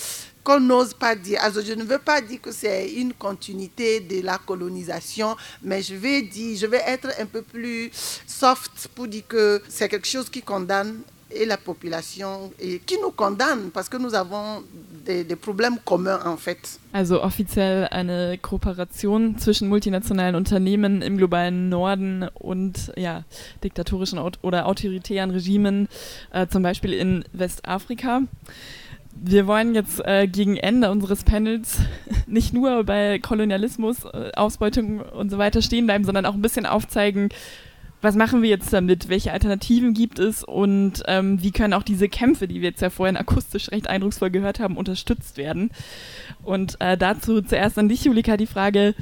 qu'on 0.42 0.60
n'ose 0.60 0.94
pas 0.94 1.14
dire. 1.14 1.40
Also, 1.42 1.60
je 1.62 1.74
ne 1.74 1.84
veux 1.84 1.98
pas 1.98 2.20
dire 2.20 2.40
que 2.40 2.52
c'est 2.52 2.90
une 2.92 3.12
continuité 3.12 4.00
de 4.00 4.22
la 4.22 4.38
colonisation, 4.38 5.36
mais 5.62 5.82
je 5.82 5.94
vais 5.94 6.22
dire, 6.22 6.56
je 6.56 6.66
vais 6.66 6.82
être 6.86 7.08
un 7.18 7.26
peu 7.26 7.42
plus 7.42 7.90
soft 8.26 8.88
pour 8.94 9.06
dire 9.06 9.24
que 9.28 9.62
c'est 9.68 9.88
quelque 9.88 10.08
chose 10.08 10.30
qui 10.30 10.42
condamne 10.42 11.02
et 11.30 11.44
la 11.44 11.56
population 11.56 12.52
et 12.58 12.80
qui 12.80 12.96
nous 13.00 13.10
condamne 13.10 13.70
parce 13.72 13.88
que 13.88 13.96
nous 13.96 14.14
avons 14.14 14.62
des, 15.04 15.24
des 15.24 15.36
Probleme 15.36 15.78
communs 15.84 16.20
en 16.24 16.36
fait. 16.36 16.78
Also 16.92 17.22
offiziell 17.22 17.88
eine 17.90 18.38
Kooperation 18.38 19.38
zwischen 19.38 19.68
multinationalen 19.68 20.34
Unternehmen 20.34 21.02
im 21.02 21.16
globalen 21.18 21.68
Norden 21.68 22.28
und 22.34 22.92
ja, 22.96 23.24
diktatorischen 23.62 24.18
oder 24.18 24.66
autoritären 24.66 25.30
Regimen, 25.30 25.88
äh, 26.32 26.46
zum 26.46 26.62
Beispiel 26.62 26.92
in 26.92 27.24
Westafrika. 27.32 28.22
Wir 29.20 29.46
wollen 29.46 29.74
jetzt 29.74 30.00
äh, 30.04 30.28
gegen 30.28 30.56
Ende 30.56 30.90
unseres 30.90 31.24
Panels 31.24 31.78
nicht 32.26 32.54
nur 32.54 32.84
bei 32.84 33.18
Kolonialismus, 33.18 34.04
äh, 34.04 34.30
Ausbeutung 34.34 35.00
und 35.00 35.30
so 35.30 35.38
weiter 35.38 35.60
stehen 35.60 35.86
bleiben, 35.86 36.04
sondern 36.04 36.24
auch 36.24 36.34
ein 36.34 36.42
bisschen 36.42 36.66
aufzeigen, 36.66 37.30
was 38.00 38.14
machen 38.14 38.42
wir 38.42 38.48
jetzt 38.48 38.72
damit? 38.72 39.08
Welche 39.08 39.32
Alternativen 39.32 39.92
gibt 39.92 40.18
es 40.18 40.44
und 40.44 41.02
ähm, 41.06 41.42
wie 41.42 41.50
können 41.50 41.74
auch 41.74 41.82
diese 41.82 42.08
Kämpfe, 42.08 42.46
die 42.46 42.60
wir 42.60 42.70
jetzt 42.70 42.82
ja 42.82 42.90
vorhin 42.90 43.16
akustisch 43.16 43.70
recht 43.72 43.88
eindrucksvoll 43.88 44.30
gehört 44.30 44.60
haben, 44.60 44.76
unterstützt 44.76 45.36
werden? 45.36 45.70
Und 46.42 46.76
äh, 46.80 46.96
dazu 46.96 47.42
zuerst 47.42 47.78
an 47.78 47.88
dich, 47.88 48.04
Julika, 48.04 48.36
die 48.36 48.46
Frage, 48.46 48.94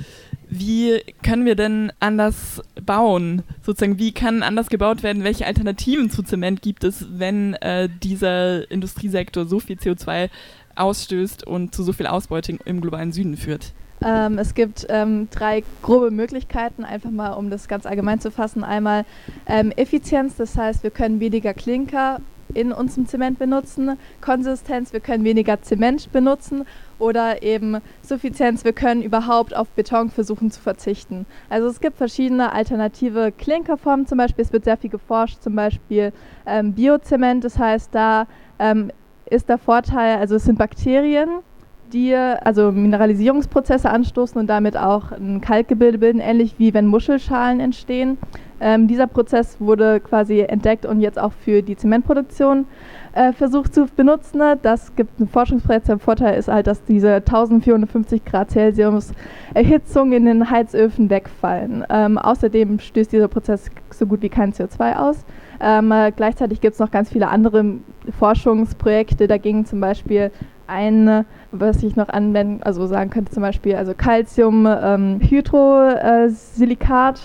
wie 0.49 1.01
können 1.23 1.45
wir 1.45 1.57
denn 1.57 1.93
anders 2.01 2.63
bauen? 2.85 3.43
Sozusagen, 3.63 3.99
wie 3.99 4.13
kann 4.13 4.43
anders 4.43 4.69
gebaut 4.69 5.03
werden? 5.03 5.25
Welche 5.25 5.47
Alternativen 5.47 6.09
zu 6.09 6.23
Zement 6.23 6.63
gibt 6.63 6.85
es, 6.85 7.07
wenn 7.11 7.55
äh, 7.55 7.89
dieser 8.03 8.71
Industriesektor 8.71 9.45
so 9.45 9.61
viel 9.61 9.77
CO2 9.77 10.31
ausstößt 10.77 11.47
und 11.47 11.75
zu 11.75 11.83
so 11.83 11.93
viel 11.93 12.07
Ausbeutung 12.07 12.61
im 12.65 12.81
globalen 12.81 13.13
Süden 13.13 13.37
führt? 13.37 13.73
Ähm, 14.05 14.39
es 14.39 14.55
gibt 14.55 14.87
ähm, 14.89 15.29
drei 15.31 15.65
grobe 15.83 16.11
Möglichkeiten, 16.11 16.85
einfach 16.85 17.11
mal 17.11 17.33
um 17.33 17.51
das 17.51 17.69
ganz 17.69 17.87
allgemein 17.87 18.21
zu 18.21 18.31
fassen. 18.31 18.65
Einmal 18.65 19.05
ähm, 19.47 19.73
Effizienz, 19.73 20.37
das 20.37 20.57
heißt, 20.57 20.83
wir 20.83 20.91
können 20.91 21.21
weniger 21.21 21.55
Klinker 21.55 22.21
in 22.55 22.73
unserem 22.73 23.07
Zement 23.07 23.39
benutzen, 23.39 23.99
Konsistenz, 24.21 24.93
wir 24.93 25.01
können 25.01 25.25
weniger 25.25 25.61
Zement 25.63 26.11
benutzen 26.13 26.65
oder 26.99 27.43
eben 27.43 27.79
Suffizienz, 28.03 28.65
wir 28.65 28.73
können 28.73 29.03
überhaupt 29.03 29.55
auf 29.55 29.69
Beton 29.71 30.11
versuchen 30.11 30.51
zu 30.51 30.61
verzichten. 30.61 31.27
Also 31.51 31.69
es 31.69 31.81
gibt 31.81 31.97
verschiedene 31.97 32.53
alternative 32.53 33.33
Klinkerformen 33.33 34.07
zum 34.07 34.19
Beispiel, 34.19 34.45
es 34.45 34.53
wird 34.53 34.65
sehr 34.65 34.77
viel 34.77 34.91
geforscht, 34.91 35.43
zum 35.43 35.55
Beispiel 35.55 36.13
ähm, 36.47 36.73
Biozement, 36.73 37.45
das 37.45 37.59
heißt, 37.59 37.91
da 37.93 38.27
ähm, 38.59 38.91
ist 39.29 39.49
der 39.49 39.59
Vorteil, 39.59 40.19
also 40.19 40.37
es 40.37 40.45
sind 40.45 40.59
Bakterien, 40.59 41.29
die 41.97 42.15
also 42.15 42.73
Mineralisierungsprozesse 42.73 43.89
anstoßen 43.89 44.39
und 44.39 44.49
damit 44.49 44.77
auch 44.77 45.13
ein 45.13 45.41
Kalkgebilde 45.41 45.97
bilden, 45.99 46.21
ähnlich 46.21 46.55
wie 46.59 46.75
wenn 46.75 46.87
Muschelschalen 46.87 47.59
entstehen. 47.59 48.19
Ähm, 48.61 48.87
dieser 48.87 49.07
Prozess 49.07 49.61
wurde 49.61 50.01
quasi 50.01 50.41
entdeckt 50.41 50.85
und 50.85 51.01
jetzt 51.01 51.19
auch 51.19 51.33
für 51.33 51.63
die 51.63 51.77
Zementproduktion 51.77 52.67
äh, 53.17 53.33
versucht 53.33 53.75
zu 53.75 53.87
benutzen. 53.87 54.41
Das 54.63 54.95
gibt 54.95 55.19
ein 55.19 55.29
Forschungsprojekt. 55.29 55.89
Der 55.89 55.99
Vorteil 55.99 56.39
ist 56.39 56.49
halt, 56.49 56.67
dass 56.67 56.85
diese 56.85 57.15
1450 57.15 58.25
Grad 58.25 58.51
Celsius 58.51 59.13
Erhitzung 59.55 60.13
in 60.13 60.27
den 60.27 60.51
Heizöfen 60.51 61.09
wegfallen. 61.09 61.85
Ähm, 61.89 62.19
außerdem 62.19 62.79
stößt 62.79 63.13
dieser 63.13 63.29
Prozess 63.29 63.71
so 63.91 64.07
gut 64.07 64.21
wie 64.21 64.29
kein 64.29 64.53
CO2 64.53 64.97
aus. 64.97 65.25
Ähm, 65.61 65.91
äh, 65.93 66.13
gleichzeitig 66.15 66.61
gibt 66.61 66.75
es 66.75 66.79
noch 66.79 66.91
ganz 66.91 67.09
viele 67.09 67.29
andere 67.29 67.65
Forschungsprojekte 68.19 69.27
dagegen, 69.27 69.65
zum 69.65 69.81
Beispiel 69.81 70.31
ein, 70.67 71.25
was 71.53 71.83
ich 71.83 71.97
noch 71.97 72.11
anwenden, 72.11 72.63
also 72.65 72.87
sagen 72.87 73.09
könnte, 73.09 73.33
zum 73.33 73.43
Beispiel 73.43 73.77
also 73.77 73.95
Calcium 73.97 74.67
ähm, 74.67 75.21
Hydrosilikat. 75.21 77.23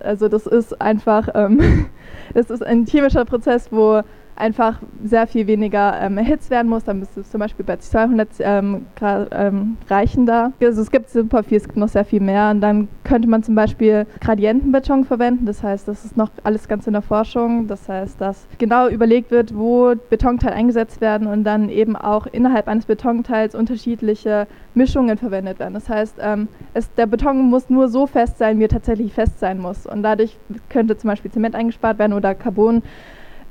Also 0.00 0.28
das 0.28 0.46
ist 0.46 0.78
einfach, 0.78 1.28
ähm, 1.34 1.86
das 2.34 2.50
ist 2.50 2.66
ein 2.66 2.84
chemischer 2.84 3.24
Prozess, 3.24 3.68
wo 3.70 4.02
einfach 4.36 4.80
sehr 5.04 5.26
viel 5.26 5.46
weniger 5.46 5.98
ähm, 6.00 6.18
erhitzt 6.18 6.50
werden 6.50 6.68
muss. 6.68 6.84
Dann 6.84 7.00
müsste 7.00 7.20
es 7.20 7.30
zum 7.30 7.40
Beispiel 7.40 7.64
bei 7.64 7.76
200 7.76 8.28
ähm, 8.40 8.86
Grad 8.94 9.28
ähm, 9.32 9.76
reichen 9.88 10.26
da. 10.26 10.52
Also 10.60 10.82
es 10.82 10.90
gibt 10.90 11.10
super 11.10 11.42
viel, 11.42 11.56
es 11.58 11.64
gibt 11.64 11.76
noch 11.76 11.88
sehr 11.88 12.04
viel 12.04 12.20
mehr. 12.20 12.50
Und 12.50 12.60
dann 12.60 12.88
könnte 13.04 13.28
man 13.28 13.42
zum 13.42 13.54
Beispiel 13.54 14.06
Gradientenbeton 14.20 15.04
verwenden. 15.04 15.46
Das 15.46 15.62
heißt, 15.62 15.88
das 15.88 16.04
ist 16.04 16.16
noch 16.16 16.30
alles 16.44 16.68
ganz 16.68 16.86
in 16.86 16.92
der 16.92 17.02
Forschung. 17.02 17.66
Das 17.66 17.88
heißt, 17.88 18.20
dass 18.20 18.46
genau 18.58 18.88
überlegt 18.88 19.30
wird, 19.30 19.56
wo 19.56 19.94
Betonteile 20.10 20.54
eingesetzt 20.54 21.00
werden 21.00 21.26
und 21.26 21.44
dann 21.44 21.68
eben 21.68 21.96
auch 21.96 22.26
innerhalb 22.26 22.68
eines 22.68 22.86
Betonteils 22.86 23.54
unterschiedliche 23.54 24.46
Mischungen 24.74 25.16
verwendet 25.16 25.58
werden. 25.58 25.74
Das 25.74 25.88
heißt, 25.88 26.16
ähm, 26.20 26.48
es, 26.74 26.92
der 26.94 27.06
Beton 27.06 27.38
muss 27.38 27.70
nur 27.70 27.88
so 27.88 28.06
fest 28.06 28.38
sein, 28.38 28.58
wie 28.58 28.64
er 28.64 28.68
tatsächlich 28.68 29.12
fest 29.12 29.40
sein 29.40 29.58
muss. 29.58 29.86
Und 29.86 30.02
dadurch 30.02 30.36
könnte 30.68 30.96
zum 30.96 31.08
Beispiel 31.08 31.30
Zement 31.30 31.54
eingespart 31.54 31.98
werden 31.98 32.12
oder 32.12 32.34
Carbon 32.34 32.82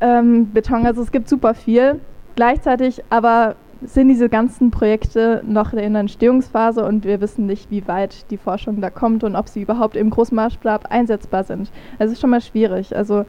ähm, 0.01 0.51
Beton. 0.51 0.85
Also 0.85 1.01
es 1.01 1.11
gibt 1.11 1.29
super 1.29 1.53
viel. 1.53 1.99
Gleichzeitig 2.35 3.03
aber 3.09 3.55
sind 3.83 4.09
diese 4.09 4.29
ganzen 4.29 4.71
Projekte 4.71 5.43
noch 5.45 5.73
in 5.73 5.93
der 5.93 6.01
Entstehungsphase 6.01 6.85
und 6.85 7.05
wir 7.05 7.21
wissen 7.21 7.45
nicht, 7.45 7.69
wie 7.69 7.87
weit 7.87 8.29
die 8.31 8.37
Forschung 8.37 8.81
da 8.81 8.89
kommt 8.89 9.23
und 9.23 9.35
ob 9.35 9.47
sie 9.47 9.61
überhaupt 9.61 9.95
im 9.95 10.09
großen 10.09 10.35
Maßstab 10.35 10.87
einsetzbar 10.89 11.43
sind. 11.43 11.69
Es 11.99 12.11
ist 12.11 12.21
schon 12.21 12.29
mal 12.29 12.41
schwierig. 12.41 12.95
Also 12.95 13.25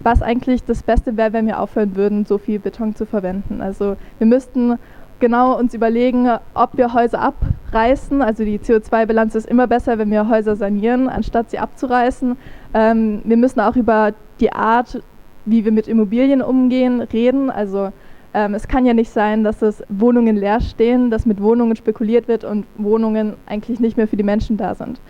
was 0.00 0.22
eigentlich 0.22 0.64
das 0.64 0.82
Beste 0.82 1.16
wäre, 1.16 1.32
wenn 1.32 1.46
wir 1.46 1.60
aufhören 1.60 1.94
würden, 1.94 2.24
so 2.24 2.38
viel 2.38 2.58
Beton 2.58 2.94
zu 2.94 3.06
verwenden. 3.06 3.60
Also 3.60 3.96
wir 4.18 4.26
müssten 4.26 4.78
genau 5.20 5.58
uns 5.58 5.74
überlegen, 5.74 6.28
ob 6.54 6.76
wir 6.76 6.94
Häuser 6.94 7.20
abreißen. 7.20 8.22
Also 8.22 8.44
die 8.44 8.58
CO2-Bilanz 8.58 9.34
ist 9.34 9.46
immer 9.46 9.66
besser, 9.66 9.98
wenn 9.98 10.10
wir 10.10 10.28
Häuser 10.28 10.56
sanieren, 10.56 11.08
anstatt 11.08 11.50
sie 11.50 11.58
abzureißen. 11.58 12.36
Ähm, 12.72 13.22
wir 13.24 13.36
müssen 13.36 13.60
auch 13.60 13.76
über 13.76 14.12
die 14.40 14.52
Art, 14.52 15.02
wie 15.44 15.64
wir 15.64 15.72
mit 15.72 15.88
Immobilien 15.88 16.42
umgehen, 16.42 17.00
reden. 17.00 17.50
Also 17.50 17.90
ähm, 18.32 18.54
es 18.54 18.66
kann 18.68 18.86
ja 18.86 18.94
nicht 18.94 19.10
sein, 19.10 19.44
dass 19.44 19.62
es 19.62 19.82
Wohnungen 19.88 20.36
leer 20.36 20.60
stehen, 20.60 21.10
dass 21.10 21.26
mit 21.26 21.40
Wohnungen 21.40 21.76
spekuliert 21.76 22.28
wird 22.28 22.44
und 22.44 22.66
Wohnungen 22.76 23.34
eigentlich 23.46 23.80
nicht 23.80 23.96
mehr 23.96 24.08
für 24.08 24.16
die 24.16 24.22
Menschen 24.22 24.56
da 24.56 24.74
sind. 24.74 25.00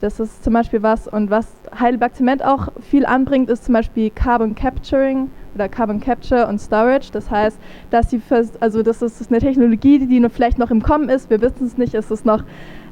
Das 0.00 0.18
ist 0.18 0.42
zum 0.42 0.54
Beispiel 0.54 0.82
was. 0.82 1.06
Und 1.06 1.28
was 1.28 1.46
Heidelberg 1.78 2.14
Zement 2.14 2.42
auch 2.42 2.68
viel 2.80 3.04
anbringt, 3.04 3.50
ist 3.50 3.64
zum 3.64 3.74
Beispiel 3.74 4.08
Carbon 4.10 4.54
Capturing 4.54 5.30
oder 5.54 5.68
Carbon 5.68 6.00
Capture 6.00 6.48
und 6.48 6.58
Storage. 6.58 7.10
Das 7.12 7.30
heißt, 7.30 7.58
dass 7.90 8.08
sie 8.08 8.20
also 8.60 8.82
das 8.82 9.02
ist 9.02 9.30
eine 9.30 9.40
Technologie, 9.40 9.98
die 9.98 10.26
vielleicht 10.30 10.58
noch 10.58 10.70
im 10.70 10.82
Kommen 10.82 11.10
ist. 11.10 11.28
Wir 11.28 11.42
wissen 11.42 11.66
es 11.66 11.76
nicht, 11.76 11.94
es 11.94 12.10
ist 12.10 12.24
noch 12.24 12.44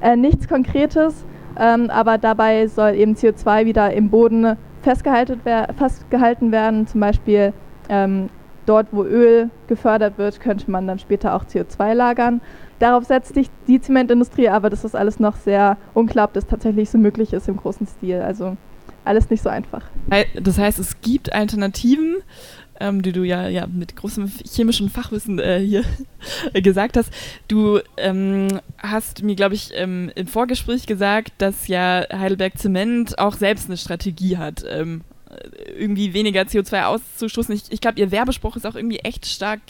äh, 0.03 0.17
nichts 0.17 0.49
Konkretes, 0.49 1.25
ähm, 1.59 1.89
aber 1.89 2.19
dabei 2.19 2.67
soll 2.67 2.95
eben 2.95 3.15
CO2 3.15 3.65
wieder 3.65 3.91
im 3.95 4.11
Boden 4.11 4.59
festgehalten, 4.83 5.41
wer 5.45 5.69
festgehalten 5.77 6.53
werden. 6.53 6.87
Zum 6.87 7.01
Beispiel 7.01 7.53
ähm, 7.89 8.29
dort, 8.67 8.89
wo 8.93 9.05
Öl 9.05 9.51
gefördert 9.67 10.19
wird, 10.19 10.41
könnte 10.41 10.71
man 10.71 10.87
dann 10.87 10.99
später 10.99 11.35
auch 11.35 11.45
CO2 11.45 11.95
lagern. 11.95 12.41
Darauf 12.79 13.05
setzt 13.05 13.35
sich 13.35 13.51
die 13.67 13.81
Zementindustrie, 13.81 14.49
aber 14.49 14.71
das 14.71 14.85
ist 14.85 14.95
alles 14.95 15.19
noch 15.19 15.37
sehr 15.37 15.77
unklar, 15.95 16.27
ob 16.27 16.33
das 16.33 16.47
tatsächlich 16.47 16.91
so 16.91 16.99
möglich 16.99 17.33
ist 17.33 17.49
im 17.49 17.57
großen 17.57 17.87
Stil. 17.87 18.21
Also 18.21 18.57
alles 19.05 19.31
nicht 19.31 19.43
so 19.43 19.49
einfach. 19.49 19.83
Das 20.41 20.59
heißt, 20.59 20.79
es 20.79 21.01
gibt 21.01 21.33
Alternativen, 21.33 22.17
ähm, 22.81 23.03
die 23.03 23.13
du 23.13 23.23
ja, 23.25 23.49
ja 23.49 23.67
mit 23.67 23.97
großem 23.97 24.31
chemischen 24.51 24.91
Fachwissen 24.91 25.39
äh, 25.39 25.61
hier 25.61 25.85
gesagt 26.63 26.97
hast. 26.97 27.13
Du 27.49 27.81
ähm, 27.97 28.49
hast 28.79 29.23
mir, 29.23 29.37
glaube 29.37 29.55
ich, 29.55 29.71
ähm, 29.75 30.11
im 30.15 30.27
Vorgespräch 30.27 30.87
gesagt, 30.87 31.33
dass 31.39 31.69
ja 31.69 32.05
Heidelberg 32.13 32.59
Zement 32.59 33.19
auch 33.19 33.35
selbst 33.35 33.67
eine 33.67 33.77
Strategie 33.77 34.37
hat, 34.37 34.65
ähm, 34.69 35.03
irgendwie 35.77 36.15
weniger 36.15 36.43
CO2 36.43 36.85
auszustoßen. 36.85 37.55
Ich, 37.55 37.65
ich 37.71 37.81
glaube, 37.81 38.01
ihr 38.01 38.11
Werbespruch 38.11 38.57
ist 38.57 38.67
auch 38.67 38.75
irgendwie 38.75 39.01
echt 39.01 39.27
stark 39.27 39.61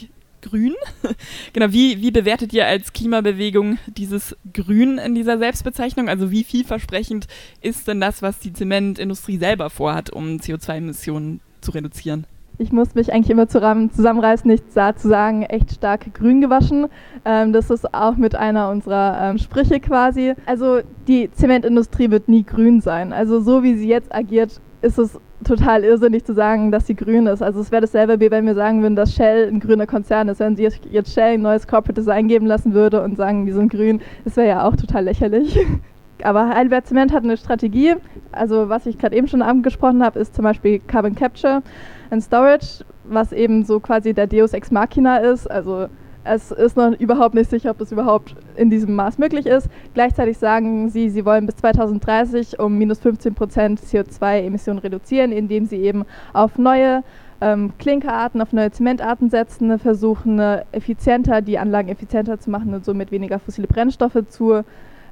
grün. 0.40 0.74
genau, 1.52 1.72
wie, 1.72 2.00
wie 2.00 2.10
bewertet 2.10 2.52
ihr 2.52 2.66
als 2.66 2.92
Klimabewegung 2.92 3.78
dieses 3.86 4.36
Grün 4.52 4.98
in 4.98 5.14
dieser 5.14 5.38
Selbstbezeichnung? 5.38 6.08
Also 6.08 6.30
wie 6.30 6.44
vielversprechend 6.44 7.26
ist 7.60 7.88
denn 7.88 8.00
das, 8.00 8.22
was 8.22 8.38
die 8.38 8.52
Zementindustrie 8.52 9.38
selber 9.38 9.70
vorhat, 9.70 10.10
um 10.10 10.36
CO2-Emissionen 10.36 11.40
zu 11.60 11.72
reduzieren? 11.72 12.26
Ich 12.60 12.72
muss 12.72 12.96
mich 12.96 13.12
eigentlich 13.12 13.30
immer 13.30 13.46
zusammenreißen, 13.46 14.50
nicht 14.50 14.72
zu 14.72 15.08
sagen, 15.08 15.42
echt 15.44 15.72
stark 15.72 16.12
grün 16.12 16.40
gewaschen. 16.40 16.88
Ähm, 17.24 17.52
das 17.52 17.70
ist 17.70 17.94
auch 17.94 18.16
mit 18.16 18.34
einer 18.34 18.70
unserer 18.70 19.30
ähm, 19.30 19.38
Sprüche 19.38 19.78
quasi. 19.78 20.34
Also 20.44 20.80
die 21.06 21.30
Zementindustrie 21.30 22.10
wird 22.10 22.28
nie 22.28 22.42
grün 22.42 22.80
sein. 22.80 23.12
Also 23.12 23.38
so 23.38 23.62
wie 23.62 23.76
sie 23.76 23.88
jetzt 23.88 24.12
agiert, 24.12 24.60
ist 24.82 24.98
es 24.98 25.20
total 25.44 25.84
irrsinnig 25.84 26.24
zu 26.24 26.34
sagen, 26.34 26.72
dass 26.72 26.88
sie 26.88 26.96
grün 26.96 27.28
ist. 27.28 27.42
Also 27.42 27.60
es 27.60 27.70
wäre 27.70 27.82
dasselbe, 27.82 28.18
wie 28.18 28.32
wenn 28.32 28.44
wir 28.44 28.56
sagen 28.56 28.82
würden, 28.82 28.96
dass 28.96 29.14
Shell 29.14 29.48
ein 29.48 29.60
grüner 29.60 29.86
Konzern 29.86 30.28
ist. 30.28 30.40
Wenn 30.40 30.56
sie 30.56 30.68
jetzt 30.90 31.12
Shell 31.14 31.34
ein 31.34 31.42
neues 31.42 31.68
Corporate 31.68 32.00
Design 32.00 32.26
geben 32.26 32.46
lassen 32.46 32.74
würde 32.74 33.02
und 33.02 33.16
sagen, 33.16 33.46
die 33.46 33.52
sind 33.52 33.70
grün, 33.70 34.00
das 34.24 34.36
wäre 34.36 34.48
ja 34.48 34.66
auch 34.66 34.74
total 34.74 35.04
lächerlich. 35.04 35.58
Aber 36.24 36.48
Heidelberg 36.48 36.86
Zement 36.86 37.12
hat 37.12 37.24
eine 37.24 37.36
Strategie. 37.36 37.94
Also 38.32 38.68
was 38.68 38.86
ich 38.86 38.98
gerade 38.98 39.16
eben 39.16 39.28
schon 39.28 39.42
angesprochen 39.42 40.02
habe, 40.02 40.18
ist 40.18 40.34
zum 40.34 40.44
Beispiel 40.44 40.80
Carbon 40.80 41.14
Capture 41.14 41.62
and 42.10 42.22
Storage, 42.22 42.84
was 43.04 43.32
eben 43.32 43.64
so 43.64 43.80
quasi 43.80 44.14
der 44.14 44.26
Deus 44.26 44.52
Ex 44.52 44.70
Machina 44.70 45.18
ist. 45.18 45.50
Also 45.50 45.88
es 46.24 46.50
ist 46.50 46.76
noch 46.76 46.92
überhaupt 46.98 47.34
nicht 47.34 47.48
sicher, 47.48 47.70
ob 47.70 47.78
das 47.78 47.92
überhaupt 47.92 48.34
in 48.56 48.70
diesem 48.70 48.94
Maß 48.94 49.18
möglich 49.18 49.46
ist. 49.46 49.68
Gleichzeitig 49.94 50.36
sagen 50.38 50.90
sie, 50.90 51.08
sie 51.08 51.24
wollen 51.24 51.46
bis 51.46 51.56
2030 51.56 52.58
um 52.58 52.76
minus 52.76 52.98
15 52.98 53.34
Prozent 53.34 53.80
CO2-Emissionen 53.80 54.78
reduzieren, 54.80 55.32
indem 55.32 55.64
sie 55.64 55.78
eben 55.78 56.04
auf 56.34 56.58
neue 56.58 57.02
ähm, 57.40 57.72
Klinkerarten, 57.78 58.42
auf 58.42 58.52
neue 58.52 58.70
Zementarten 58.70 59.30
setzen, 59.30 59.78
versuchen 59.78 60.38
effizienter, 60.72 61.40
die 61.40 61.58
Anlagen 61.58 61.88
effizienter 61.88 62.38
zu 62.38 62.50
machen 62.50 62.74
und 62.74 62.84
somit 62.84 63.10
weniger 63.10 63.38
fossile 63.38 63.68
Brennstoffe 63.68 64.26
zu 64.28 64.64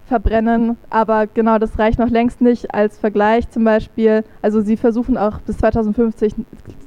verbrennen. 0.07 0.77
Aber 0.89 1.27
genau 1.27 1.59
das 1.59 1.79
reicht 1.79 1.99
noch 1.99 2.11
längst 2.11 2.41
nicht 2.41 2.73
als 2.75 2.99
Vergleich 2.99 3.51
zum 3.51 3.65
Beispiel. 3.65 4.25
Also 4.43 4.61
sie 4.61 4.77
versuchen 4.77 5.17
auch 5.17 5.41
bis 5.41 5.59
2050 5.59 6.35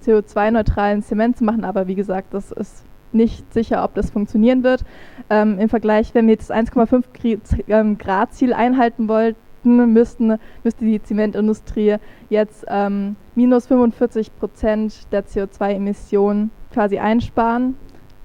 CO2-neutralen 0.05 1.03
Zement 1.03 1.37
zu 1.37 1.43
machen, 1.43 1.63
aber 1.63 1.87
wie 1.87 1.95
gesagt, 1.95 2.33
das 2.33 2.51
ist 2.51 2.83
nicht 3.11 3.53
sicher, 3.53 3.83
ob 3.83 3.95
das 3.95 4.11
funktionieren 4.11 4.63
wird. 4.63 4.83
Ähm, 5.29 5.59
Im 5.59 5.69
Vergleich, 5.69 6.13
wenn 6.13 6.27
wir 6.27 6.37
das 6.37 6.51
1,5 6.51 7.39
ähm, 7.67 7.97
Grad 7.97 8.33
Ziel 8.33 8.53
einhalten 8.53 9.07
wollten, 9.07 9.93
müssten, 9.93 10.37
müsste 10.63 10.85
die 10.85 11.01
Zementindustrie 11.01 11.97
jetzt 12.29 12.65
ähm, 12.67 13.15
minus 13.35 13.67
45 13.67 14.37
Prozent 14.37 15.11
der 15.11 15.25
CO2-Emissionen 15.25 16.51
quasi 16.71 16.99
einsparen 16.99 17.75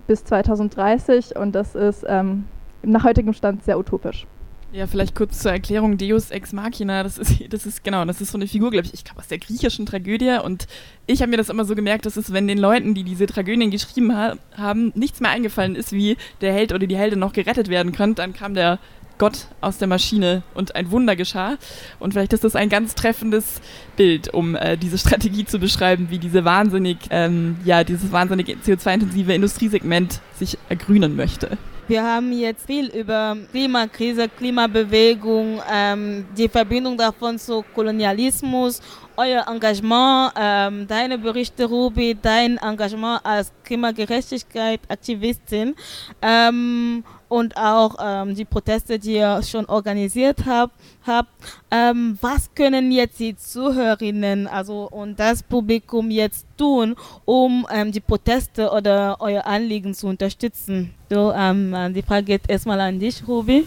bis 0.07 0.25
2030 0.25 1.37
und 1.37 1.55
das 1.55 1.75
ist 1.75 2.05
ähm, 2.07 2.45
nach 2.83 3.05
heutigem 3.05 3.33
Stand 3.33 3.65
sehr 3.65 3.79
utopisch. 3.79 4.27
Ja, 4.75 4.89
vielleicht 4.89 5.15
kurz 5.15 5.39
zur 5.39 5.53
Erklärung, 5.53 5.99
Deus 5.99 6.33
Ex 6.33 6.53
Machina, 6.53 7.05
das 7.05 7.17
ist, 7.17 7.33
das 7.53 7.65
ist 7.65 7.85
genau, 7.85 8.05
das 8.05 8.21
ist 8.21 8.33
so 8.33 8.39
eine 8.39 8.49
Figur, 8.49 8.73
glaube 8.73 8.89
ich, 8.89 8.93
ich 8.93 9.05
glaube 9.05 9.21
aus 9.21 9.29
der 9.29 9.39
griechischen 9.39 9.87
Tragödie 9.87 10.41
und 10.43 10.67
ich 11.07 11.23
habe 11.23 11.31
mir 11.31 11.37
das 11.37 11.49
immer 11.49 11.65
so 11.65 11.77
gemerkt, 11.77 12.07
dass 12.07 12.17
es, 12.17 12.33
wenn 12.33 12.49
den 12.49 12.59
Leuten, 12.59 12.93
die 12.93 13.05
diese 13.05 13.27
Tragödien 13.27 13.71
geschrieben 13.71 14.17
ha 14.17 14.35
haben, 14.57 14.91
nichts 14.97 15.21
mehr 15.21 15.31
eingefallen 15.31 15.77
ist, 15.77 15.93
wie 15.93 16.17
der 16.41 16.53
Held 16.53 16.73
oder 16.73 16.89
die 16.89 16.97
Heldin 16.97 17.21
noch 17.21 17.33
gerettet 17.33 17.69
werden 17.69 17.93
könnte, 17.93 18.23
dann 18.23 18.33
kam 18.33 18.55
der 18.55 18.81
Gott 19.17 19.47
aus 19.61 19.79
der 19.79 19.87
Maschine 19.87 20.43
und 20.55 20.75
ein 20.75 20.91
Wunder 20.91 21.15
geschah. 21.15 21.57
Und 22.01 22.15
vielleicht 22.15 22.33
ist 22.33 22.43
das 22.43 22.57
ein 22.57 22.69
ganz 22.69 22.97
treffendes 22.97 23.61
Bild, 23.97 24.35
um 24.35 24.57
äh, 24.57 24.77
diese 24.77 24.99
Strategie 24.99 25.45
zu 25.45 25.61
beschreiben, 25.61 26.09
wie 26.11 26.19
diese 26.19 26.45
wahnsinnig, 26.45 26.99
ähm, 27.11 27.59
ja, 27.65 27.85
dieses 27.85 28.11
wahnsinnig 28.11 28.49
CO2-intensive 28.49 29.33
Industriesegment 29.33 30.21
sich 30.37 30.59
ergrünen 30.69 31.15
möchte. 31.15 31.59
Wir 31.87 32.03
haben 32.03 32.33
jetzt 32.33 32.67
viel 32.67 32.87
über 32.87 33.37
Klimakrise, 33.53 34.31
Klimabewegung, 34.31 35.61
ähm, 35.71 36.25
die 36.37 36.49
Verbindung 36.49 36.97
davon 36.97 37.39
zu 37.39 37.63
Kolonialismus, 37.75 38.81
euer 39.17 39.47
Engagement, 39.47 40.33
ähm, 40.35 40.87
deine 40.87 41.19
Berichte, 41.19 41.67
Ruby, 41.67 42.17
dein 42.21 42.57
Engagement 42.57 43.21
als 43.23 43.53
Klimagerechtigkeit-Aktivistin. 43.65 45.75
Ähm, 46.23 47.05
und 47.35 47.57
auch 47.57 47.97
ähm, 48.01 48.35
die 48.35 48.45
Proteste, 48.45 48.99
die 48.99 49.15
ihr 49.15 49.43
schon 49.43 49.65
organisiert 49.67 50.47
habt. 50.47 50.73
habt. 51.05 51.29
Ähm, 51.71 52.17
was 52.21 52.49
können 52.55 52.93
jetzt 52.93 53.19
die 53.19 53.37
Zuhörerinnen 53.37 54.47
also 54.47 54.89
und 54.89 55.19
das 55.19 55.43
Publikum 55.43 56.13
jetzt 56.13 56.47
tun, 56.57 56.95
um 57.25 57.67
ähm, 57.75 57.91
die 57.91 58.01
Proteste 58.01 58.71
oder 58.71 59.17
euer 59.19 59.45
Anliegen 59.47 59.95
zu 59.95 60.07
unterstützen? 60.07 60.95
So, 61.11 61.33
ähm, 61.33 61.75
die 61.93 62.03
Frage 62.03 62.25
geht 62.25 62.43
erstmal 62.49 62.81
an 62.81 63.01
dich, 63.01 63.27
Ruby. 63.27 63.67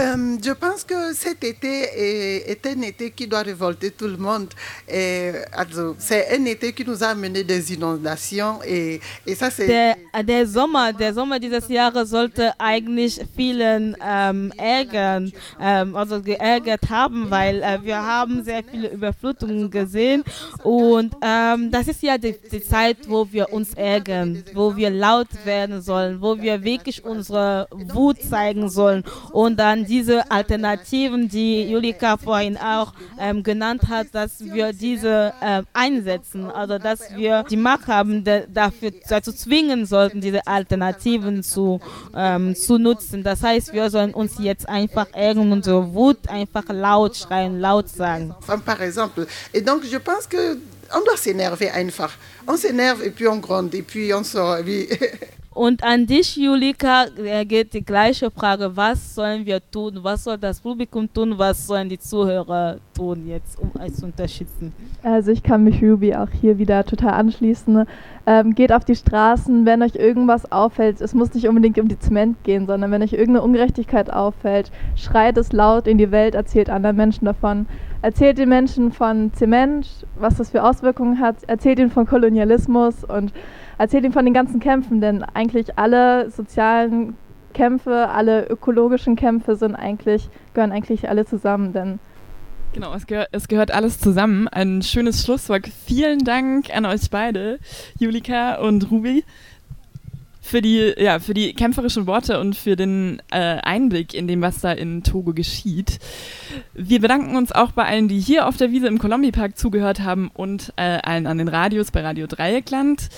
Euh, 0.00 0.36
je 0.44 0.50
pense 0.50 0.82
que 0.82 1.14
cet 1.14 1.44
été 1.44 1.68
est, 1.68 2.50
est, 2.50 2.66
un 2.66 2.82
été 2.82 3.12
qui 3.12 3.28
doit 3.28 3.42
révolter 3.42 3.92
tout 3.92 4.08
le 4.08 4.16
monde. 4.16 4.48
C'est 4.88 6.36
un 6.36 6.44
été 6.46 6.72
qui 6.72 6.84
nous 6.84 7.04
a 7.04 7.08
amené 7.08 7.44
des 7.44 7.72
Inondations 7.72 8.58
et, 8.66 9.00
et 9.24 9.34
ça 9.36 9.50
c'est... 9.50 9.68
Der, 9.68 9.94
der, 10.24 10.48
Sommer, 10.48 10.92
der 10.98 11.14
Sommer 11.14 11.38
dieses 11.38 11.68
Jahres 11.68 12.10
sollte 12.10 12.52
eigentlich 12.58 13.20
vielen 13.36 13.96
ähm, 14.04 14.52
ärgern, 14.56 15.32
ähm, 15.60 15.94
also 15.94 16.20
geärgert 16.20 16.90
haben, 16.90 17.30
weil 17.30 17.62
äh, 17.62 17.78
wir 17.82 17.96
haben 17.96 18.42
sehr 18.42 18.64
viele 18.64 18.88
Überflutungen 18.88 19.70
gesehen 19.70 20.24
und 20.64 21.14
ähm, 21.22 21.70
das 21.70 21.86
ist 21.86 22.02
ja 22.02 22.18
die, 22.18 22.34
die 22.50 22.62
Zeit, 22.64 22.96
wo 23.06 23.28
wir 23.30 23.52
uns 23.52 23.74
ärgern, 23.74 24.42
wo 24.54 24.74
wir 24.74 24.90
laut 24.90 25.28
werden 25.44 25.82
sollen, 25.82 26.20
wo 26.20 26.40
wir 26.40 26.64
wirklich 26.64 27.04
unsere 27.04 27.68
Wut 27.70 28.20
zeigen 28.22 28.68
sollen 28.68 29.04
und 29.30 29.56
dann 29.56 29.83
diese 29.84 30.30
Alternativen, 30.30 31.28
die 31.28 31.70
Julika 31.70 32.16
vorhin 32.16 32.56
auch 32.56 32.92
ähm, 33.18 33.42
genannt 33.42 33.82
hat, 33.88 34.08
dass 34.12 34.40
wir 34.40 34.72
diese 34.72 35.32
äh, 35.40 35.62
einsetzen, 35.72 36.50
also 36.50 36.78
dass 36.78 37.14
wir 37.16 37.44
die 37.50 37.56
Macht 37.56 37.86
haben, 37.86 38.24
dafür 38.24 38.92
dazu 39.08 39.32
zwingen 39.32 39.86
sollten, 39.86 40.20
diese 40.20 40.46
Alternativen 40.46 41.42
zu, 41.42 41.80
ähm, 42.14 42.54
zu 42.54 42.78
nutzen. 42.78 43.22
Das 43.22 43.42
heißt, 43.42 43.72
wir 43.72 43.90
sollen 43.90 44.14
uns 44.14 44.34
jetzt 44.38 44.68
einfach 44.68 45.06
ärgern, 45.12 45.52
unsere 45.52 45.94
Wut 45.94 46.28
einfach 46.28 46.64
laut 46.68 47.16
schreien, 47.16 47.60
laut 47.60 47.88
sagen. 47.88 48.34
Par 48.64 48.80
exemple. 48.80 49.26
Et 49.52 49.66
donc, 49.66 49.84
je 49.84 49.98
pense 49.98 50.28
que 50.28 50.58
on 50.92 51.04
doit 51.04 51.16
s'énerver 51.16 51.70
einfach. 51.70 52.12
On 52.46 52.56
s'énerve 52.56 53.02
et 53.02 53.10
puis 53.10 53.26
on 53.26 53.40
gronde 53.40 53.74
et 53.74 53.82
puis 53.82 54.12
on 54.12 54.24
sort. 54.24 54.64
Und 55.54 55.84
an 55.84 56.04
dich, 56.04 56.34
Julika, 56.34 57.04
geht 57.46 57.74
die 57.74 57.84
gleiche 57.84 58.28
Frage. 58.32 58.72
Was 58.74 59.14
sollen 59.14 59.46
wir 59.46 59.60
tun? 59.70 60.00
Was 60.02 60.24
soll 60.24 60.36
das 60.36 60.60
Publikum 60.60 61.08
tun? 61.12 61.34
Was 61.36 61.68
sollen 61.68 61.88
die 61.88 61.98
Zuhörer 61.98 62.78
tun 62.92 63.28
jetzt, 63.28 63.60
um 63.60 63.70
es 63.80 63.94
zu 63.94 64.06
unterstützen? 64.06 64.72
Also 65.04 65.30
ich 65.30 65.44
kann 65.44 65.62
mich 65.62 65.80
Ruby 65.80 66.12
auch 66.16 66.30
hier 66.40 66.58
wieder 66.58 66.84
total 66.84 67.12
anschließen. 67.12 67.86
Ähm, 68.26 68.54
geht 68.56 68.72
auf 68.72 68.84
die 68.84 68.96
Straßen, 68.96 69.64
wenn 69.64 69.82
euch 69.82 69.94
irgendwas 69.94 70.50
auffällt. 70.50 71.00
Es 71.00 71.14
muss 71.14 71.32
nicht 71.34 71.46
unbedingt 71.46 71.78
um 71.78 71.86
die 71.86 72.00
Zement 72.00 72.42
gehen, 72.42 72.66
sondern 72.66 72.90
wenn 72.90 73.02
euch 73.02 73.12
irgendeine 73.12 73.42
Ungerechtigkeit 73.42 74.12
auffällt, 74.12 74.72
schreit 74.96 75.38
es 75.38 75.52
laut 75.52 75.86
in 75.86 75.98
die 75.98 76.10
Welt, 76.10 76.34
erzählt 76.34 76.68
anderen 76.68 76.96
Menschen 76.96 77.26
davon. 77.26 77.66
Erzählt 78.02 78.38
den 78.38 78.48
Menschen 78.48 78.90
von 78.90 79.32
Zement, 79.32 79.86
was 80.18 80.34
das 80.34 80.50
für 80.50 80.64
Auswirkungen 80.64 81.20
hat. 81.20 81.36
Erzählt 81.46 81.78
ihnen 81.78 81.90
von 81.90 82.06
Kolonialismus 82.06 83.04
und 83.04 83.32
erzählt 83.78 84.04
ihm 84.04 84.12
von 84.12 84.24
den 84.24 84.34
ganzen 84.34 84.60
Kämpfen, 84.60 85.00
denn 85.00 85.22
eigentlich 85.22 85.78
alle 85.78 86.30
sozialen 86.30 87.16
Kämpfe, 87.52 88.08
alle 88.08 88.46
ökologischen 88.48 89.16
Kämpfe 89.16 89.56
sind 89.56 89.74
eigentlich, 89.74 90.28
gehören 90.52 90.72
eigentlich 90.72 91.08
alle 91.08 91.24
zusammen, 91.24 91.72
denn 91.72 91.98
Genau, 92.74 92.92
es, 92.92 93.06
gehör, 93.06 93.28
es, 93.30 93.46
gehört 93.46 93.70
alles 93.70 94.00
zusammen. 94.00 94.48
Ein 94.48 94.82
schönes 94.82 95.24
Schlusswort. 95.24 95.68
Vielen 95.86 96.24
Dank 96.24 96.74
an 96.74 96.86
euch 96.86 97.08
beide, 97.08 97.60
Julika 98.00 98.56
und 98.56 98.90
Ruby 98.90 99.22
für 100.44 100.60
die, 100.60 100.92
ja, 100.98 101.20
für 101.20 101.32
die 101.32 101.54
kämpferischen 101.54 102.06
Worte 102.06 102.38
und 102.38 102.54
für 102.54 102.76
den 102.76 103.22
äh, 103.32 103.38
Einblick 103.38 104.12
in 104.12 104.28
dem, 104.28 104.42
was 104.42 104.60
da 104.60 104.72
in 104.72 105.02
Togo 105.02 105.32
geschieht. 105.32 105.98
Wir 106.74 107.00
bedanken 107.00 107.34
uns 107.34 107.50
auch 107.50 107.72
bei 107.72 107.86
allen, 107.86 108.08
die 108.08 108.20
hier 108.20 108.46
auf 108.46 108.58
der 108.58 108.70
Wiese 108.70 108.86
im 108.86 108.98
Kolombi-Park 108.98 109.56
zugehört 109.56 110.00
haben 110.00 110.30
und 110.34 110.74
äh, 110.76 110.98
allen 111.02 111.26
an 111.26 111.38
den 111.38 111.48
Radios 111.48 111.90
bei 111.90 112.02
Radio 112.02 112.26
Dreieckland. 112.26 113.08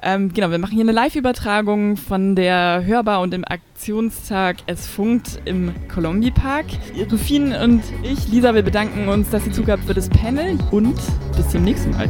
Ähm, 0.00 0.32
genau, 0.32 0.52
wir 0.52 0.58
machen 0.58 0.74
hier 0.74 0.84
eine 0.84 0.92
Live-Übertragung 0.92 1.96
von 1.96 2.36
der 2.36 2.84
Hörbar 2.86 3.20
und 3.20 3.32
dem 3.32 3.44
Aktionstag 3.44 4.58
Es 4.66 4.86
funkt 4.86 5.40
im 5.44 5.74
Kolombi-Park. 5.92 6.66
Rufin 7.10 7.52
und 7.52 7.82
ich, 8.04 8.28
Lisa, 8.28 8.54
wir 8.54 8.62
bedanken 8.62 9.08
uns, 9.08 9.28
dass 9.30 9.44
ihr 9.44 9.52
zugehabt 9.52 9.84
für 9.84 9.94
das 9.94 10.08
Panel 10.08 10.56
und 10.70 10.96
bis 11.36 11.48
zum 11.50 11.64
nächsten 11.64 11.90
Mal. 11.90 12.08